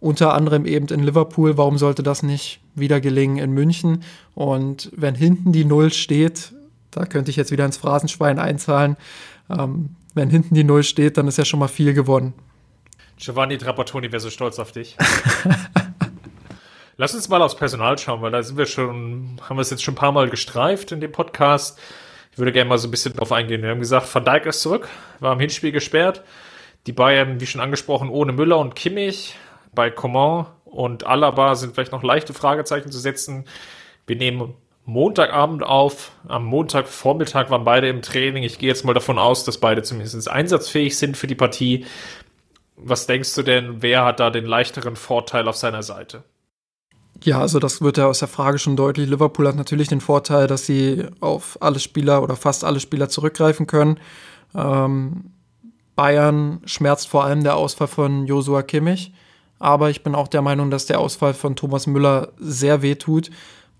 Unter 0.00 0.34
anderem 0.34 0.64
eben 0.64 0.86
in 0.88 1.02
Liverpool. 1.02 1.56
Warum 1.56 1.76
sollte 1.76 2.02
das 2.02 2.22
nicht 2.22 2.60
wieder 2.74 3.00
gelingen 3.00 3.38
in 3.38 3.50
München? 3.50 4.04
Und 4.34 4.90
wenn 4.94 5.14
hinten 5.14 5.52
die 5.52 5.64
Null 5.64 5.92
steht, 5.92 6.52
da 6.90 7.04
könnte 7.04 7.30
ich 7.30 7.36
jetzt 7.36 7.50
wieder 7.50 7.64
ins 7.64 7.76
Phrasenschwein 7.76 8.38
einzahlen. 8.38 8.96
Ähm, 9.50 9.90
wenn 10.14 10.30
hinten 10.30 10.54
die 10.54 10.64
Null 10.64 10.82
steht, 10.84 11.16
dann 11.16 11.28
ist 11.28 11.38
ja 11.38 11.44
schon 11.44 11.60
mal 11.60 11.68
viel 11.68 11.94
gewonnen. 11.94 12.34
Giovanni 13.18 13.58
Trapattoni 13.58 14.12
wäre 14.12 14.20
so 14.20 14.30
stolz 14.30 14.58
auf 14.58 14.72
dich. 14.72 14.96
Lass 16.96 17.14
uns 17.14 17.28
mal 17.28 17.42
aufs 17.42 17.54
Personal 17.54 17.96
schauen, 17.98 18.22
weil 18.22 18.32
da 18.32 18.42
sind 18.42 18.56
wir 18.56 18.66
schon, 18.66 19.40
haben 19.48 19.56
wir 19.56 19.62
es 19.62 19.70
jetzt 19.70 19.84
schon 19.84 19.94
ein 19.94 19.98
paar 19.98 20.12
Mal 20.12 20.28
gestreift 20.28 20.90
in 20.92 21.00
dem 21.00 21.12
Podcast. 21.12 21.78
Ich 22.32 22.38
würde 22.38 22.52
gerne 22.52 22.68
mal 22.68 22.78
so 22.78 22.88
ein 22.88 22.90
bisschen 22.90 23.14
drauf 23.14 23.32
eingehen. 23.32 23.62
Wir 23.62 23.70
haben 23.70 23.78
gesagt, 23.78 24.12
Van 24.12 24.24
Dijk 24.24 24.46
ist 24.46 24.62
zurück, 24.62 24.88
war 25.20 25.32
im 25.32 25.40
Hinspiel 25.40 25.72
gesperrt. 25.72 26.22
Die 26.86 26.92
Bayern, 26.92 27.40
wie 27.40 27.46
schon 27.46 27.60
angesprochen, 27.60 28.08
ohne 28.08 28.32
Müller 28.32 28.58
und 28.58 28.74
Kimmich. 28.74 29.36
Bei 29.72 29.90
Coman 29.90 30.46
und 30.64 31.06
Alaba 31.06 31.54
sind 31.54 31.74
vielleicht 31.74 31.92
noch 31.92 32.02
leichte 32.02 32.34
Fragezeichen 32.34 32.90
zu 32.90 32.98
setzen. 32.98 33.44
Wir 34.06 34.16
nehmen 34.16 34.54
Montagabend 34.84 35.62
auf. 35.62 36.12
Am 36.28 36.46
Montagvormittag 36.46 37.50
waren 37.50 37.64
beide 37.64 37.88
im 37.88 38.00
Training. 38.00 38.42
Ich 38.42 38.58
gehe 38.58 38.68
jetzt 38.68 38.84
mal 38.84 38.94
davon 38.94 39.18
aus, 39.18 39.44
dass 39.44 39.58
beide 39.58 39.82
zumindest 39.82 40.30
einsatzfähig 40.30 40.96
sind 40.96 41.16
für 41.16 41.26
die 41.26 41.34
Partie. 41.34 41.84
Was 42.76 43.06
denkst 43.06 43.34
du 43.34 43.42
denn, 43.42 43.82
wer 43.82 44.04
hat 44.04 44.20
da 44.20 44.30
den 44.30 44.46
leichteren 44.46 44.96
Vorteil 44.96 45.46
auf 45.46 45.56
seiner 45.56 45.82
Seite? 45.82 46.24
Ja, 47.22 47.40
also 47.40 47.58
das 47.58 47.82
wird 47.82 47.98
ja 47.98 48.06
aus 48.06 48.20
der 48.20 48.28
Frage 48.28 48.58
schon 48.58 48.76
deutlich. 48.76 49.08
Liverpool 49.08 49.48
hat 49.48 49.56
natürlich 49.56 49.88
den 49.88 50.00
Vorteil, 50.00 50.46
dass 50.46 50.64
sie 50.66 51.04
auf 51.20 51.58
alle 51.60 51.80
Spieler 51.80 52.22
oder 52.22 52.36
fast 52.36 52.64
alle 52.64 52.80
Spieler 52.80 53.08
zurückgreifen 53.08 53.66
können. 53.66 53.98
Ähm, 54.54 55.32
Bayern 55.96 56.62
schmerzt 56.64 57.08
vor 57.08 57.24
allem 57.24 57.42
der 57.42 57.56
Ausfall 57.56 57.88
von 57.88 58.26
Josua 58.26 58.62
Kimmich. 58.62 59.12
Aber 59.58 59.90
ich 59.90 60.02
bin 60.02 60.14
auch 60.14 60.28
der 60.28 60.42
Meinung, 60.42 60.70
dass 60.70 60.86
der 60.86 61.00
Ausfall 61.00 61.34
von 61.34 61.56
Thomas 61.56 61.86
Müller 61.86 62.28
sehr 62.38 62.82
weh 62.82 62.94
tut 62.94 63.30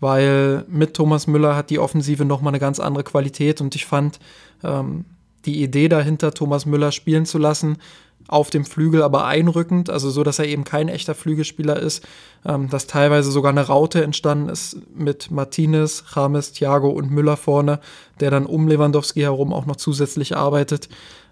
weil 0.00 0.64
mit 0.68 0.94
Thomas 0.94 1.26
Müller 1.26 1.56
hat 1.56 1.70
die 1.70 1.78
Offensive 1.78 2.24
nochmal 2.24 2.52
eine 2.52 2.60
ganz 2.60 2.80
andere 2.80 3.04
Qualität 3.04 3.60
und 3.60 3.74
ich 3.74 3.86
fand 3.86 4.18
ähm, 4.62 5.04
die 5.44 5.62
Idee 5.62 5.88
dahinter, 5.88 6.34
Thomas 6.34 6.66
Müller 6.66 6.92
spielen 6.92 7.26
zu 7.26 7.38
lassen, 7.38 7.78
auf 8.26 8.50
dem 8.50 8.64
Flügel 8.64 9.02
aber 9.02 9.24
einrückend, 9.24 9.88
also 9.88 10.10
so, 10.10 10.22
dass 10.22 10.38
er 10.38 10.46
eben 10.46 10.64
kein 10.64 10.88
echter 10.88 11.14
Flügelspieler 11.14 11.78
ist, 11.78 12.06
ähm, 12.44 12.68
dass 12.68 12.86
teilweise 12.86 13.30
sogar 13.30 13.50
eine 13.50 13.66
Raute 13.66 14.02
entstanden 14.04 14.50
ist 14.50 14.76
mit 14.94 15.30
Martinez, 15.30 16.04
James, 16.14 16.52
Thiago 16.52 16.90
und 16.90 17.10
Müller 17.10 17.36
vorne, 17.36 17.80
der 18.20 18.30
dann 18.30 18.46
um 18.46 18.68
Lewandowski 18.68 19.20
herum 19.20 19.52
auch 19.52 19.66
noch 19.66 19.76
zusätzlich 19.76 20.36
arbeitet. 20.36 20.88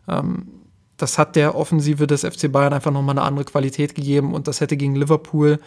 Ähm, 0.09 0.49
das 0.97 1.19
hat 1.19 1.37
der 1.37 1.55
Offensive 1.55 2.07
des 2.07 2.23
FC 2.23 2.51
Bayern 2.51 2.73
einfach 2.73 2.91
nochmal 2.91 3.19
eine 3.19 3.27
andere 3.27 3.45
Qualität 3.45 3.95
gegeben 3.95 4.35
und 4.35 4.49
das 4.49 4.61
hätte 4.61 4.77
gegen 4.77 4.97
Liverpool 4.97 5.59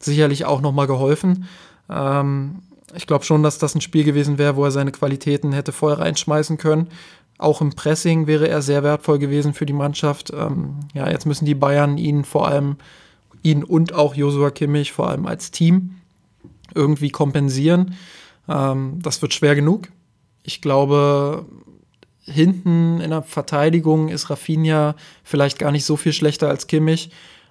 sicherlich 0.00 0.44
auch 0.44 0.60
nochmal 0.60 0.86
geholfen. 0.86 1.46
Ähm, 1.90 2.62
ich 2.94 3.06
glaube 3.06 3.24
schon, 3.24 3.42
dass 3.42 3.58
das 3.58 3.74
ein 3.74 3.80
Spiel 3.80 4.04
gewesen 4.04 4.38
wäre, 4.38 4.56
wo 4.56 4.64
er 4.64 4.70
seine 4.70 4.92
Qualitäten 4.92 5.52
hätte 5.52 5.72
voll 5.72 5.92
reinschmeißen 5.92 6.58
können. 6.58 6.88
Auch 7.38 7.60
im 7.60 7.70
Pressing 7.70 8.26
wäre 8.26 8.48
er 8.48 8.62
sehr 8.62 8.82
wertvoll 8.82 9.18
gewesen 9.18 9.54
für 9.54 9.66
die 9.66 9.72
Mannschaft. 9.72 10.32
Ähm, 10.34 10.80
ja, 10.94 11.08
jetzt 11.08 11.26
müssen 11.26 11.44
die 11.44 11.54
Bayern 11.54 11.98
ihn 11.98 12.24
vor 12.24 12.48
allem, 12.48 12.76
ihn 13.42 13.62
und 13.62 13.92
auch 13.92 14.14
Josua 14.14 14.50
Kimmich 14.50 14.92
vor 14.92 15.08
allem 15.08 15.26
als 15.26 15.50
Team 15.50 15.96
irgendwie 16.74 17.10
kompensieren. 17.10 17.94
Ähm, 18.48 18.98
das 19.02 19.22
wird 19.22 19.34
schwer 19.34 19.54
genug. 19.54 19.88
Ich 20.42 20.62
glaube, 20.62 21.46
hinten 22.28 23.00
in 23.00 23.10
der 23.10 23.22
Verteidigung 23.22 24.08
ist 24.08 24.30
Rafinha 24.30 24.94
vielleicht 25.24 25.58
gar 25.58 25.72
nicht 25.72 25.84
so 25.84 25.96
viel 25.96 26.12
schlechter 26.12 26.48
als 26.48 26.66
Kimmich. 26.66 27.10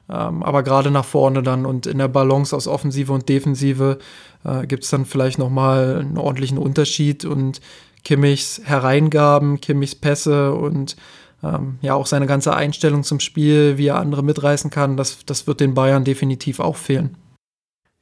Ähm, 0.09 0.43
aber 0.43 0.63
gerade 0.63 0.89
nach 0.89 1.05
vorne 1.05 1.43
dann 1.43 1.65
und 1.65 1.85
in 1.85 1.97
der 1.97 2.07
Balance 2.07 2.55
aus 2.55 2.67
Offensive 2.67 3.11
und 3.11 3.27
Defensive 3.27 3.99
äh, 4.45 4.65
gibt 4.65 4.83
es 4.85 4.89
dann 4.89 5.05
vielleicht 5.05 5.37
nochmal 5.37 5.99
einen 5.99 6.17
ordentlichen 6.17 6.57
Unterschied 6.57 7.25
und 7.25 7.59
Kimmichs 8.05 8.61
Hereingaben, 8.63 9.59
Kimmichs 9.59 9.95
Pässe 9.95 10.53
und 10.53 10.95
ähm, 11.43 11.77
ja 11.81 11.93
auch 11.93 12.05
seine 12.05 12.25
ganze 12.25 12.55
Einstellung 12.55 13.03
zum 13.03 13.19
Spiel, 13.19 13.77
wie 13.77 13.87
er 13.87 13.97
andere 13.97 14.23
mitreißen 14.23 14.71
kann, 14.71 14.95
das, 14.95 15.25
das 15.25 15.45
wird 15.45 15.59
den 15.59 15.73
Bayern 15.73 16.05
definitiv 16.05 16.59
auch 16.59 16.77
fehlen. 16.77 17.17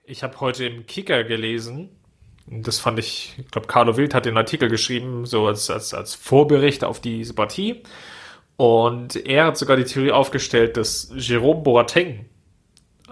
Ich 0.04 0.22
habe 0.22 0.40
heute 0.40 0.66
im 0.66 0.86
Kicker 0.86 1.24
gelesen, 1.24 1.90
das 2.48 2.80
fand 2.80 3.00
ich, 3.00 3.34
ich 3.38 3.50
glaube, 3.50 3.68
Carlo 3.68 3.98
Wild 3.98 4.14
hat 4.14 4.26
den 4.26 4.38
Artikel 4.38 4.70
geschrieben, 4.70 5.26
so 5.26 5.48
als, 5.48 5.70
als, 5.70 5.94
als 5.94 6.14
Vorbericht 6.14 6.84
auf 6.84 7.00
diese 7.00 7.34
Partie. 7.34 7.82
Und 8.58 9.16
er 9.26 9.46
hat 9.46 9.58
sogar 9.58 9.78
die 9.78 9.84
Theorie 9.84 10.12
aufgestellt, 10.12 10.78
dass 10.78 11.12
Jerome 11.16 11.62
Boateng 11.62 12.26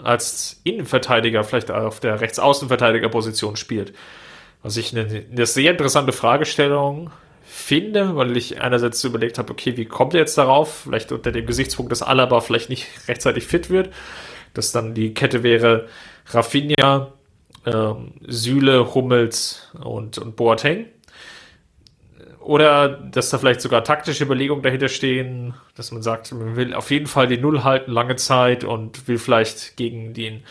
als 0.02 0.62
Innenverteidiger 0.63 1.43
vielleicht 1.43 1.72
auf 1.72 2.00
der 2.00 2.22
Rechtsaußenverteidigerposition 2.22 3.56
spielt. 3.56 3.93
Was 4.62 4.78
ich 4.78 4.96
eine, 4.96 5.26
eine 5.30 5.46
sehr 5.46 5.72
interessante 5.72 6.13
Fragestellung 6.13 7.12
finde, 7.43 8.15
weil 8.15 8.36
ich 8.38 8.62
einerseits 8.62 9.04
überlegt 9.04 9.38
habe, 9.38 9.52
okay, 9.52 9.76
wie 9.78 9.86
kommt 9.86 10.13
er 10.13 10.22
jetzt 10.22 10.38
darauf? 10.38 10.84
Vielleicht 10.84 11.12
unter 11.12 11.32
dem 11.32 11.46
Gesichtspunkt, 11.46 11.91
dass 11.91 12.02
Alaba 12.02 12.39
vielleicht 12.39 12.69
nicht 12.69 12.88
rechtzeitig 13.08 13.46
fit 13.46 13.69
wird. 13.69 13.89
Dass 14.54 14.72
dann 14.72 14.93
die 14.93 15.13
Kette 15.13 15.43
wäre 15.43 15.88
Rafinha, 16.28 17.12
ähm, 17.65 18.13
Süle, 18.28 18.93
Hummels 18.93 19.71
und, 19.84 20.17
und 20.17 20.36
Boateng. 20.36 20.88
Oder 22.39 22.89
dass 22.89 23.30
da 23.30 23.38
vielleicht 23.38 23.62
sogar 23.62 23.86
taktische 23.86 24.26
Überlegungen 24.26 24.63
dahinter 24.63 24.89
stehen, 24.89 25.54
dass 25.78 25.93
man 25.93 26.02
sagt, 26.02 26.34
man 26.34 26.58
will 26.58 26.73
auf 26.73 26.91
jeden 26.91 27.08
Fall 27.08 27.26
die 27.28 27.38
Null 27.38 27.63
halten 27.63 27.91
lange 27.91 28.17
Zeit 28.17 28.65
und 28.65 29.08
will 29.08 29.17
vielleicht 29.17 29.78
gegen 29.78 30.13
den 30.13 30.43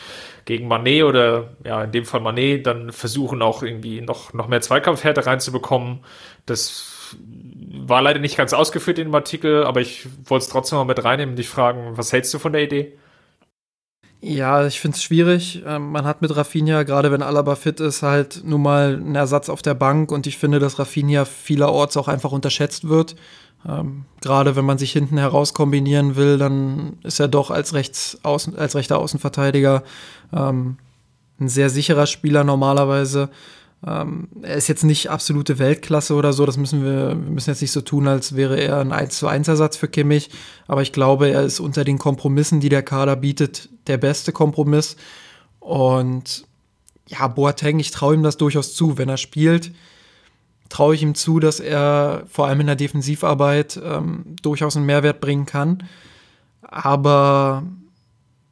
gegen 0.47 0.67
Manet 0.69 1.05
oder 1.05 1.51
ja 1.65 1.85
in 1.85 1.93
dem 1.93 2.07
Fall 2.07 2.21
Manet 2.21 2.67
dann 2.67 2.93
versuchen 2.93 3.43
auch 3.43 3.63
irgendwie 3.63 4.01
noch 4.01 4.33
noch 4.33 4.49
mehr 4.49 4.63
Zweikampfhärte 4.63 5.27
reinzubekommen. 5.27 6.01
Das 6.47 7.15
war 7.19 8.01
leider 8.01 8.21
nicht 8.21 8.39
ganz 8.39 8.55
ausgeführt 8.55 8.99
in 8.99 9.09
dem 9.09 9.15
Artikel, 9.15 9.65
aber 9.65 9.83
ich 9.83 10.07
wollte 10.25 10.45
es 10.45 10.49
trotzdem 10.49 10.79
mal 10.79 10.85
mit 10.85 11.05
reinnehmen 11.05 11.33
und 11.33 11.37
dich 11.37 11.49
fragen, 11.49 11.97
was 11.97 12.13
hältst 12.13 12.33
du 12.33 12.39
von 12.39 12.55
der 12.55 12.63
Idee? 12.63 12.95
Ja, 14.25 14.65
ich 14.65 14.79
finde 14.79 14.97
es 14.97 15.03
schwierig. 15.03 15.65
Ähm, 15.67 15.91
man 15.91 16.05
hat 16.05 16.23
mit 16.23 16.35
Rafinha, 16.37 16.85
gerade 16.85 17.11
wenn 17.11 17.23
Alaba 17.23 17.57
fit 17.57 17.81
ist, 17.81 18.03
halt 18.03 18.43
nun 18.45 18.63
mal 18.63 18.95
einen 18.95 19.17
Ersatz 19.17 19.49
auf 19.49 19.63
der 19.63 19.75
Bank 19.75 20.13
und 20.13 20.29
ich 20.29 20.39
finde, 20.39 20.61
dass 20.61 20.79
Rafinha 20.79 21.25
vielerorts 21.25 21.97
auch 21.97 22.07
einfach 22.07 22.31
unterschätzt 22.31 22.89
wird. 22.89 23.17
Ähm, 23.69 24.05
gerade 24.21 24.55
wenn 24.55 24.65
man 24.65 24.79
sich 24.79 24.93
hinten 24.93 25.19
heraus 25.19 25.55
kombinieren 25.55 26.15
will, 26.15 26.39
dann 26.39 26.99
ist 27.03 27.19
er 27.19 27.27
doch 27.27 27.51
als, 27.51 27.75
rechts 27.75 28.21
als 28.23 28.77
rechter 28.77 28.99
Außenverteidiger 28.99 29.83
ähm, 30.33 30.77
ein 31.41 31.49
sehr 31.49 31.69
sicherer 31.69 32.07
Spieler 32.07 32.45
normalerweise. 32.45 33.29
Ähm, 33.85 34.29
er 34.43 34.55
ist 34.55 34.69
jetzt 34.69 34.85
nicht 34.85 35.11
absolute 35.11 35.59
Weltklasse 35.59 36.15
oder 36.15 36.33
so, 36.33 36.47
das 36.47 36.57
müssen 36.57 36.85
wir, 36.85 37.09
wir 37.09 37.15
müssen 37.17 37.51
jetzt 37.51 37.63
nicht 37.63 37.73
so 37.73 37.81
tun, 37.81 38.07
als 38.07 38.37
wäre 38.37 38.61
er 38.61 38.79
ein 38.79 38.93
1 38.93 39.19
zu 39.19 39.27
1 39.27 39.49
Ersatz 39.49 39.77
für 39.77 39.89
Kimmich, 39.89 40.31
aber 40.69 40.83
ich 40.83 40.93
glaube, 40.93 41.31
er 41.31 41.43
ist 41.43 41.59
unter 41.59 41.83
den 41.83 41.99
Kompromissen, 41.99 42.61
die 42.61 42.69
der 42.69 42.85
Kader 42.85 43.17
bietet, 43.17 43.69
der 43.89 43.99
beste 43.99 44.31
Kompromiss. 44.33 44.97
Und 45.59 46.47
ja, 47.09 47.27
Boateng, 47.27 47.81
ich 47.81 47.91
traue 47.91 48.15
ihm 48.15 48.23
das 48.23 48.37
durchaus 48.37 48.75
zu, 48.75 48.99
wenn 48.99 49.09
er 49.09 49.17
spielt, 49.17 49.73
traue 50.69 50.95
ich 50.95 51.03
ihm 51.03 51.17
zu, 51.17 51.41
dass 51.41 51.59
er 51.59 52.25
vor 52.29 52.47
allem 52.47 52.61
in 52.61 52.69
der 52.69 52.77
Defensivarbeit 52.77 53.81
ähm, 53.83 54.37
durchaus 54.43 54.77
einen 54.77 54.87
Mehrwert 54.87 55.21
bringen 55.21 55.45
kann, 55.45 55.83
aber 56.63 57.65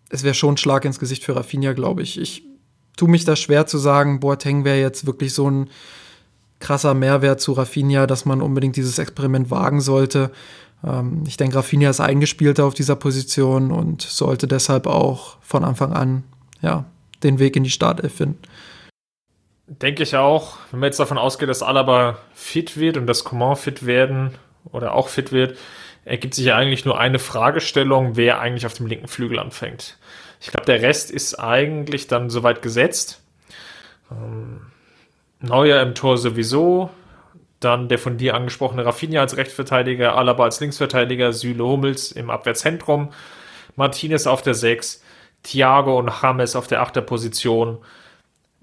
es 0.09 0.25
wäre 0.25 0.35
schon 0.35 0.55
ein 0.55 0.57
Schlag 0.57 0.85
ins 0.85 0.99
Gesicht 0.99 1.23
für 1.23 1.37
Rafinha, 1.37 1.73
glaube 1.73 2.03
ich. 2.03 2.19
Ich 2.19 2.50
tue 3.01 3.09
mich 3.09 3.25
da 3.25 3.35
schwer 3.35 3.67
zu 3.67 3.79
sagen, 3.79 4.21
Boateng 4.21 4.65
wäre 4.65 4.79
jetzt 4.79 5.07
wirklich 5.07 5.33
so 5.33 5.51
ein 5.51 5.71
krasser 6.59 6.93
Mehrwert 6.93 7.41
zu 7.41 7.53
Rafinha, 7.53 8.07
dass 8.07 8.27
man 8.27 8.43
unbedingt 8.43 8.77
dieses 8.77 8.99
Experiment 8.99 9.51
wagen 9.51 9.81
sollte. 9.81 10.31
Ähm, 10.85 11.25
ich 11.27 11.39
denke, 11.39 11.57
Rafinha 11.57 11.89
ist 11.89 12.01
eingespielter 12.01 12.67
auf 12.67 12.75
dieser 12.75 12.97
Position 12.97 13.73
und 13.73 14.03
sollte 14.03 14.47
deshalb 14.47 14.87
auch 14.87 15.39
von 15.41 15.65
Anfang 15.65 15.95
an 15.95 16.25
ja, 16.61 16.85
den 17.23 17.39
Weg 17.39 17.57
in 17.57 17.65
die 17.65 17.71
Startelf 17.71 18.17
finden. 18.17 18.43
Denke 19.67 20.03
ich 20.03 20.15
auch. 20.17 20.59
Wenn 20.71 20.81
man 20.81 20.89
jetzt 20.89 21.01
davon 21.01 21.17
ausgeht, 21.17 21.49
dass 21.49 21.63
Alaba 21.63 22.19
fit 22.35 22.77
wird 22.77 22.99
und 22.99 23.07
dass 23.07 23.25
Coman 23.25 23.57
fit 23.57 23.87
werden 23.87 24.35
oder 24.73 24.95
auch 24.95 25.09
fit 25.09 25.33
wird, 25.33 25.57
ergibt 26.05 26.35
sich 26.35 26.45
ja 26.45 26.57
eigentlich 26.57 26.85
nur 26.85 27.01
eine 27.01 27.19
Fragestellung, 27.19 28.17
wer 28.17 28.41
eigentlich 28.41 28.67
auf 28.67 28.75
dem 28.75 28.87
linken 28.87 29.09
Flügel 29.09 29.39
anfängt. 29.39 29.97
Ich 30.40 30.50
glaube, 30.50 30.66
der 30.66 30.83
Rest 30.83 31.11
ist 31.11 31.35
eigentlich 31.35 32.07
dann 32.07 32.31
soweit 32.31 32.62
gesetzt. 32.62 33.20
Ähm, 34.11 34.62
Neuer 35.40 35.81
im 35.83 35.94
Tor 35.94 36.18
sowieso. 36.18 36.90
Dann 37.61 37.88
der 37.88 37.98
von 37.98 38.16
dir 38.16 38.35
angesprochene 38.35 38.87
Rafinha 38.87 39.20
als 39.20 39.37
Rechtsverteidiger, 39.37 40.16
Alaba 40.16 40.44
als 40.44 40.61
Linksverteidiger, 40.61 41.34
Süle 41.34 41.62
Hummels 41.62 42.11
im 42.11 42.30
Abwehrzentrum, 42.30 43.11
Martinez 43.76 44.26
auf 44.26 44.41
der 44.41 44.55
6, 44.55 45.03
Thiago 45.43 45.99
und 45.99 46.11
James 46.22 46.57
auf 46.57 46.68
der 46.68 46.80
8. 46.80 47.05
Position. 47.05 47.78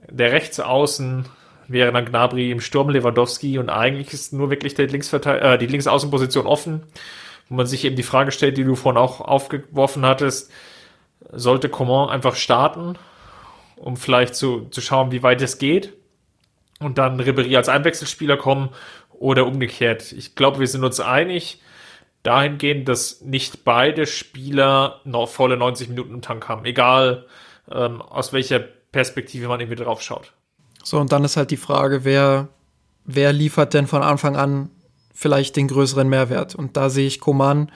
Der 0.09 0.31
Rechtsaußen 0.31 1.25
wäre 1.67 1.91
dann 1.91 2.05
Gnabry 2.05 2.49
im 2.49 2.59
Sturm 2.59 2.89
Lewandowski 2.89 3.59
und 3.59 3.69
eigentlich 3.69 4.13
ist 4.13 4.33
nur 4.33 4.49
wirklich 4.49 4.73
der 4.73 4.87
äh, 4.87 5.57
die 5.59 5.67
Linksaußenposition 5.67 6.47
offen, 6.47 6.81
wo 7.49 7.55
man 7.55 7.67
sich 7.67 7.85
eben 7.85 7.95
die 7.95 8.03
Frage 8.03 8.31
stellt, 8.31 8.57
die 8.57 8.63
du 8.63 8.75
vorhin 8.75 8.99
auch 8.99 9.21
aufgeworfen 9.21 10.05
hattest, 10.07 10.51
sollte 11.31 11.69
Coman 11.69 12.09
einfach 12.09 12.35
starten, 12.35 12.95
um 13.75 13.97
vielleicht 13.97 14.35
zu, 14.35 14.67
zu 14.69 14.81
schauen, 14.81 15.11
wie 15.11 15.23
weit 15.23 15.41
es 15.41 15.57
geht. 15.57 15.93
Und 16.79 16.97
dann 16.97 17.19
Ribéry 17.19 17.55
als 17.55 17.69
Einwechselspieler 17.69 18.37
kommen 18.37 18.69
oder 19.11 19.47
umgekehrt. 19.47 20.11
Ich 20.11 20.35
glaube, 20.35 20.59
wir 20.59 20.67
sind 20.67 20.83
uns 20.83 20.99
einig 20.99 21.61
dahingehend, 22.23 22.87
dass 22.87 23.21
nicht 23.21 23.63
beide 23.63 24.05
Spieler 24.05 25.01
noch 25.05 25.27
volle 25.29 25.57
90 25.57 25.89
Minuten 25.89 26.15
im 26.15 26.21
Tank 26.21 26.47
haben. 26.47 26.65
Egal 26.65 27.25
ähm, 27.71 28.01
aus 28.01 28.33
welcher 28.33 28.59
Perspektive 28.59 29.47
man 29.47 29.59
irgendwie 29.59 29.81
drauf 29.81 30.01
schaut. 30.01 30.33
So, 30.83 30.99
und 30.99 31.11
dann 31.11 31.23
ist 31.23 31.37
halt 31.37 31.51
die 31.51 31.57
Frage, 31.57 32.03
wer, 32.03 32.49
wer 33.05 33.33
liefert 33.33 33.73
denn 33.73 33.87
von 33.87 34.03
Anfang 34.03 34.35
an 34.35 34.69
vielleicht 35.13 35.55
den 35.55 35.67
größeren 35.67 36.07
Mehrwert? 36.07 36.55
Und 36.55 36.77
da 36.77 36.89
sehe 36.89 37.07
ich 37.07 37.19
Coman, 37.19 37.71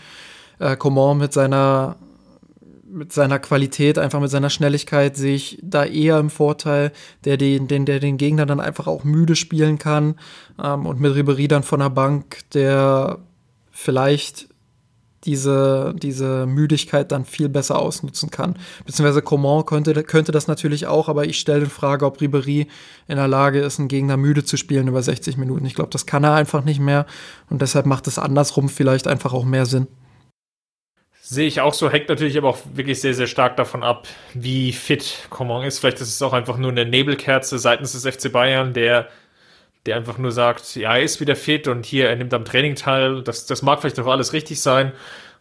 äh, 0.59 0.75
Coman 0.75 1.17
mit 1.17 1.33
seiner 1.33 1.97
mit 2.91 3.13
seiner 3.13 3.39
Qualität, 3.39 3.97
einfach 3.97 4.19
mit 4.19 4.29
seiner 4.29 4.49
Schnelligkeit 4.49 5.15
sehe 5.15 5.35
ich 5.35 5.59
da 5.61 5.85
eher 5.85 6.19
im 6.19 6.29
Vorteil, 6.29 6.91
der 7.25 7.37
den, 7.37 7.67
den, 7.67 7.85
der 7.85 7.99
den 7.99 8.17
Gegner 8.17 8.45
dann 8.45 8.59
einfach 8.59 8.87
auch 8.87 9.03
müde 9.03 9.35
spielen 9.35 9.77
kann. 9.77 10.15
Ähm, 10.61 10.85
und 10.85 10.99
mit 10.99 11.15
Ribery 11.15 11.47
dann 11.47 11.63
von 11.63 11.79
der 11.79 11.89
Bank, 11.89 12.39
der 12.53 13.19
vielleicht 13.71 14.49
diese, 15.25 15.93
diese 15.95 16.45
Müdigkeit 16.47 17.11
dann 17.11 17.25
viel 17.25 17.47
besser 17.47 17.79
ausnutzen 17.79 18.31
kann. 18.31 18.55
Beziehungsweise 18.85 19.21
Coman 19.21 19.65
könnte, 19.65 20.03
könnte 20.03 20.31
das 20.31 20.47
natürlich 20.47 20.87
auch, 20.87 21.09
aber 21.09 21.25
ich 21.25 21.39
stelle 21.39 21.65
in 21.65 21.69
Frage, 21.69 22.05
ob 22.05 22.21
Ribery 22.21 22.67
in 23.07 23.17
der 23.17 23.27
Lage 23.27 23.59
ist, 23.59 23.79
einen 23.79 23.87
Gegner 23.87 24.17
müde 24.17 24.43
zu 24.43 24.57
spielen 24.57 24.87
über 24.87 25.03
60 25.03 25.37
Minuten. 25.37 25.65
Ich 25.65 25.75
glaube, 25.75 25.91
das 25.91 26.05
kann 26.05 26.23
er 26.23 26.33
einfach 26.33 26.63
nicht 26.63 26.79
mehr 26.79 27.05
und 27.49 27.61
deshalb 27.61 27.85
macht 27.85 28.07
es 28.07 28.17
andersrum 28.17 28.67
vielleicht 28.67 29.07
einfach 29.07 29.33
auch 29.33 29.45
mehr 29.45 29.65
Sinn. 29.65 29.87
Sehe 31.31 31.47
ich 31.47 31.61
auch 31.61 31.73
so, 31.73 31.89
hängt 31.89 32.09
natürlich 32.09 32.37
aber 32.37 32.49
auch 32.49 32.57
wirklich 32.73 32.99
sehr, 32.99 33.13
sehr 33.13 33.25
stark 33.25 33.55
davon 33.55 33.83
ab, 33.83 34.05
wie 34.33 34.73
fit 34.73 35.27
Coman 35.29 35.63
ist. 35.63 35.79
Vielleicht 35.79 36.01
ist 36.01 36.09
es 36.09 36.21
auch 36.21 36.33
einfach 36.33 36.57
nur 36.57 36.71
eine 36.71 36.85
Nebelkerze 36.85 37.57
seitens 37.57 37.93
des 37.93 38.05
FC 38.05 38.29
Bayern, 38.29 38.73
der, 38.73 39.07
der 39.85 39.95
einfach 39.95 40.17
nur 40.17 40.33
sagt, 40.33 40.75
ja, 40.75 40.93
er 40.93 41.03
ist 41.03 41.21
wieder 41.21 41.37
fit 41.37 41.69
und 41.69 41.85
hier, 41.85 42.09
er 42.09 42.17
nimmt 42.17 42.33
am 42.33 42.43
Training 42.43 42.75
teil. 42.75 43.21
Das, 43.23 43.45
das 43.45 43.61
mag 43.61 43.79
vielleicht 43.79 43.97
auch 44.01 44.07
alles 44.07 44.33
richtig 44.33 44.61
sein, 44.61 44.91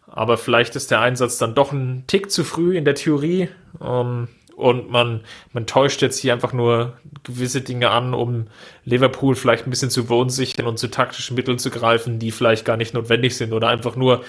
aber 0.06 0.38
vielleicht 0.38 0.76
ist 0.76 0.92
der 0.92 1.00
Einsatz 1.00 1.38
dann 1.38 1.56
doch 1.56 1.72
ein 1.72 2.04
Tick 2.06 2.30
zu 2.30 2.44
früh 2.44 2.76
in 2.76 2.84
der 2.84 2.94
Theorie. 2.94 3.48
Ähm, 3.82 4.28
und 4.60 4.90
man, 4.90 5.22
man 5.52 5.66
täuscht 5.66 6.02
jetzt 6.02 6.18
hier 6.18 6.34
einfach 6.34 6.52
nur 6.52 6.98
gewisse 7.24 7.62
Dinge 7.62 7.90
an, 7.90 8.12
um 8.12 8.46
Liverpool 8.84 9.34
vielleicht 9.34 9.66
ein 9.66 9.70
bisschen 9.70 9.90
zu 9.90 10.04
verunsichern 10.04 10.66
und 10.66 10.78
zu 10.78 10.88
taktischen 10.88 11.34
Mitteln 11.34 11.58
zu 11.58 11.70
greifen, 11.70 12.18
die 12.18 12.30
vielleicht 12.30 12.66
gar 12.66 12.76
nicht 12.76 12.92
notwendig 12.92 13.36
sind 13.36 13.54
oder 13.54 13.68
einfach 13.68 13.96
nur 13.96 14.22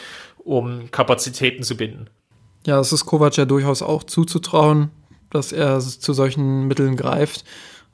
um 0.44 0.90
Kapazitäten 0.92 1.64
zu 1.64 1.76
binden. 1.78 2.10
Ja, 2.66 2.80
es 2.80 2.92
ist 2.92 3.06
Kovac 3.06 3.38
ja 3.38 3.46
durchaus 3.46 3.82
auch 3.82 4.04
zuzutrauen, 4.04 4.92
dass 5.30 5.52
er 5.52 5.80
zu 5.80 6.14
solchen 6.14 6.68
Mitteln 6.68 6.96
greift. 6.96 7.46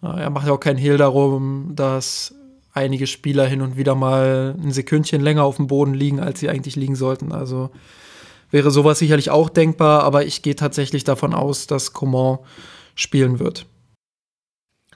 Äh, 0.04 0.22
er 0.22 0.30
macht 0.30 0.48
ja 0.48 0.54
auch 0.54 0.60
keinen 0.60 0.78
Hehl 0.78 0.98
darum, 0.98 1.72
dass 1.76 2.34
einige 2.74 3.08
Spieler 3.08 3.46
hin 3.46 3.62
und 3.62 3.78
wieder 3.78 3.96
mal 3.96 4.56
ein 4.58 4.72
Sekündchen 4.72 5.22
länger 5.22 5.44
auf 5.44 5.56
dem 5.56 5.68
Boden 5.68 5.94
liegen, 5.94 6.20
als 6.20 6.40
sie 6.40 6.50
eigentlich 6.50 6.76
liegen 6.76 6.96
sollten. 6.96 7.32
Also 7.32 7.72
wäre 8.52 8.72
sowas 8.72 9.00
sicherlich 9.00 9.32
auch 9.32 9.50
denkbar, 9.50 10.04
aber 10.04 10.26
ich 10.26 10.42
gehe 10.42 10.56
tatsächlich 10.56 11.04
davon 11.04 11.34
aus, 11.34 11.68
dass 11.68 11.94
Coman 11.94 12.40
spielen 12.96 13.40
wird. 13.40 13.66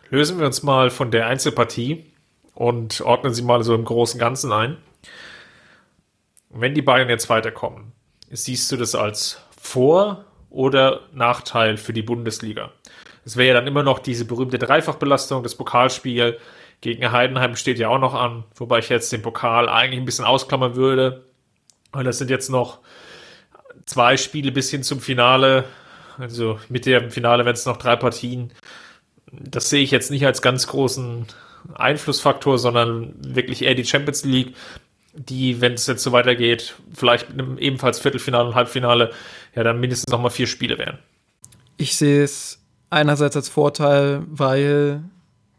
Lösen 0.09 0.39
wir 0.39 0.45
uns 0.45 0.61
mal 0.63 0.89
von 0.89 1.09
der 1.09 1.27
Einzelpartie 1.27 2.05
und 2.53 3.01
ordnen 3.01 3.33
sie 3.33 3.41
mal 3.41 3.63
so 3.63 3.73
im 3.73 3.85
großen 3.85 4.19
Ganzen 4.19 4.51
ein. 4.51 4.77
Wenn 6.53 6.73
die 6.73 6.81
Bayern 6.81 7.09
jetzt 7.09 7.29
weiterkommen, 7.29 7.93
siehst 8.29 8.71
du 8.71 8.77
das 8.77 8.95
als 8.95 9.41
Vor- 9.59 10.25
oder 10.49 11.01
Nachteil 11.13 11.77
für 11.77 11.93
die 11.93 12.01
Bundesliga? 12.01 12.71
Es 13.23 13.37
wäre 13.37 13.49
ja 13.49 13.53
dann 13.53 13.67
immer 13.67 13.83
noch 13.83 13.99
diese 13.99 14.25
berühmte 14.25 14.57
Dreifachbelastung, 14.57 15.43
das 15.43 15.55
Pokalspiel 15.55 16.39
gegen 16.81 17.11
Heidenheim 17.11 17.55
steht 17.55 17.77
ja 17.77 17.89
auch 17.89 17.99
noch 17.99 18.15
an, 18.15 18.43
wobei 18.55 18.79
ich 18.79 18.89
jetzt 18.89 19.11
den 19.11 19.21
Pokal 19.21 19.69
eigentlich 19.69 19.99
ein 19.99 20.05
bisschen 20.05 20.25
ausklammern 20.25 20.75
würde, 20.75 21.25
weil 21.91 22.03
das 22.03 22.17
sind 22.17 22.31
jetzt 22.31 22.49
noch 22.49 22.79
zwei 23.85 24.17
Spiele 24.17 24.51
bis 24.51 24.71
hin 24.71 24.83
zum 24.83 24.99
Finale. 24.99 25.65
Also 26.17 26.59
mit 26.69 26.85
dem 26.85 27.11
Finale 27.11 27.45
werden 27.45 27.55
es 27.55 27.65
noch 27.65 27.77
drei 27.77 27.95
Partien. 27.95 28.51
Das 29.31 29.69
sehe 29.69 29.83
ich 29.83 29.91
jetzt 29.91 30.11
nicht 30.11 30.25
als 30.25 30.41
ganz 30.41 30.67
großen 30.67 31.27
Einflussfaktor, 31.75 32.57
sondern 32.57 33.13
wirklich 33.19 33.63
eher 33.63 33.75
die 33.75 33.85
Champions 33.85 34.25
League, 34.25 34.55
die, 35.13 35.61
wenn 35.61 35.73
es 35.73 35.87
jetzt 35.87 36.03
so 36.03 36.11
weitergeht, 36.11 36.75
vielleicht 36.93 37.29
mit 37.29 37.39
einem 37.39 37.57
ebenfalls 37.57 37.99
Viertelfinale 37.99 38.49
und 38.49 38.55
Halbfinale, 38.55 39.11
ja 39.55 39.63
dann 39.63 39.79
mindestens 39.79 40.11
nochmal 40.11 40.31
vier 40.31 40.47
Spiele 40.47 40.77
wären. 40.77 40.99
Ich 41.77 41.95
sehe 41.95 42.23
es 42.23 42.59
einerseits 42.89 43.35
als 43.35 43.49
Vorteil, 43.49 44.23
weil 44.27 45.03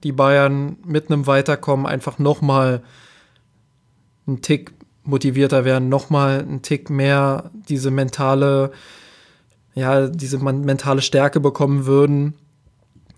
die 0.03 0.13
Bayern 0.13 0.77
mit 0.85 1.11
einem 1.11 1.27
Weiterkommen 1.27 1.87
einfach 1.87 2.19
nochmal 2.19 2.83
einen 4.27 4.41
Tick 4.43 4.73
motivierter 5.05 5.65
werden, 5.65 5.89
nochmal 5.89 6.41
einen 6.41 6.63
Tick 6.63 6.91
mehr 6.91 7.51
diese 7.69 7.91
mentale, 7.91 8.73
ja, 9.75 10.07
diese 10.07 10.39
mentale 10.39 11.03
Stärke 11.03 11.41
bekommen 11.41 11.87
würden, 11.87 12.35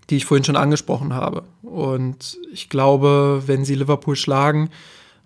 die 0.09 0.17
ich 0.17 0.25
vorhin 0.25 0.43
schon 0.43 0.55
angesprochen 0.55 1.13
habe. 1.13 1.43
Und 1.61 2.37
ich 2.51 2.69
glaube, 2.69 3.43
wenn 3.45 3.65
sie 3.65 3.75
Liverpool 3.75 4.15
schlagen, 4.15 4.69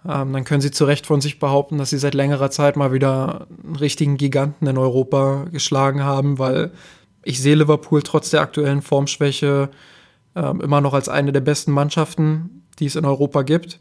ähm, 0.08 0.34
dann 0.34 0.44
können 0.46 0.62
sie 0.62 0.72
zu 0.72 0.86
Recht 0.86 1.06
von 1.08 1.22
sich 1.22 1.40
behaupten, 1.40 1.78
dass 1.78 1.90
sie 1.90 1.98
seit 1.98 2.14
längerer 2.14 2.52
Zeit 2.52 2.78
mal 2.78 2.94
wieder 2.94 3.48
einen 3.64 3.76
richtigen 3.76 4.18
Giganten 4.18 4.68
in 4.68 4.78
Europa 4.78 5.46
geschlagen 5.52 6.04
haben, 6.04 6.40
weil 6.40 6.72
ich 7.24 7.42
sehe 7.42 7.56
Liverpool 7.56 8.02
trotz 8.02 8.30
der 8.30 8.42
aktuellen 8.42 8.82
Formschwäche 8.82 9.70
ähm, 10.36 10.62
immer 10.62 10.82
noch 10.82 10.94
als 10.94 11.10
eine 11.10 11.32
der 11.32 11.42
besten 11.42 11.72
Mannschaften, 11.72 12.64
die 12.80 12.86
es 12.86 12.96
in 12.96 13.06
Europa 13.06 13.42
gibt. 13.42 13.80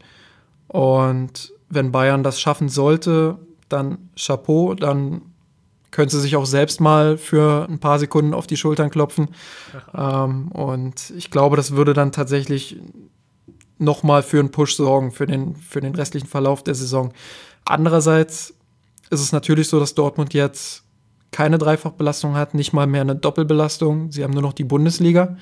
Und 0.67 1.53
wenn 1.69 1.91
Bayern 1.91 2.23
das 2.23 2.41
schaffen 2.41 2.67
sollte, 2.67 3.37
dann 3.69 4.09
Chapeau, 4.15 4.73
dann 4.73 5.21
können 5.91 6.09
sie 6.09 6.19
sich 6.19 6.35
auch 6.35 6.45
selbst 6.45 6.81
mal 6.81 7.17
für 7.17 7.67
ein 7.67 7.79
paar 7.79 7.97
Sekunden 7.97 8.33
auf 8.33 8.45
die 8.45 8.57
Schultern 8.57 8.89
klopfen. 8.89 9.29
ähm, 9.97 10.49
und 10.49 11.11
ich 11.15 11.31
glaube, 11.31 11.55
das 11.55 11.71
würde 11.71 11.93
dann 11.93 12.11
tatsächlich 12.11 12.77
nochmal 13.79 14.23
für 14.23 14.39
einen 14.39 14.51
Push 14.51 14.75
sorgen, 14.75 15.11
für 15.11 15.25
den, 15.25 15.55
für 15.55 15.81
den 15.81 15.95
restlichen 15.95 16.27
Verlauf 16.27 16.63
der 16.63 16.75
Saison. 16.75 17.13
Andererseits 17.65 18.53
ist 19.09 19.21
es 19.21 19.31
natürlich 19.31 19.67
so, 19.67 19.79
dass 19.79 19.95
Dortmund 19.95 20.33
jetzt 20.33 20.83
keine 21.31 21.57
Dreifachbelastung 21.57 22.35
hat, 22.35 22.53
nicht 22.53 22.73
mal 22.73 22.87
mehr 22.87 23.01
eine 23.01 23.15
Doppelbelastung. 23.15 24.11
Sie 24.11 24.23
haben 24.23 24.33
nur 24.33 24.41
noch 24.41 24.53
die 24.53 24.63
Bundesliga. 24.63 25.37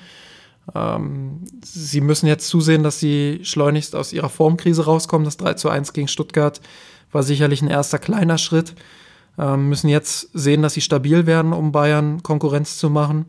Ähm, 0.74 1.44
sie 1.64 2.00
müssen 2.00 2.26
jetzt 2.26 2.48
zusehen, 2.48 2.82
dass 2.82 3.00
sie 3.00 3.40
schleunigst 3.42 3.96
aus 3.96 4.12
ihrer 4.12 4.28
Formkrise 4.28 4.84
rauskommen. 4.84 5.24
Das 5.24 5.36
3 5.38 5.54
zu 5.54 5.68
1 5.68 5.92
gegen 5.92 6.08
Stuttgart 6.08 6.60
war 7.10 7.22
sicherlich 7.22 7.62
ein 7.62 7.68
erster 7.68 7.98
kleiner 7.98 8.38
Schritt. 8.38 8.74
Ähm, 9.38 9.68
müssen 9.68 9.88
jetzt 9.88 10.30
sehen, 10.34 10.62
dass 10.62 10.74
sie 10.74 10.80
stabil 10.80 11.26
werden, 11.26 11.52
um 11.52 11.72
Bayern 11.72 12.22
Konkurrenz 12.22 12.76
zu 12.76 12.90
machen. 12.90 13.26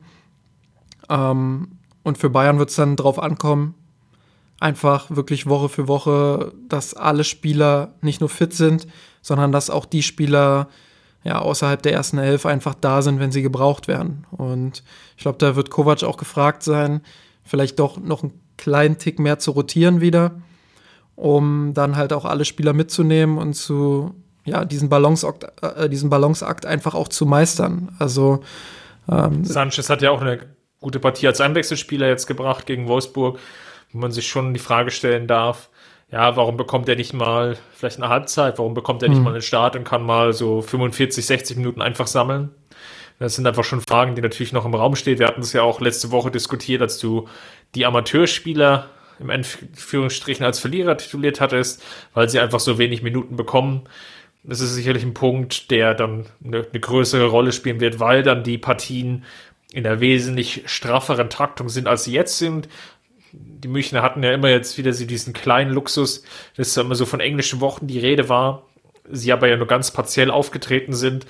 Ähm, 1.09 1.79
und 2.03 2.17
für 2.17 2.29
Bayern 2.29 2.59
wird 2.59 2.69
es 2.69 2.75
dann 2.75 2.95
darauf 2.95 3.19
ankommen, 3.19 3.75
einfach 4.59 5.09
wirklich 5.09 5.47
Woche 5.47 5.69
für 5.69 5.87
Woche, 5.87 6.53
dass 6.67 6.93
alle 6.93 7.23
Spieler 7.23 7.93
nicht 8.01 8.19
nur 8.19 8.29
fit 8.29 8.53
sind, 8.53 8.87
sondern 9.21 9.51
dass 9.51 9.69
auch 9.69 9.85
die 9.85 10.03
Spieler 10.03 10.67
ja, 11.23 11.39
außerhalb 11.39 11.81
der 11.81 11.93
ersten 11.93 12.17
Elf 12.17 12.45
einfach 12.45 12.75
da 12.75 13.01
sind, 13.01 13.19
wenn 13.19 13.31
sie 13.31 13.41
gebraucht 13.41 13.87
werden. 13.87 14.25
Und 14.31 14.83
ich 15.17 15.23
glaube, 15.23 15.37
da 15.37 15.55
wird 15.55 15.69
Kovac 15.69 16.03
auch 16.03 16.17
gefragt 16.17 16.63
sein, 16.63 17.01
vielleicht 17.43 17.79
doch 17.79 17.97
noch 17.97 18.23
einen 18.23 18.39
kleinen 18.57 18.97
Tick 18.97 19.19
mehr 19.19 19.39
zu 19.39 19.51
rotieren 19.51 20.01
wieder, 20.01 20.41
um 21.15 21.73
dann 21.73 21.97
halt 21.97 22.13
auch 22.13 22.25
alle 22.25 22.45
Spieler 22.45 22.73
mitzunehmen 22.73 23.37
und 23.37 23.53
zu, 23.53 24.13
ja, 24.45 24.63
diesen 24.63 24.87
Balanceakt, 24.87 25.45
äh, 25.61 25.89
diesen 25.89 26.09
Balanceakt 26.09 26.65
einfach 26.65 26.95
auch 26.95 27.09
zu 27.09 27.25
meistern. 27.25 27.95
Also 27.99 28.41
ähm, 29.09 29.43
Sanchez 29.43 29.89
hat 29.89 30.01
ja 30.01 30.11
auch 30.11 30.21
eine 30.21 30.39
gute 30.79 30.99
Partie 30.99 31.27
als 31.27 31.41
Einwechselspieler 31.41 32.07
jetzt 32.07 32.27
gebracht 32.27 32.65
gegen 32.65 32.87
Wolfsburg, 32.87 33.39
wo 33.91 33.99
man 33.99 34.11
sich 34.11 34.27
schon 34.27 34.53
die 34.53 34.59
Frage 34.59 34.91
stellen 34.91 35.27
darf, 35.27 35.69
ja, 36.11 36.35
warum 36.35 36.57
bekommt 36.57 36.89
er 36.89 36.95
nicht 36.95 37.13
mal 37.13 37.57
vielleicht 37.73 37.97
eine 37.97 38.09
Halbzeit? 38.09 38.57
Warum 38.57 38.73
bekommt 38.73 39.03
er 39.03 39.09
nicht 39.09 39.19
mhm. 39.19 39.25
mal 39.25 39.33
einen 39.33 39.41
Start 39.43 39.75
und 39.75 39.83
kann 39.83 40.03
mal 40.03 40.33
so 40.33 40.61
45, 40.61 41.23
60 41.23 41.57
Minuten 41.57 41.81
einfach 41.81 42.07
sammeln? 42.07 42.49
Das 43.19 43.35
sind 43.35 43.45
einfach 43.45 43.63
schon 43.65 43.81
Fragen, 43.81 44.15
die 44.15 44.21
natürlich 44.21 44.53
noch 44.53 44.65
im 44.65 44.73
Raum 44.73 44.95
stehen. 44.95 45.19
Wir 45.19 45.27
hatten 45.27 45.41
es 45.41 45.53
ja 45.53 45.61
auch 45.61 45.81
letzte 45.81 46.09
Woche 46.09 46.31
diskutiert, 46.31 46.81
als 46.81 46.97
du 46.99 47.27
die 47.75 47.85
Amateurspieler 47.85 48.87
im 49.19 49.29
Anführungsstrichen 49.29 50.45
als 50.45 50.59
Verlierer 50.59 50.97
tituliert 50.97 51.41
hattest, 51.41 51.83
weil 52.13 52.29
sie 52.29 52.39
einfach 52.39 52.61
so 52.61 52.77
wenig 52.77 53.03
Minuten 53.03 53.35
bekommen. 53.35 53.81
Das 54.43 54.61
ist 54.61 54.73
sicherlich 54.73 55.03
ein 55.03 55.13
Punkt, 55.13 55.69
der 55.69 55.93
dann 55.93 56.25
eine, 56.43 56.65
eine 56.69 56.79
größere 56.79 57.27
Rolle 57.27 57.51
spielen 57.51 57.81
wird, 57.81 57.99
weil 57.99 58.23
dann 58.23 58.43
die 58.43 58.57
Partien 58.57 59.25
in 59.73 59.83
der 59.83 59.99
wesentlich 59.99 60.63
strafferen 60.65 61.29
Taktung 61.29 61.67
sind, 61.67 61.87
als 61.87 62.05
sie 62.05 62.13
jetzt 62.13 62.37
sind 62.37 62.69
die 63.31 63.67
Münchner 63.67 64.01
hatten 64.01 64.23
ja 64.23 64.33
immer 64.33 64.49
jetzt 64.49 64.77
wieder 64.77 64.93
so 64.93 65.05
diesen 65.05 65.33
kleinen 65.33 65.71
Luxus, 65.71 66.23
dass 66.55 66.75
immer 66.77 66.95
so 66.95 67.05
von 67.05 67.19
englischen 67.19 67.61
Wochen 67.61 67.87
die 67.87 67.99
Rede 67.99 68.29
war, 68.29 68.63
sie 69.09 69.31
aber 69.31 69.47
ja 69.47 69.57
nur 69.57 69.67
ganz 69.67 69.91
partiell 69.91 70.31
aufgetreten 70.31 70.93
sind, 70.93 71.25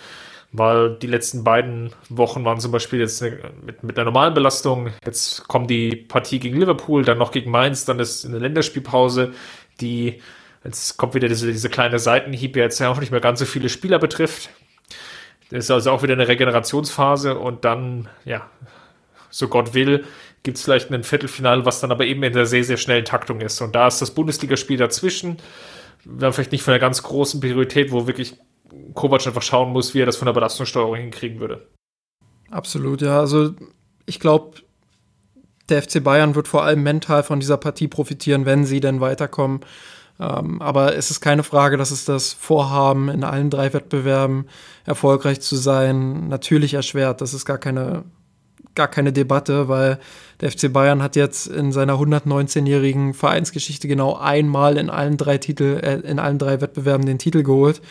weil 0.52 0.96
die 0.96 1.08
letzten 1.08 1.44
beiden 1.44 1.92
Wochen 2.10 2.44
waren 2.46 2.60
zum 2.60 2.72
Beispiel 2.72 3.00
jetzt 3.00 3.22
mit, 3.22 3.84
mit 3.84 3.98
einer 3.98 4.06
normalen 4.06 4.34
Belastung. 4.34 4.92
Jetzt 5.06 5.48
kommt 5.48 5.70
die 5.70 5.96
Partie 5.96 6.40
gegen 6.40 6.60
Liverpool, 6.60 7.04
dann 7.04 7.18
noch 7.18 7.32
gegen 7.32 7.52
Mainz, 7.52 7.86
dann 7.86 8.00
ist 8.00 8.26
eine 8.26 8.40
Länderspielpause, 8.40 9.34
die 9.80 10.22
jetzt 10.64 10.98
kommt 10.98 11.14
wieder 11.14 11.28
diese, 11.28 11.52
diese 11.52 11.70
kleine 11.70 12.00
Seitenhieb, 12.00 12.54
der 12.54 12.64
jetzt 12.64 12.80
ja 12.80 12.90
auch 12.90 13.00
nicht 13.00 13.12
mehr 13.12 13.22
ganz 13.22 13.40
so 13.40 13.46
viele 13.46 13.70
Spieler 13.70 14.00
betrifft. 14.00 14.50
Das 15.52 15.66
ist 15.66 15.72
also 15.72 15.92
auch 15.92 16.04
wieder 16.04 16.14
eine 16.14 16.28
Regenerationsphase 16.28 17.38
und 17.38 17.66
dann, 17.66 18.08
ja, 18.26 18.50
so 19.30 19.48
Gott 19.48 19.74
will, 19.74 20.06
gibt 20.44 20.58
es 20.58 20.64
vielleicht 20.64 20.92
ein 20.92 21.04
Viertelfinale, 21.04 21.66
was 21.66 21.82
dann 21.82 21.92
aber 21.92 22.06
eben 22.06 22.24
in 22.24 22.34
der 22.34 22.46
sehr, 22.46 22.64
sehr 22.64 22.78
schnellen 22.78 23.06
Taktung 23.06 23.42
ist. 23.42 23.62
Und 23.62 23.76
da 23.76 23.88
ist 23.88 24.02
das 24.02 24.12
Bundesligaspiel 24.12 24.78
dazwischen, 24.78 25.38
dann 26.06 26.34
vielleicht 26.34 26.52
nicht 26.52 26.64
von 26.64 26.74
einer 26.74 26.80
ganz 26.80 27.04
großen 27.04 27.40
Priorität, 27.40 27.92
wo 27.92 28.08
wirklich 28.08 28.36
Kovac 28.94 29.26
einfach 29.28 29.42
schauen 29.42 29.72
muss, 29.72 29.94
wie 29.94 30.02
er 30.02 30.06
das 30.06 30.18
von 30.18 30.28
der 30.28 30.34
Belastungssteuerung 30.34 30.96
hinkriegen 30.96 31.40
würde. 31.40 31.68
Absolut, 32.52 33.02
ja. 33.02 33.20
Also 33.20 33.54
ich 34.06 34.20
glaube, 34.20 34.58
der 35.70 35.84
FC 35.84 36.04
Bayern 36.04 36.36
wird 36.36 36.48
vor 36.48 36.64
allem 36.64 36.84
mental 36.84 37.24
von 37.24 37.40
dieser 37.40 37.58
Partie 37.58 37.88
profitieren, 37.88 38.46
wenn 38.46 38.66
sie 38.66 38.80
denn 38.80 39.02
weiterkommen. 39.02 39.62
Ähm, 40.20 40.62
aber 40.62 40.96
es 40.96 41.12
ist 41.12 41.22
keine 41.22 41.44
Frage, 41.44 41.78
dass 41.78 41.92
es 41.92 42.06
das 42.06 42.34
Vorhaben, 42.34 43.10
in 43.10 43.24
allen 43.24 43.50
drei 43.50 43.72
Wettbewerben 43.74 44.48
erfolgreich 44.86 45.42
zu 45.42 45.56
sein, 45.56 46.28
natürlich 46.28 46.74
erschwert. 46.74 47.22
Das 47.22 47.34
ist 47.34 47.46
gar 47.46 47.58
keine, 47.58 48.04
gar 48.80 48.88
keine 48.88 49.12
Debatte, 49.12 49.68
weil 49.68 50.00
der 50.40 50.50
FC 50.54 50.72
Bayern 50.72 51.04
hat 51.04 51.18
jetzt 51.18 51.48
in 51.48 51.74
seiner 51.74 51.96
119-jährigen 51.96 53.14
Vereinsgeschichte 53.14 53.90
genau 53.90 54.16
einmal 54.16 54.78
in 54.78 54.90
allen 54.90 55.18
drei 55.18 55.38
Titel, 55.38 55.82
äh, 55.84 55.96
in 56.10 56.18
allen 56.18 56.40
drei 56.40 56.62
Wettbewerben 56.62 57.06
den 57.06 57.20
Titel 57.20 57.44
geholt. 57.44 57.82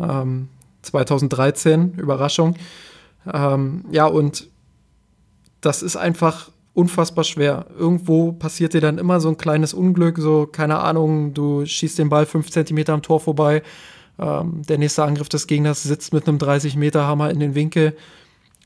Ähm, 0.00 0.48
2013, 0.80 1.92
Überraschung. 1.98 2.56
Ähm, 3.30 3.84
ja, 3.90 4.06
und 4.06 4.48
das 5.60 5.82
ist 5.82 5.96
einfach 5.96 6.50
unfassbar 6.72 7.24
schwer. 7.24 7.66
Irgendwo 7.78 8.32
passiert 8.32 8.72
dir 8.72 8.80
dann 8.80 8.96
immer 8.96 9.20
so 9.20 9.28
ein 9.28 9.36
kleines 9.36 9.74
Unglück, 9.74 10.16
so, 10.20 10.46
keine 10.46 10.78
Ahnung, 10.78 11.34
du 11.34 11.66
schießt 11.66 11.98
den 11.98 12.08
Ball 12.08 12.24
fünf 12.24 12.50
Zentimeter 12.50 12.94
am 12.94 13.02
Tor 13.02 13.20
vorbei, 13.20 13.62
ähm, 14.18 14.62
der 14.66 14.78
nächste 14.78 15.04
Angriff 15.04 15.28
des 15.28 15.46
Gegners 15.46 15.82
sitzt 15.82 16.14
mit 16.14 16.26
einem 16.26 16.38
30-Meter-Hammer 16.38 17.30
in 17.30 17.40
den 17.40 17.54
Winkel 17.54 17.94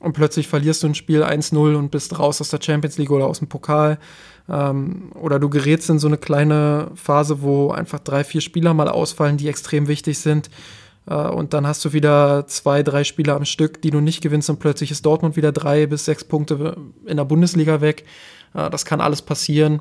und 0.00 0.12
plötzlich 0.12 0.48
verlierst 0.48 0.82
du 0.82 0.88
ein 0.88 0.94
Spiel 0.94 1.22
1-0 1.22 1.76
und 1.76 1.90
bist 1.90 2.18
raus 2.18 2.40
aus 2.40 2.50
der 2.50 2.60
Champions 2.60 2.98
League 2.98 3.10
oder 3.10 3.26
aus 3.26 3.38
dem 3.38 3.48
Pokal. 3.48 3.98
Ähm, 4.48 5.12
oder 5.14 5.38
du 5.38 5.48
gerätst 5.48 5.88
in 5.88 5.98
so 5.98 6.06
eine 6.06 6.18
kleine 6.18 6.90
Phase, 6.94 7.42
wo 7.42 7.70
einfach 7.70 8.00
drei, 8.00 8.24
vier 8.24 8.40
Spieler 8.40 8.74
mal 8.74 8.88
ausfallen, 8.88 9.36
die 9.36 9.48
extrem 9.48 9.88
wichtig 9.88 10.18
sind. 10.18 10.50
Äh, 11.06 11.14
und 11.14 11.54
dann 11.54 11.66
hast 11.66 11.84
du 11.84 11.92
wieder 11.92 12.46
zwei, 12.46 12.82
drei 12.82 13.04
Spiele 13.04 13.34
am 13.34 13.44
Stück, 13.44 13.80
die 13.82 13.90
du 13.90 14.00
nicht 14.00 14.20
gewinnst 14.20 14.50
und 14.50 14.58
plötzlich 14.58 14.90
ist 14.90 15.06
Dortmund 15.06 15.36
wieder 15.36 15.52
drei 15.52 15.86
bis 15.86 16.04
sechs 16.04 16.24
Punkte 16.24 16.76
in 17.06 17.16
der 17.16 17.24
Bundesliga 17.24 17.80
weg. 17.80 18.04
Äh, 18.54 18.70
das 18.70 18.84
kann 18.84 19.00
alles 19.00 19.22
passieren. 19.22 19.80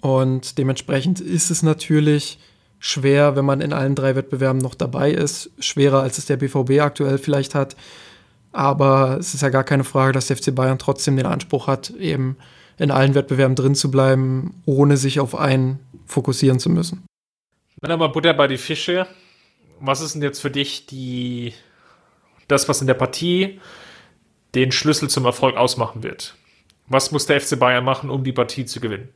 Und 0.00 0.58
dementsprechend 0.58 1.20
ist 1.20 1.50
es 1.50 1.62
natürlich 1.62 2.38
schwer, 2.78 3.36
wenn 3.36 3.46
man 3.46 3.62
in 3.62 3.72
allen 3.72 3.94
drei 3.94 4.16
Wettbewerben 4.16 4.60
noch 4.60 4.74
dabei 4.74 5.10
ist. 5.10 5.50
Schwerer, 5.58 6.02
als 6.02 6.18
es 6.18 6.26
der 6.26 6.36
BVB 6.36 6.80
aktuell 6.80 7.16
vielleicht 7.16 7.54
hat. 7.54 7.74
Aber 8.54 9.18
es 9.18 9.34
ist 9.34 9.40
ja 9.42 9.48
gar 9.48 9.64
keine 9.64 9.82
Frage, 9.82 10.12
dass 10.12 10.28
der 10.28 10.36
FC 10.36 10.54
Bayern 10.54 10.78
trotzdem 10.78 11.16
den 11.16 11.26
Anspruch 11.26 11.66
hat, 11.66 11.90
eben 11.90 12.36
in 12.78 12.92
allen 12.92 13.16
Wettbewerben 13.16 13.56
drin 13.56 13.74
zu 13.74 13.90
bleiben, 13.90 14.62
ohne 14.64 14.96
sich 14.96 15.18
auf 15.18 15.34
einen 15.34 15.80
fokussieren 16.06 16.60
zu 16.60 16.70
müssen. 16.70 17.04
Wenn 17.80 17.90
aber 17.90 18.10
Butter 18.10 18.32
bei 18.32 18.46
die 18.46 18.56
Fische, 18.56 19.08
was 19.80 20.00
ist 20.00 20.14
denn 20.14 20.22
jetzt 20.22 20.40
für 20.40 20.52
dich 20.52 20.86
die, 20.86 21.52
das, 22.46 22.68
was 22.68 22.80
in 22.80 22.86
der 22.86 22.94
Partie 22.94 23.60
den 24.54 24.70
Schlüssel 24.70 25.10
zum 25.10 25.24
Erfolg 25.24 25.56
ausmachen 25.56 26.04
wird? 26.04 26.36
Was 26.86 27.10
muss 27.10 27.26
der 27.26 27.40
FC 27.40 27.58
Bayern 27.58 27.84
machen, 27.84 28.08
um 28.08 28.22
die 28.22 28.32
Partie 28.32 28.66
zu 28.66 28.78
gewinnen? 28.78 29.08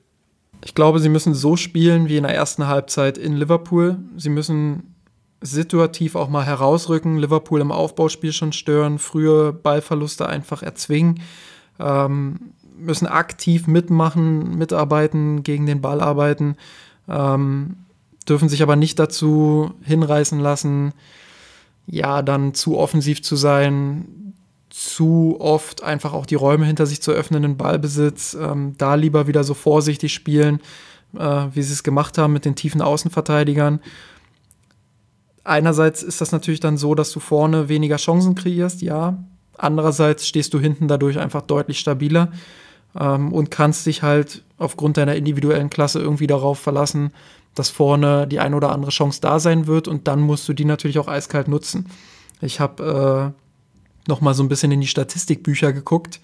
Ich 0.65 0.75
glaube, 0.75 0.99
sie 0.99 1.09
müssen 1.09 1.33
so 1.33 1.55
spielen 1.55 2.09
wie 2.09 2.17
in 2.17 2.25
der 2.25 2.35
ersten 2.35 2.67
Halbzeit 2.67 3.17
in 3.17 3.37
Liverpool. 3.37 3.99
Sie 4.17 4.31
müssen 4.31 4.97
situativ 5.41 6.15
auch 6.15 6.29
mal 6.29 6.45
herausrücken, 6.45 7.19
Liverpool 7.19 7.61
im 7.61 7.73
Aufbauspiel 7.73 8.33
schon 8.33 8.53
stören, 8.53 8.99
frühe 8.99 9.53
Ballverluste 9.53 10.29
einfach 10.29 10.63
erzwingen, 10.63 11.21
ähm, 11.79 12.53
müssen 12.77 13.07
aktiv 13.07 13.67
mitmachen, 13.67 14.57
mitarbeiten, 14.57 15.43
gegen 15.43 15.67
den 15.67 15.81
Ball 15.81 16.01
arbeiten. 16.01 16.57
Ähm, 17.09 17.77
dürfen 18.29 18.49
sich 18.49 18.63
aber 18.63 18.77
nicht 18.77 18.99
dazu 18.99 19.73
hinreißen 19.85 20.39
lassen, 20.39 20.93
ja, 21.87 22.23
dann 22.23 22.53
zu 22.53 22.77
offensiv 22.77 23.23
zu 23.23 23.37
sein, 23.37 24.35
zu 24.69 25.37
oft 25.41 25.83
einfach 25.83 26.13
auch 26.13 26.27
die 26.27 26.35
Räume 26.35 26.67
hinter 26.67 26.85
sich 26.87 27.01
zu 27.01 27.11
öffnen 27.13 27.43
in 27.45 27.57
Ballbesitz, 27.57 28.37
ähm, 28.39 28.75
da 28.77 28.95
lieber 28.95 29.27
wieder 29.27 29.45
so 29.45 29.55
vorsichtig 29.55 30.13
spielen, 30.13 30.61
äh, 31.19 31.47
wie 31.53 31.63
sie 31.63 31.73
es 31.73 31.83
gemacht 31.83 32.19
haben 32.19 32.35
mit 32.35 32.45
den 32.45 32.55
tiefen 32.55 32.83
Außenverteidigern. 32.83 33.81
Einerseits 35.49 36.03
ist 36.03 36.21
das 36.21 36.31
natürlich 36.31 36.61
dann 36.61 36.77
so, 36.77 36.95
dass 36.95 37.11
du 37.11 37.21
vorne 37.21 37.71
weniger 37.71 37.97
Chancen 37.97 38.35
kreierst, 38.35 38.83
ja. 38.83 39.25
Andererseits 39.57 40.29
stehst 40.29 40.53
du 40.53 40.61
hinten 40.61 40.89
dadurch 40.89 41.19
einfach 41.19 41.41
deutlich 41.41 41.79
stabiler 41.79 42.31
ähm, 42.99 43.33
und 43.33 43.51
kannst 43.51 43.87
dich 43.87 44.03
halt 44.03 44.45
aufgrund 44.59 44.99
deiner 44.99 45.17
individuellen 45.17 45.71
Klasse 45.71 46.01
irgendwie 46.01 46.27
darauf 46.27 46.59
verlassen, 46.59 47.13
dass 47.55 47.71
vorne 47.71 48.27
die 48.27 48.41
ein 48.41 48.53
oder 48.53 48.73
andere 48.73 48.91
Chance 48.91 49.21
da 49.23 49.41
sein 49.41 49.67
wird 49.67 49.89
und 49.89 50.07
dann 50.07 50.21
musst 50.21 50.47
du 50.49 50.53
die 50.53 50.67
natürlich 50.67 50.99
auch 50.99 51.09
eiskalt 51.09 51.49
nutzen. 51.49 51.87
Ich 52.43 52.61
habe 52.61 53.35
äh, 53.35 54.09
noch 54.09 54.21
mal 54.21 54.35
so 54.35 54.43
ein 54.43 54.49
bisschen 54.49 54.71
in 54.71 54.83
die 54.83 54.87
Statistikbücher 54.87 55.73
geguckt. 55.73 56.21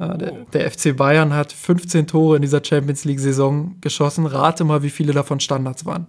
Äh, 0.00 0.18
der, 0.18 0.32
oh. 0.32 0.46
der, 0.52 0.70
FC 0.70 0.96
Bayern 0.96 1.32
hat 1.34 1.52
15 1.52 2.08
Tore 2.08 2.34
in 2.34 2.42
dieser 2.42 2.62
Champions 2.64 3.04
League 3.04 3.20
Saison 3.20 3.76
geschossen. 3.80 4.26
Rate 4.26 4.64
mal, 4.64 4.82
wie 4.82 4.90
viele 4.90 5.12
davon 5.12 5.38
Standards 5.38 5.86
waren. 5.86 6.08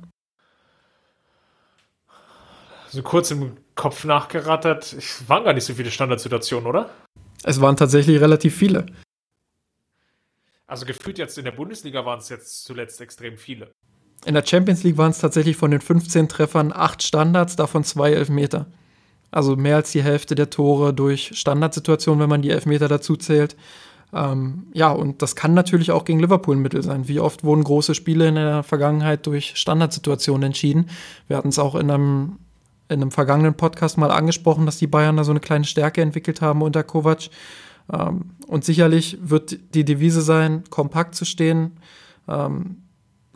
So 2.97 3.03
kurz 3.03 3.29
im 3.29 3.57
Kopf 3.75 4.05
nachgerattert. 4.05 4.91
Es 4.93 5.29
waren 5.29 5.43
gar 5.43 5.53
nicht 5.53 5.65
so 5.65 5.75
viele 5.75 5.91
Standardsituationen, 5.91 6.65
oder? 6.65 6.89
Es 7.43 7.61
waren 7.61 7.77
tatsächlich 7.77 8.19
relativ 8.19 8.55
viele. 8.55 8.87
Also 10.65 10.87
gefühlt 10.87 11.19
jetzt 11.19 11.37
in 11.37 11.45
der 11.45 11.51
Bundesliga 11.51 12.03
waren 12.07 12.17
es 12.17 12.29
jetzt 12.29 12.65
zuletzt 12.65 12.99
extrem 12.99 13.37
viele. 13.37 13.69
In 14.25 14.33
der 14.33 14.43
Champions 14.43 14.83
League 14.83 14.97
waren 14.97 15.11
es 15.11 15.19
tatsächlich 15.19 15.57
von 15.57 15.69
den 15.69 15.79
15 15.79 16.27
Treffern 16.27 16.73
8 16.73 17.03
Standards, 17.03 17.55
davon 17.55 17.83
2 17.83 18.13
Elfmeter. 18.13 18.65
Also 19.29 19.55
mehr 19.55 19.75
als 19.75 19.91
die 19.91 20.01
Hälfte 20.01 20.33
der 20.33 20.49
Tore 20.49 20.91
durch 20.91 21.37
Standardsituationen, 21.37 22.19
wenn 22.19 22.29
man 22.29 22.41
die 22.41 22.49
Elfmeter 22.49 22.87
dazu 22.87 23.15
zählt. 23.15 23.55
Ähm, 24.11 24.65
ja, 24.73 24.89
und 24.89 25.21
das 25.21 25.35
kann 25.35 25.53
natürlich 25.53 25.91
auch 25.91 26.03
gegen 26.03 26.19
Liverpool 26.19 26.55
ein 26.55 26.63
Mittel 26.63 26.81
sein. 26.81 27.07
Wie 27.07 27.19
oft 27.19 27.43
wurden 27.43 27.63
große 27.63 27.93
Spiele 27.93 28.27
in 28.27 28.35
der 28.35 28.63
Vergangenheit 28.63 29.27
durch 29.27 29.55
Standardsituationen 29.55 30.47
entschieden? 30.47 30.89
Wir 31.27 31.37
hatten 31.37 31.49
es 31.49 31.59
auch 31.59 31.75
in 31.75 31.91
einem, 31.91 32.39
in 32.89 33.01
einem 33.01 33.11
vergangenen 33.11 33.55
Podcast 33.55 33.97
mal 33.97 34.11
angesprochen, 34.11 34.65
dass 34.65 34.77
die 34.77 34.87
Bayern 34.87 35.17
da 35.17 35.23
so 35.23 35.31
eine 35.31 35.39
kleine 35.39 35.65
Stärke 35.65 36.01
entwickelt 36.01 36.41
haben 36.41 36.61
unter 36.61 36.83
Kovac. 36.83 37.29
Ähm, 37.91 38.31
und 38.47 38.63
sicherlich 38.63 39.17
wird 39.21 39.57
die 39.73 39.85
Devise 39.85 40.21
sein, 40.21 40.63
kompakt 40.69 41.15
zu 41.15 41.25
stehen, 41.25 41.79
ähm, 42.27 42.83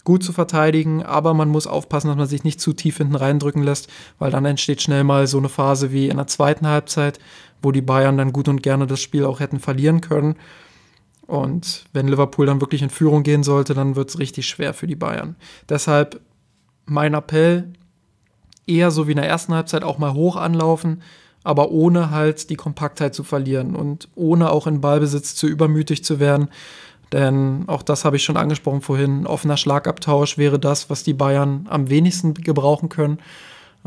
gut 0.04 0.24
zu 0.24 0.34
verteidigen, 0.34 1.04
aber 1.04 1.34
man 1.34 1.49
muss 1.49 1.68
aufpassen, 1.68 2.08
dass 2.08 2.18
man 2.18 2.28
sich 2.28 2.43
nicht 2.43 2.60
zu 2.60 2.74
tief 2.74 2.97
hinten 2.97 3.16
reindrücken 3.16 3.62
lässt, 3.62 3.88
weil 4.18 4.32
dann 4.32 4.45
entsteht 4.45 4.82
schnell 4.82 5.04
mal 5.04 5.28
so 5.28 5.38
eine 5.38 5.49
Phase 5.49 5.91
wie 5.91 6.10
in 6.10 6.18
der 6.18 6.28
zweiten 6.28 6.68
Halbzeit, 6.68 7.20
wo 7.62 7.72
die 7.72 7.82
Bayern 7.82 8.18
dann 8.18 8.34
gut 8.34 8.47
und 8.47 8.64
gerne 8.64 8.88
das 8.88 8.99
Spiel 8.99 9.26
auch 9.26 9.39
hätten 9.39 9.60
verlieren 9.60 10.02
können. 10.02 10.36
Und 11.28 11.86
wenn 11.93 12.08
Liverpool 12.08 12.47
dann 12.47 12.62
wirklich 12.62 12.82
in 12.82 12.89
Führung 12.89 13.24
gehen 13.24 13.43
sollte, 13.43 13.74
dann 13.74 13.95
wird 13.95 14.10
es 14.10 14.20
richtig 14.20 14.47
schwer 14.47 14.74
für 14.74 14.88
die 14.88 14.95
Bayern. 14.95 15.36
Deshalb 15.70 16.20
mein 16.86 17.14
Appell, 17.14 17.72
eher 18.72 18.91
so 18.91 19.07
wie 19.07 19.11
in 19.11 19.17
der 19.17 19.28
ersten 19.28 19.53
Halbzeit 19.53 19.84
auch 19.84 19.97
mal 19.97 20.13
hoch 20.13 20.36
anlaufen, 20.36 21.01
aber 21.43 21.72
ohne 21.72 22.11
halt 22.11 22.49
die 22.49 22.55
Kompaktheit 22.55 23.15
zu 23.15 23.24
verlieren 23.24 23.76
und 23.76 24.07
ohne 24.15 24.51
auch 24.51 24.67
in 24.67 24.82
Ballbesitz 24.82 25.36
zu 25.36 25.47
übermütig 25.47 26.03
zu 26.03 26.19
werden. 26.19 26.49
Denn 27.11 27.65
auch 27.67 27.84
das 27.84 28.05
habe 28.05 28.15
ich 28.15 28.24
schon 28.24 28.38
angesprochen 28.38 28.82
vorhin. 28.82 29.28
Offener 29.28 29.57
Schlagabtausch 29.57 30.38
wäre 30.38 30.59
das, 30.59 30.89
was 30.89 31.03
die 31.03 31.13
Bayern 31.13 31.67
am 31.69 31.89
wenigsten 31.89 32.34
gebrauchen 32.34 32.89
können. 32.89 33.19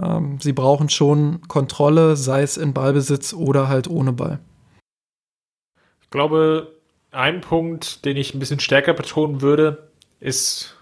Ähm, 0.03 0.39
sie 0.41 0.53
brauchen 0.53 0.89
schon 0.89 1.41
Kontrolle, 1.49 2.17
sei 2.17 2.43
es 2.43 2.57
in 2.57 2.75
Ballbesitz 2.75 3.33
oder 3.33 3.69
halt 3.69 3.89
ohne 3.89 4.13
Ball. 4.13 4.41
Ich 6.03 6.11
glaube, 6.11 6.75
ein 7.13 7.41
Punkt, 7.41 8.05
den 8.05 8.17
ich 8.17 8.35
ein 8.35 8.41
bisschen 8.41 8.61
stärker 8.61 8.93
betonen 8.93 9.41
würde, 9.41 9.89
ist, 10.21 10.77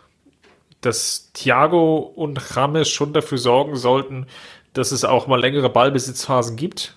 dass 0.82 1.30
Thiago 1.32 1.98
und 1.98 2.56
Rames 2.56 2.90
schon 2.90 3.12
dafür 3.12 3.38
sorgen 3.38 3.76
sollten, 3.76 4.26
dass 4.74 4.92
es 4.92 5.04
auch 5.04 5.26
mal 5.26 5.40
längere 5.40 5.70
Ballbesitzphasen 5.70 6.56
gibt. 6.56 6.96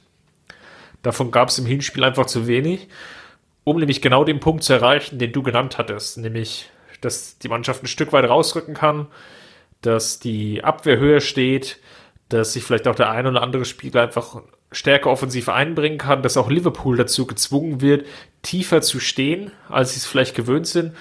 Davon 1.02 1.32
gab 1.32 1.50
es 1.50 1.58
im 1.58 1.66
Hinspiel 1.66 2.04
einfach 2.04 2.26
zu 2.26 2.48
wenig 2.48 2.88
um 3.66 3.80
nämlich 3.80 4.02
genau 4.02 4.24
den 4.24 4.40
Punkt 4.40 4.64
zu 4.64 4.72
erreichen, 4.72 5.20
den 5.20 5.34
du 5.34 5.44
genannt 5.44 5.78
hattest, 5.78 6.18
nämlich, 6.20 6.70
dass 7.02 7.38
die 7.40 7.50
Mannschaft 7.50 7.84
ein 7.84 7.88
Stück 7.88 8.14
weit 8.14 8.30
rausrücken 8.30 8.76
kann, 8.76 9.08
dass 9.82 10.20
die 10.20 10.64
Abwehr 10.64 10.98
höher 11.00 11.20
steht, 11.20 11.80
dass 12.30 12.54
sich 12.54 12.64
vielleicht 12.64 12.88
auch 12.88 12.96
der 12.96 13.10
ein 13.10 13.28
oder 13.28 13.42
andere 13.42 13.66
Spieler 13.66 14.04
einfach 14.04 14.42
stärker 14.72 15.10
offensiv 15.10 15.50
einbringen 15.50 15.98
kann, 15.98 16.22
dass 16.22 16.38
auch 16.38 16.50
Liverpool 16.50 16.96
dazu 16.96 17.26
gezwungen 17.26 17.82
wird, 17.82 18.06
tiefer 18.44 18.82
zu 18.82 19.00
stehen, 19.00 19.52
als 19.68 19.94
sie 19.94 19.98
es 19.98 20.06
vielleicht 20.06 20.36
gewöhnt 20.36 20.68
sind, 20.68 20.96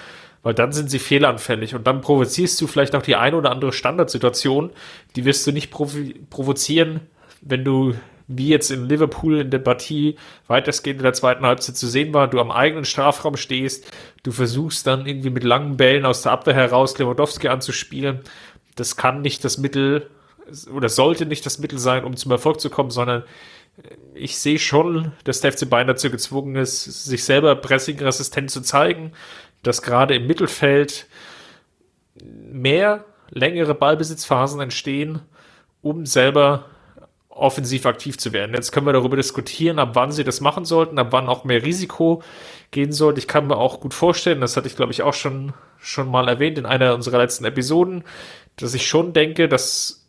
weil 0.45 0.53
dann 0.53 0.71
sind 0.71 0.91
sie 0.91 0.99
fehleranfällig 0.99 1.73
und 1.73 1.87
dann 1.87 2.01
provozierst 2.01 2.61
du 2.61 2.67
vielleicht 2.67 2.93
auch 2.93 3.01
die 3.01 3.15
ein 3.15 3.33
oder 3.33 3.49
andere 3.49 3.73
Standardsituation, 3.73 4.69
die 5.15 5.25
wirst 5.25 5.47
du 5.47 5.51
nicht 5.51 5.71
provo 5.71 5.97
provozieren, 6.29 6.99
wenn 7.41 7.65
du 7.65 7.95
wie 8.27 8.49
jetzt 8.49 8.69
in 8.69 8.87
Liverpool 8.87 9.39
in 9.39 9.49
der 9.49 9.57
Partie 9.57 10.17
weitestgehend 10.45 10.99
in 10.99 11.03
der 11.03 11.13
zweiten 11.13 11.47
Halbzeit 11.47 11.77
zu 11.77 11.87
sehen 11.87 12.13
war. 12.13 12.27
Du 12.27 12.39
am 12.39 12.51
eigenen 12.51 12.85
Strafraum 12.85 13.37
stehst, 13.37 13.91
du 14.21 14.31
versuchst 14.31 14.85
dann 14.85 15.07
irgendwie 15.07 15.31
mit 15.31 15.43
langen 15.43 15.77
Bällen 15.77 16.05
aus 16.05 16.21
der 16.21 16.33
Abwehr 16.33 16.53
heraus 16.53 16.95
Lewandowski 16.99 17.47
anzuspielen. 17.47 18.19
Das 18.75 18.97
kann 18.97 19.23
nicht 19.23 19.43
das 19.43 19.57
Mittel 19.57 20.11
oder 20.71 20.89
sollte 20.89 21.25
nicht 21.25 21.43
das 21.47 21.57
Mittel 21.57 21.79
sein, 21.79 22.03
um 22.03 22.15
zum 22.15 22.31
Erfolg 22.31 22.59
zu 22.59 22.69
kommen, 22.69 22.91
sondern 22.91 23.23
ich 24.13 24.37
sehe 24.37 24.59
schon, 24.59 25.11
dass 25.25 25.41
der 25.41 25.51
FC 25.51 25.69
Bayern 25.69 25.87
dazu 25.87 26.09
gezwungen 26.09 26.55
ist, 26.55 26.83
sich 26.83 27.23
selber 27.23 27.55
pressingresistent 27.55 28.49
zu 28.49 28.61
zeigen, 28.61 29.11
dass 29.67 29.81
gerade 29.81 30.15
im 30.15 30.27
Mittelfeld 30.27 31.07
mehr 32.23 33.05
längere 33.29 33.73
Ballbesitzphasen 33.73 34.61
entstehen, 34.61 35.21
um 35.81 36.05
selber 36.05 36.65
offensiv 37.29 37.85
aktiv 37.85 38.17
zu 38.17 38.31
werden. 38.31 38.55
Jetzt 38.55 38.71
können 38.71 38.85
wir 38.85 38.93
darüber 38.93 39.17
diskutieren, 39.17 39.77
ab 39.77 39.91
wann 39.93 40.11
sie 40.11 40.23
das 40.23 40.39
machen 40.39 40.63
sollten, 40.63 40.97
ab 40.97 41.07
wann 41.11 41.27
auch 41.27 41.43
mehr 41.43 41.63
Risiko 41.63 42.23
gehen 42.71 42.93
sollte. 42.93 43.19
Ich 43.19 43.27
kann 43.27 43.47
mir 43.47 43.57
auch 43.57 43.81
gut 43.81 43.93
vorstellen, 43.93 44.39
das 44.39 44.55
hatte 44.55 44.67
ich 44.67 44.77
glaube 44.77 44.93
ich 44.93 45.01
auch 45.01 45.13
schon, 45.13 45.53
schon 45.77 46.09
mal 46.09 46.29
erwähnt 46.29 46.57
in 46.57 46.65
einer 46.65 46.95
unserer 46.95 47.17
letzten 47.17 47.43
Episoden, 47.43 48.03
dass 48.55 48.73
ich 48.73 48.87
schon 48.87 49.11
denke, 49.11 49.49
dass 49.49 50.05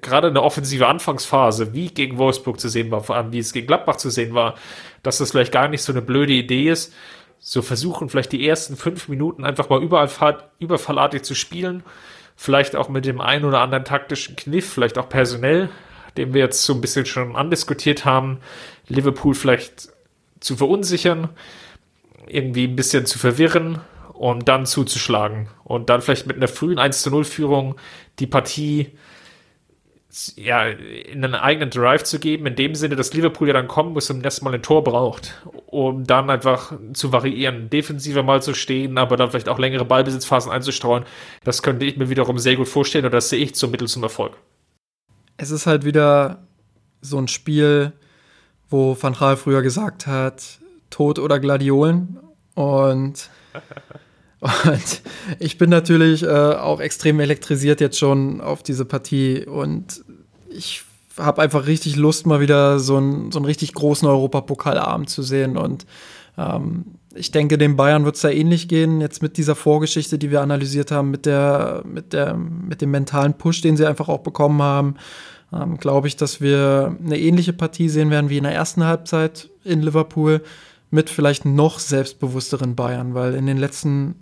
gerade 0.00 0.28
eine 0.28 0.42
offensive 0.42 0.86
Anfangsphase, 0.86 1.74
wie 1.74 1.88
gegen 1.88 2.18
Wolfsburg 2.18 2.60
zu 2.60 2.68
sehen 2.68 2.90
war, 2.90 3.02
vor 3.02 3.16
allem 3.16 3.32
wie 3.32 3.38
es 3.38 3.52
gegen 3.52 3.66
Gladbach 3.66 3.96
zu 3.96 4.10
sehen 4.10 4.34
war, 4.34 4.54
dass 5.02 5.18
das 5.18 5.32
vielleicht 5.32 5.52
gar 5.52 5.68
nicht 5.68 5.82
so 5.82 5.92
eine 5.92 6.02
blöde 6.02 6.32
Idee 6.32 6.70
ist. 6.70 6.94
So 7.42 7.62
versuchen 7.62 8.10
vielleicht 8.10 8.32
die 8.32 8.46
ersten 8.46 8.76
fünf 8.76 9.08
Minuten 9.08 9.44
einfach 9.44 9.70
mal 9.70 9.82
überall 9.82 10.10
überfallartig 10.58 11.22
zu 11.22 11.34
spielen. 11.34 11.82
Vielleicht 12.36 12.76
auch 12.76 12.90
mit 12.90 13.06
dem 13.06 13.20
einen 13.20 13.46
oder 13.46 13.60
anderen 13.60 13.84
taktischen 13.84 14.36
Kniff, 14.36 14.70
vielleicht 14.70 14.98
auch 14.98 15.08
personell, 15.08 15.70
den 16.18 16.34
wir 16.34 16.42
jetzt 16.42 16.62
so 16.64 16.74
ein 16.74 16.82
bisschen 16.82 17.06
schon 17.06 17.36
andiskutiert 17.36 18.04
haben, 18.04 18.40
Liverpool 18.88 19.34
vielleicht 19.34 19.88
zu 20.40 20.56
verunsichern, 20.56 21.30
irgendwie 22.26 22.64
ein 22.64 22.76
bisschen 22.76 23.06
zu 23.06 23.18
verwirren 23.18 23.80
und 24.12 24.48
dann 24.48 24.66
zuzuschlagen. 24.66 25.48
Und 25.64 25.88
dann 25.88 26.02
vielleicht 26.02 26.26
mit 26.26 26.36
einer 26.36 26.48
frühen 26.48 26.78
1 26.78 27.02
zu 27.02 27.10
0 27.10 27.24
Führung 27.24 27.76
die 28.18 28.26
Partie 28.26 28.92
ja, 30.36 30.64
in 30.64 31.24
einen 31.24 31.34
eigenen 31.34 31.70
Drive 31.70 32.02
zu 32.02 32.18
geben, 32.18 32.46
in 32.46 32.56
dem 32.56 32.74
Sinne, 32.74 32.96
dass 32.96 33.12
Liverpool 33.14 33.48
ja 33.48 33.54
dann 33.54 33.68
kommen 33.68 33.92
muss 33.92 34.10
und 34.10 34.24
erstmal 34.24 34.54
ein 34.54 34.62
Tor 34.62 34.82
braucht, 34.82 35.40
um 35.66 36.04
dann 36.04 36.30
einfach 36.30 36.72
zu 36.92 37.12
variieren, 37.12 37.70
defensiver 37.70 38.22
mal 38.22 38.42
zu 38.42 38.54
stehen, 38.54 38.98
aber 38.98 39.16
dann 39.16 39.30
vielleicht 39.30 39.48
auch 39.48 39.58
längere 39.58 39.84
Ballbesitzphasen 39.84 40.50
einzustreuen. 40.50 41.04
Das 41.44 41.62
könnte 41.62 41.84
ich 41.86 41.96
mir 41.96 42.10
wiederum 42.10 42.38
sehr 42.38 42.56
gut 42.56 42.68
vorstellen 42.68 43.04
und 43.04 43.14
das 43.14 43.28
sehe 43.28 43.38
ich 43.40 43.54
zum 43.54 43.70
Mittel 43.70 43.88
zum 43.88 44.02
Erfolg. 44.02 44.36
Es 45.36 45.50
ist 45.50 45.66
halt 45.66 45.84
wieder 45.84 46.46
so 47.00 47.18
ein 47.18 47.28
Spiel, 47.28 47.92
wo 48.68 48.96
Van 49.00 49.14
Gaal 49.14 49.36
früher 49.36 49.62
gesagt 49.62 50.06
hat, 50.06 50.58
Tod 50.90 51.18
oder 51.18 51.38
Gladiolen 51.38 52.18
und 52.54 53.30
Und 54.40 55.02
ich 55.38 55.58
bin 55.58 55.68
natürlich 55.68 56.22
äh, 56.22 56.28
auch 56.28 56.80
extrem 56.80 57.20
elektrisiert 57.20 57.80
jetzt 57.80 57.98
schon 57.98 58.40
auf 58.40 58.62
diese 58.62 58.86
Partie 58.86 59.44
und 59.44 60.02
ich 60.48 60.82
habe 61.18 61.42
einfach 61.42 61.66
richtig 61.66 61.96
Lust, 61.96 62.26
mal 62.26 62.40
wieder 62.40 62.78
so, 62.78 62.98
ein, 62.98 63.30
so 63.30 63.38
einen 63.38 63.46
richtig 63.46 63.74
großen 63.74 64.08
Europapokalabend 64.08 65.10
zu 65.10 65.22
sehen. 65.22 65.56
Und 65.56 65.86
ähm, 66.38 66.84
ich 67.14 67.30
denke, 67.30 67.58
dem 67.58 67.76
Bayern 67.76 68.04
wird 68.04 68.16
es 68.16 68.22
da 68.22 68.30
ähnlich 68.30 68.68
gehen, 68.68 69.00
jetzt 69.00 69.22
mit 69.22 69.36
dieser 69.36 69.54
Vorgeschichte, 69.54 70.18
die 70.18 70.30
wir 70.30 70.40
analysiert 70.40 70.90
haben, 70.90 71.10
mit, 71.10 71.26
der, 71.26 71.82
mit, 71.84 72.12
der, 72.12 72.34
mit 72.34 72.80
dem 72.80 72.90
mentalen 72.90 73.34
Push, 73.34 73.60
den 73.60 73.76
sie 73.76 73.86
einfach 73.86 74.08
auch 74.08 74.20
bekommen 74.20 74.62
haben. 74.62 74.94
Ähm, 75.52 75.76
Glaube 75.78 76.08
ich, 76.08 76.16
dass 76.16 76.40
wir 76.40 76.96
eine 77.04 77.18
ähnliche 77.18 77.52
Partie 77.52 77.88
sehen 77.88 78.10
werden 78.10 78.30
wie 78.30 78.38
in 78.38 78.44
der 78.44 78.54
ersten 78.54 78.84
Halbzeit 78.84 79.50
in 79.64 79.82
Liverpool 79.82 80.42
mit 80.90 81.10
vielleicht 81.10 81.44
noch 81.44 81.78
selbstbewussteren 81.78 82.74
Bayern, 82.74 83.14
weil 83.14 83.34
in 83.34 83.46
den 83.46 83.58
letzten 83.58 84.16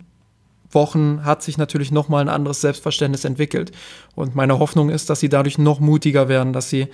Wochen 0.71 1.25
hat 1.25 1.41
sich 1.43 1.57
natürlich 1.57 1.91
noch 1.91 2.09
mal 2.09 2.21
ein 2.21 2.29
anderes 2.29 2.61
Selbstverständnis 2.61 3.25
entwickelt. 3.25 3.71
Und 4.15 4.35
meine 4.35 4.59
Hoffnung 4.59 4.89
ist, 4.89 5.09
dass 5.09 5.19
sie 5.19 5.29
dadurch 5.29 5.57
noch 5.57 5.79
mutiger 5.79 6.29
werden, 6.29 6.53
dass 6.53 6.69
sie 6.69 6.87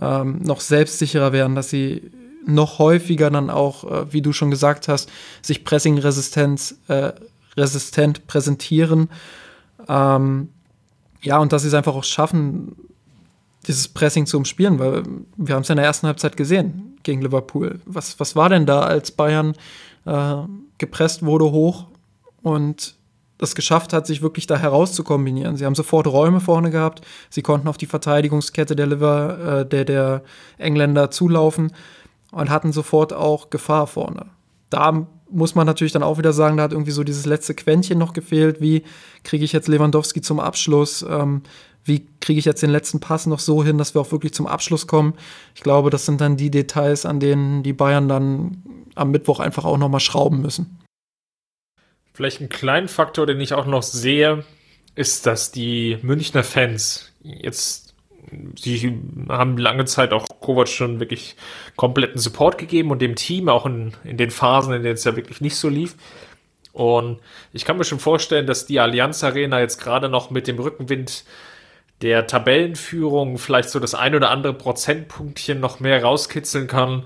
ähm, 0.00 0.40
noch 0.42 0.60
selbstsicherer 0.60 1.32
werden, 1.32 1.54
dass 1.54 1.70
sie 1.70 2.10
noch 2.46 2.78
häufiger 2.78 3.30
dann 3.30 3.50
auch, 3.50 3.84
äh, 3.84 4.12
wie 4.12 4.22
du 4.22 4.32
schon 4.32 4.50
gesagt 4.50 4.88
hast, 4.88 5.10
sich 5.42 5.64
pressingresistent 5.64 6.76
äh, 6.88 7.12
präsentieren. 8.26 9.08
Ähm, 9.88 10.48
ja, 11.22 11.38
und 11.38 11.52
dass 11.52 11.62
sie 11.62 11.68
es 11.68 11.74
einfach 11.74 11.94
auch 11.94 12.04
schaffen, 12.04 12.76
dieses 13.66 13.88
Pressing 13.88 14.26
zu 14.26 14.36
umspielen, 14.36 14.78
weil 14.78 15.02
wir 15.36 15.54
haben 15.54 15.62
es 15.62 15.70
in 15.70 15.76
der 15.76 15.84
ersten 15.84 16.06
Halbzeit 16.06 16.36
gesehen 16.36 16.98
gegen 17.02 17.20
Liverpool. 17.20 17.80
Was, 17.84 18.20
was 18.20 18.36
war 18.36 18.48
denn 18.48 18.64
da, 18.64 18.82
als 18.82 19.10
Bayern 19.10 19.54
äh, 20.04 20.36
gepresst 20.78 21.24
wurde 21.24 21.50
hoch 21.50 21.86
und 22.42 22.94
das 23.38 23.54
geschafft 23.54 23.92
hat, 23.92 24.06
sich 24.06 24.22
wirklich 24.22 24.46
da 24.46 24.56
herauszukombinieren. 24.56 25.56
Sie 25.56 25.66
haben 25.66 25.74
sofort 25.74 26.06
Räume 26.06 26.40
vorne 26.40 26.70
gehabt, 26.70 27.02
sie 27.30 27.42
konnten 27.42 27.68
auf 27.68 27.76
die 27.76 27.86
Verteidigungskette 27.86 28.76
der, 28.76 28.86
Liver, 28.86 29.60
äh, 29.60 29.66
der, 29.66 29.84
der 29.84 30.22
Engländer 30.58 31.10
zulaufen 31.10 31.72
und 32.32 32.50
hatten 32.50 32.72
sofort 32.72 33.12
auch 33.12 33.50
Gefahr 33.50 33.86
vorne. 33.86 34.26
Da 34.70 35.06
muss 35.30 35.54
man 35.54 35.66
natürlich 35.66 35.92
dann 35.92 36.02
auch 36.02 36.18
wieder 36.18 36.32
sagen, 36.32 36.56
da 36.56 36.64
hat 36.64 36.72
irgendwie 36.72 36.92
so 36.92 37.04
dieses 37.04 37.26
letzte 37.26 37.54
Quäntchen 37.54 37.98
noch 37.98 38.12
gefehlt. 38.12 38.60
Wie 38.60 38.84
kriege 39.24 39.44
ich 39.44 39.52
jetzt 39.52 39.68
Lewandowski 39.68 40.20
zum 40.20 40.40
Abschluss? 40.40 41.04
Ähm, 41.08 41.42
wie 41.84 42.06
kriege 42.20 42.38
ich 42.38 42.44
jetzt 42.44 42.62
den 42.62 42.70
letzten 42.70 43.00
Pass 43.00 43.26
noch 43.26 43.38
so 43.38 43.62
hin, 43.62 43.78
dass 43.78 43.94
wir 43.94 44.00
auch 44.00 44.12
wirklich 44.12 44.34
zum 44.34 44.46
Abschluss 44.46 44.86
kommen? 44.86 45.14
Ich 45.54 45.62
glaube, 45.62 45.90
das 45.90 46.06
sind 46.06 46.20
dann 46.20 46.36
die 46.36 46.50
Details, 46.50 47.06
an 47.06 47.20
denen 47.20 47.62
die 47.62 47.72
Bayern 47.72 48.08
dann 48.08 48.62
am 48.94 49.10
Mittwoch 49.10 49.40
einfach 49.40 49.64
auch 49.64 49.78
noch 49.78 49.88
mal 49.88 50.00
schrauben 50.00 50.40
müssen. 50.40 50.78
Vielleicht 52.16 52.40
ein 52.40 52.48
kleiner 52.48 52.88
Faktor, 52.88 53.26
den 53.26 53.38
ich 53.42 53.52
auch 53.52 53.66
noch 53.66 53.82
sehe, 53.82 54.42
ist, 54.94 55.26
dass 55.26 55.52
die 55.52 55.98
Münchner 56.00 56.44
Fans 56.44 57.12
jetzt, 57.22 57.94
sie 58.58 58.98
haben 59.28 59.58
lange 59.58 59.84
Zeit 59.84 60.14
auch 60.14 60.24
Kovac 60.40 60.68
schon 60.68 60.98
wirklich 60.98 61.36
kompletten 61.76 62.18
Support 62.18 62.56
gegeben 62.56 62.90
und 62.90 63.02
dem 63.02 63.16
Team 63.16 63.50
auch 63.50 63.66
in, 63.66 63.92
in 64.02 64.16
den 64.16 64.30
Phasen, 64.30 64.72
in 64.72 64.82
denen 64.82 64.94
es 64.94 65.04
ja 65.04 65.14
wirklich 65.14 65.42
nicht 65.42 65.56
so 65.56 65.68
lief. 65.68 65.94
Und 66.72 67.18
ich 67.52 67.66
kann 67.66 67.76
mir 67.76 67.84
schon 67.84 68.00
vorstellen, 68.00 68.46
dass 68.46 68.64
die 68.64 68.80
Allianz 68.80 69.22
Arena 69.22 69.60
jetzt 69.60 69.78
gerade 69.78 70.08
noch 70.08 70.30
mit 70.30 70.46
dem 70.46 70.58
Rückenwind 70.58 71.22
der 72.00 72.26
Tabellenführung 72.26 73.36
vielleicht 73.36 73.68
so 73.68 73.78
das 73.78 73.94
ein 73.94 74.14
oder 74.14 74.30
andere 74.30 74.54
Prozentpunktchen 74.54 75.60
noch 75.60 75.80
mehr 75.80 76.02
rauskitzeln 76.02 76.66
kann 76.66 77.02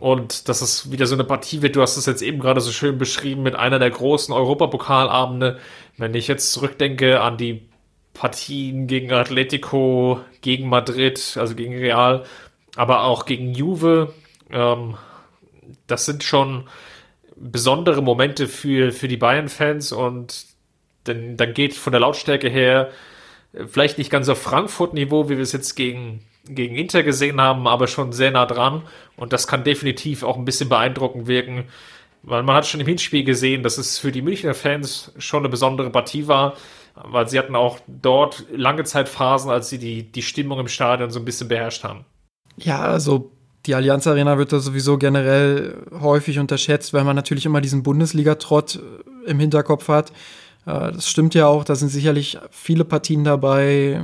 und 0.00 0.48
das 0.48 0.62
ist 0.62 0.92
wieder 0.92 1.06
so 1.06 1.14
eine 1.14 1.24
Partie 1.24 1.62
wird, 1.62 1.76
du 1.76 1.82
hast 1.82 1.96
es 1.96 2.06
jetzt 2.06 2.22
eben 2.22 2.38
gerade 2.38 2.60
so 2.60 2.70
schön 2.70 2.98
beschrieben, 2.98 3.42
mit 3.42 3.54
einer 3.56 3.78
der 3.78 3.90
großen 3.90 4.32
Europapokalabende. 4.32 5.58
Wenn 5.96 6.14
ich 6.14 6.28
jetzt 6.28 6.52
zurückdenke 6.52 7.20
an 7.20 7.36
die 7.36 7.68
Partien 8.14 8.86
gegen 8.86 9.12
Atletico, 9.12 10.20
gegen 10.40 10.68
Madrid, 10.68 11.36
also 11.38 11.54
gegen 11.54 11.76
Real, 11.76 12.24
aber 12.76 13.04
auch 13.04 13.26
gegen 13.26 13.54
Juve, 13.54 14.14
ähm, 14.50 14.96
das 15.86 16.04
sind 16.04 16.24
schon 16.24 16.68
besondere 17.36 18.02
Momente 18.02 18.48
für, 18.48 18.92
für 18.92 19.08
die 19.08 19.16
Bayern-Fans 19.16 19.92
und 19.92 20.46
dann, 21.04 21.36
dann 21.36 21.54
geht 21.54 21.74
von 21.74 21.92
der 21.92 22.00
Lautstärke 22.00 22.48
her 22.48 22.90
vielleicht 23.66 23.98
nicht 23.98 24.10
ganz 24.10 24.28
auf 24.28 24.40
Frankfurt-Niveau, 24.42 25.28
wie 25.28 25.36
wir 25.36 25.42
es 25.42 25.52
jetzt 25.52 25.74
gegen 25.74 26.20
gegen 26.54 26.76
Inter 26.76 27.02
gesehen 27.02 27.40
haben, 27.40 27.66
aber 27.66 27.86
schon 27.86 28.12
sehr 28.12 28.30
nah 28.30 28.46
dran. 28.46 28.82
Und 29.16 29.32
das 29.32 29.46
kann 29.46 29.64
definitiv 29.64 30.22
auch 30.22 30.36
ein 30.36 30.44
bisschen 30.44 30.68
beeindruckend 30.68 31.26
wirken, 31.26 31.64
weil 32.22 32.42
man 32.42 32.56
hat 32.56 32.66
schon 32.66 32.80
im 32.80 32.86
Hinspiel 32.86 33.24
gesehen, 33.24 33.62
dass 33.62 33.78
es 33.78 33.98
für 33.98 34.12
die 34.12 34.22
Münchner 34.22 34.54
Fans 34.54 35.12
schon 35.18 35.40
eine 35.40 35.48
besondere 35.48 35.90
Partie 35.90 36.26
war, 36.26 36.54
weil 36.94 37.28
sie 37.28 37.38
hatten 37.38 37.56
auch 37.56 37.78
dort 37.86 38.44
lange 38.52 38.84
Zeit 38.84 39.08
Phasen, 39.08 39.50
als 39.50 39.68
sie 39.68 39.78
die, 39.78 40.02
die 40.02 40.22
Stimmung 40.22 40.58
im 40.58 40.68
Stadion 40.68 41.10
so 41.10 41.20
ein 41.20 41.24
bisschen 41.24 41.48
beherrscht 41.48 41.84
haben. 41.84 42.04
Ja, 42.56 42.80
also 42.80 43.30
die 43.66 43.74
Allianz 43.74 44.06
Arena 44.06 44.38
wird 44.38 44.52
da 44.52 44.58
sowieso 44.58 44.98
generell 44.98 45.86
häufig 46.00 46.38
unterschätzt, 46.38 46.92
weil 46.92 47.04
man 47.04 47.16
natürlich 47.16 47.46
immer 47.46 47.60
diesen 47.60 47.82
Bundesliga-Trott 47.82 48.80
im 49.26 49.38
Hinterkopf 49.38 49.88
hat. 49.88 50.12
Äh, 50.68 50.92
das 50.92 51.08
stimmt 51.08 51.34
ja 51.34 51.46
auch, 51.46 51.64
da 51.64 51.74
sind 51.74 51.88
sicherlich 51.88 52.38
viele 52.50 52.84
Partien 52.84 53.24
dabei, 53.24 54.02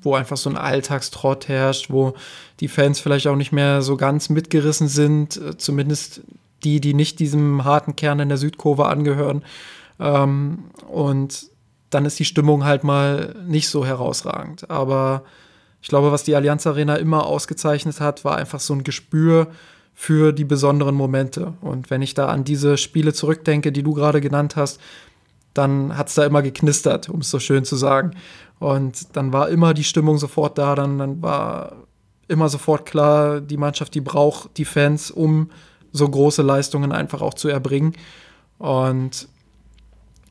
wo 0.00 0.14
einfach 0.14 0.36
so 0.36 0.48
ein 0.48 0.56
Alltagstrott 0.56 1.48
herrscht, 1.48 1.90
wo 1.90 2.14
die 2.60 2.68
Fans 2.68 3.00
vielleicht 3.00 3.26
auch 3.26 3.36
nicht 3.36 3.52
mehr 3.52 3.82
so 3.82 3.96
ganz 3.96 4.30
mitgerissen 4.30 4.88
sind, 4.88 5.36
äh, 5.36 5.56
zumindest 5.58 6.22
die, 6.64 6.80
die 6.80 6.94
nicht 6.94 7.20
diesem 7.20 7.64
harten 7.64 7.96
Kern 7.96 8.18
in 8.20 8.30
der 8.30 8.38
Südkurve 8.38 8.86
angehören. 8.86 9.44
Ähm, 10.00 10.70
und 10.88 11.46
dann 11.90 12.06
ist 12.06 12.18
die 12.18 12.24
Stimmung 12.24 12.64
halt 12.64 12.82
mal 12.82 13.36
nicht 13.46 13.68
so 13.68 13.84
herausragend. 13.84 14.70
Aber 14.70 15.22
ich 15.82 15.88
glaube, 15.88 16.12
was 16.12 16.24
die 16.24 16.34
Allianz 16.34 16.66
Arena 16.66 16.96
immer 16.96 17.26
ausgezeichnet 17.26 18.00
hat, 18.00 18.24
war 18.24 18.36
einfach 18.36 18.60
so 18.60 18.74
ein 18.74 18.84
Gespür 18.84 19.48
für 19.94 20.32
die 20.32 20.44
besonderen 20.44 20.94
Momente. 20.94 21.54
Und 21.60 21.90
wenn 21.90 22.02
ich 22.02 22.14
da 22.14 22.26
an 22.26 22.44
diese 22.44 22.76
Spiele 22.76 23.12
zurückdenke, 23.12 23.72
die 23.72 23.82
du 23.82 23.94
gerade 23.94 24.20
genannt 24.20 24.56
hast, 24.56 24.80
dann 25.58 25.96
hat 25.96 26.08
es 26.08 26.14
da 26.14 26.24
immer 26.24 26.42
geknistert, 26.42 27.08
um 27.08 27.20
es 27.20 27.30
so 27.30 27.38
schön 27.38 27.64
zu 27.64 27.76
sagen. 27.76 28.12
Und 28.58 29.16
dann 29.16 29.32
war 29.32 29.48
immer 29.48 29.74
die 29.74 29.84
Stimmung 29.84 30.18
sofort 30.18 30.58
da, 30.58 30.74
dann, 30.74 30.98
dann 30.98 31.22
war 31.22 31.72
immer 32.28 32.48
sofort 32.48 32.86
klar, 32.86 33.40
die 33.40 33.56
Mannschaft, 33.56 33.94
die 33.94 34.00
braucht 34.00 34.56
die 34.56 34.64
Fans, 34.64 35.10
um 35.10 35.50
so 35.92 36.08
große 36.08 36.42
Leistungen 36.42 36.92
einfach 36.92 37.22
auch 37.22 37.34
zu 37.34 37.48
erbringen. 37.48 37.94
Und 38.58 39.28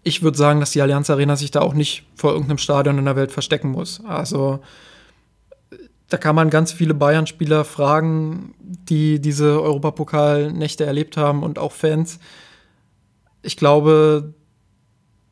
ich 0.04 0.22
würde 0.22 0.38
sagen, 0.38 0.60
dass 0.60 0.72
die 0.72 0.82
Allianz 0.82 1.10
Arena 1.10 1.36
sich 1.36 1.52
da 1.52 1.62
auch 1.62 1.74
nicht 1.74 2.06
vor 2.16 2.32
irgendeinem 2.32 2.58
Stadion 2.58 2.98
in 2.98 3.06
der 3.06 3.16
Welt 3.16 3.32
verstecken 3.32 3.72
muss. 3.72 4.04
Also 4.06 4.60
da 6.10 6.18
kann 6.18 6.36
man 6.36 6.50
ganz 6.50 6.72
viele 6.72 6.94
Bayern-Spieler 6.94 7.66
fragen, 7.66 8.54
die 8.60 9.20
diese 9.20 9.62
Europapokal-Nächte 9.62 10.86
erlebt 10.86 11.18
haben 11.18 11.42
und 11.42 11.58
auch 11.58 11.72
Fans. 11.72 12.20
Ich 13.42 13.58
glaube, 13.58 14.34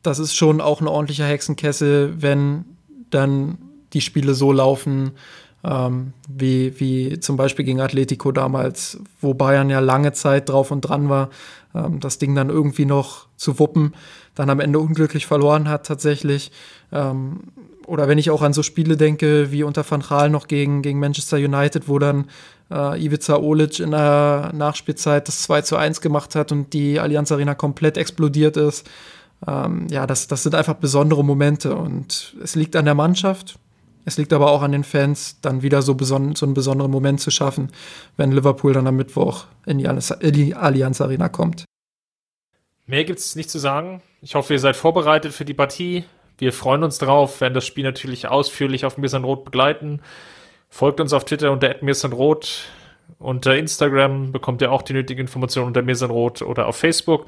das 0.04 0.18
ist 0.18 0.34
schon 0.34 0.60
auch 0.60 0.80
ein 0.80 0.86
ordentlicher 0.86 1.26
Hexenkessel, 1.26 2.14
wenn 2.22 2.64
dann 3.10 3.58
die 3.92 4.00
Spiele 4.00 4.34
so 4.34 4.52
laufen, 4.52 5.12
ähm, 5.64 6.12
wie, 6.28 6.78
wie 6.78 7.20
zum 7.20 7.36
Beispiel 7.36 7.64
gegen 7.64 7.80
Atletico 7.80 8.30
damals, 8.30 9.00
wo 9.20 9.34
Bayern 9.34 9.70
ja 9.70 9.80
lange 9.80 10.12
Zeit 10.12 10.48
drauf 10.48 10.70
und 10.70 10.82
dran 10.82 11.08
war, 11.08 11.30
ähm, 11.74 12.00
das 12.00 12.18
Ding 12.18 12.34
dann 12.34 12.50
irgendwie 12.50 12.84
noch 12.84 13.26
zu 13.36 13.58
wuppen, 13.58 13.94
dann 14.34 14.50
am 14.50 14.60
Ende 14.60 14.78
unglücklich 14.78 15.26
verloren 15.26 15.68
hat 15.68 15.86
tatsächlich. 15.86 16.52
Ähm, 16.92 17.40
oder 17.86 18.08
wenn 18.08 18.18
ich 18.18 18.30
auch 18.30 18.42
an 18.42 18.52
so 18.52 18.62
Spiele 18.62 18.96
denke, 18.96 19.52
wie 19.52 19.62
unter 19.62 19.88
Van 19.88 20.02
Gaal 20.02 20.28
noch 20.28 20.48
gegen, 20.48 20.82
gegen 20.82 21.00
Manchester 21.00 21.38
United, 21.38 21.88
wo 21.88 21.98
dann 21.98 22.26
äh, 22.70 23.02
Ivica 23.02 23.36
Olic 23.36 23.80
in 23.80 23.90
der 23.90 24.52
Nachspielzeit 24.54 25.28
das 25.28 25.42
2 25.42 25.62
zu 25.62 25.76
1 25.76 26.00
gemacht 26.00 26.34
hat 26.34 26.52
und 26.52 26.72
die 26.72 27.00
Allianz 27.00 27.32
Arena 27.32 27.54
komplett 27.54 27.96
explodiert 27.96 28.56
ist. 28.56 28.88
Ähm, 29.46 29.86
ja, 29.88 30.06
das, 30.06 30.26
das 30.26 30.42
sind 30.42 30.54
einfach 30.54 30.74
besondere 30.74 31.24
Momente 31.24 31.74
und 31.76 32.36
es 32.42 32.54
liegt 32.54 32.76
an 32.76 32.84
der 32.84 32.94
Mannschaft, 32.94 33.58
es 34.04 34.18
liegt 34.18 34.32
aber 34.32 34.50
auch 34.50 34.62
an 34.62 34.72
den 34.72 34.84
Fans, 34.84 35.40
dann 35.40 35.62
wieder 35.62 35.82
so, 35.82 35.94
beson 35.94 36.34
so 36.34 36.46
einen 36.46 36.54
besonderen 36.54 36.90
Moment 36.90 37.20
zu 37.20 37.30
schaffen, 37.30 37.70
wenn 38.16 38.32
Liverpool 38.32 38.72
dann 38.72 38.86
am 38.86 38.96
Mittwoch 38.96 39.46
in 39.66 39.78
die, 39.78 39.84
in 39.84 40.32
die 40.32 40.54
Allianz 40.54 41.00
Arena 41.00 41.28
kommt. 41.28 41.64
Mehr 42.86 43.04
gibt 43.04 43.18
es 43.18 43.34
nicht 43.34 43.48
zu 43.48 43.58
sagen. 43.58 44.02
Ich 44.20 44.34
hoffe, 44.34 44.52
ihr 44.52 44.58
seid 44.58 44.76
vorbereitet 44.76 45.32
für 45.32 45.46
die 45.46 45.54
Partie. 45.54 46.04
Wir 46.36 46.52
freuen 46.52 46.82
uns 46.82 46.98
drauf, 46.98 47.40
werden 47.40 47.54
das 47.54 47.66
Spiel 47.66 47.84
natürlich 47.84 48.28
ausführlich 48.28 48.84
auf 48.84 48.98
Mirsan 48.98 49.24
Rot 49.24 49.44
begleiten. 49.44 50.00
Folgt 50.68 51.00
uns 51.00 51.12
auf 51.12 51.24
Twitter 51.24 51.52
unter 51.52 51.74
Rot. 52.12 52.64
Unter 53.18 53.56
Instagram 53.56 54.32
bekommt 54.32 54.60
ihr 54.60 54.72
auch 54.72 54.82
die 54.82 54.92
nötigen 54.92 55.22
Informationen 55.22 55.68
unter 55.68 55.82
Mirsan 55.82 56.10
Rot 56.10 56.42
oder 56.42 56.66
auf 56.66 56.76
Facebook. 56.76 57.26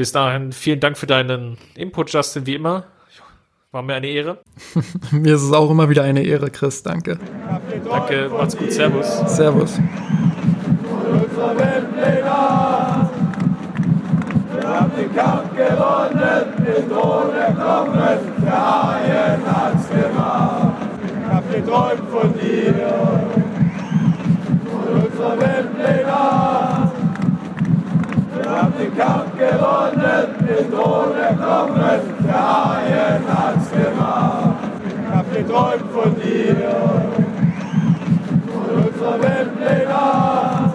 Bis 0.00 0.12
dahin, 0.12 0.50
vielen 0.52 0.80
Dank 0.80 0.96
für 0.96 1.06
deinen 1.06 1.58
Input, 1.76 2.10
Justin, 2.10 2.46
wie 2.46 2.54
immer. 2.54 2.84
War 3.70 3.82
mir 3.82 3.96
eine 3.96 4.06
Ehre. 4.06 4.38
mir 5.10 5.34
ist 5.34 5.42
es 5.42 5.52
auch 5.52 5.70
immer 5.70 5.90
wieder 5.90 6.04
eine 6.04 6.22
Ehre, 6.22 6.50
Chris. 6.50 6.82
Danke. 6.82 7.18
Danke, 7.84 8.30
macht's 8.30 8.56
gut. 8.56 8.72
Servus. 8.72 9.18
Servus. 9.26 9.78
Wir 9.78 9.84
haben 14.66 14.90
den 14.96 15.14
Kampf 15.14 15.54
gewonnen, 15.54 16.46
den 16.64 16.88
Thron 16.88 17.34
erkommen, 17.34 18.18
der 18.42 18.52
Haien 18.52 19.42
hat's 19.44 19.86
gemacht. 19.90 20.72
Ich 21.04 21.30
hab 21.30 21.52
geträumt 21.52 22.08
von 22.10 22.32
dir, 22.40 23.29
haben 28.70 28.78
den 28.78 28.96
Kampf 28.96 29.32
gewonnen, 29.32 30.46
den 30.46 30.70
Thron 30.70 31.16
erkommen, 31.16 32.24
der 32.24 32.64
Haien 32.64 33.28
hat's 33.28 33.70
gemacht. 33.70 34.70
Ich 34.86 35.14
hab 35.14 35.32
geträumt 35.32 35.90
von 35.92 36.14
dir, 36.20 37.12
von 38.52 38.84
unserer 38.84 39.22
Wembley-Nacht. 39.22 40.74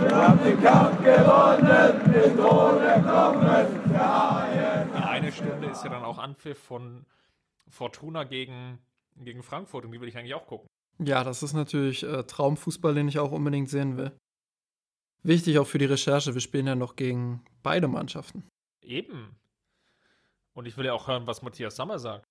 Wir 0.00 0.16
haben 0.16 0.44
den 0.44 0.62
Kampf 0.62 0.98
gewonnen, 1.02 2.14
den 2.14 2.36
Thron 2.36 2.82
erkommen, 2.82 3.66
der 3.92 4.40
Haien 4.40 4.88
Die 4.96 5.02
eine 5.02 5.32
Stunde 5.32 5.66
ist 5.68 5.84
ja 5.84 5.90
dann 5.90 6.04
auch 6.04 6.18
Anpfiff 6.18 6.58
von 6.58 7.04
Fortuna 7.68 8.24
gegen, 8.24 8.78
gegen 9.16 9.42
Frankfurt 9.42 9.84
und 9.84 9.92
die 9.92 10.00
will 10.00 10.08
ich 10.08 10.16
eigentlich 10.16 10.34
auch 10.34 10.46
gucken. 10.46 10.66
Ja, 10.98 11.24
das 11.24 11.42
ist 11.42 11.54
natürlich 11.54 12.04
äh, 12.04 12.22
Traumfußball, 12.22 12.94
den 12.94 13.08
ich 13.08 13.18
auch 13.18 13.32
unbedingt 13.32 13.68
sehen 13.68 13.96
will. 13.96 14.12
Wichtig 15.24 15.58
auch 15.58 15.66
für 15.66 15.78
die 15.78 15.86
Recherche, 15.86 16.34
wir 16.34 16.42
spielen 16.42 16.66
ja 16.66 16.74
noch 16.74 16.96
gegen 16.96 17.42
beide 17.62 17.88
Mannschaften. 17.88 18.44
Eben. 18.82 19.34
Und 20.52 20.66
ich 20.66 20.76
will 20.76 20.84
ja 20.84 20.92
auch 20.92 21.08
hören, 21.08 21.26
was 21.26 21.40
Matthias 21.40 21.76
Sammer 21.76 21.98
sagt. 21.98 22.26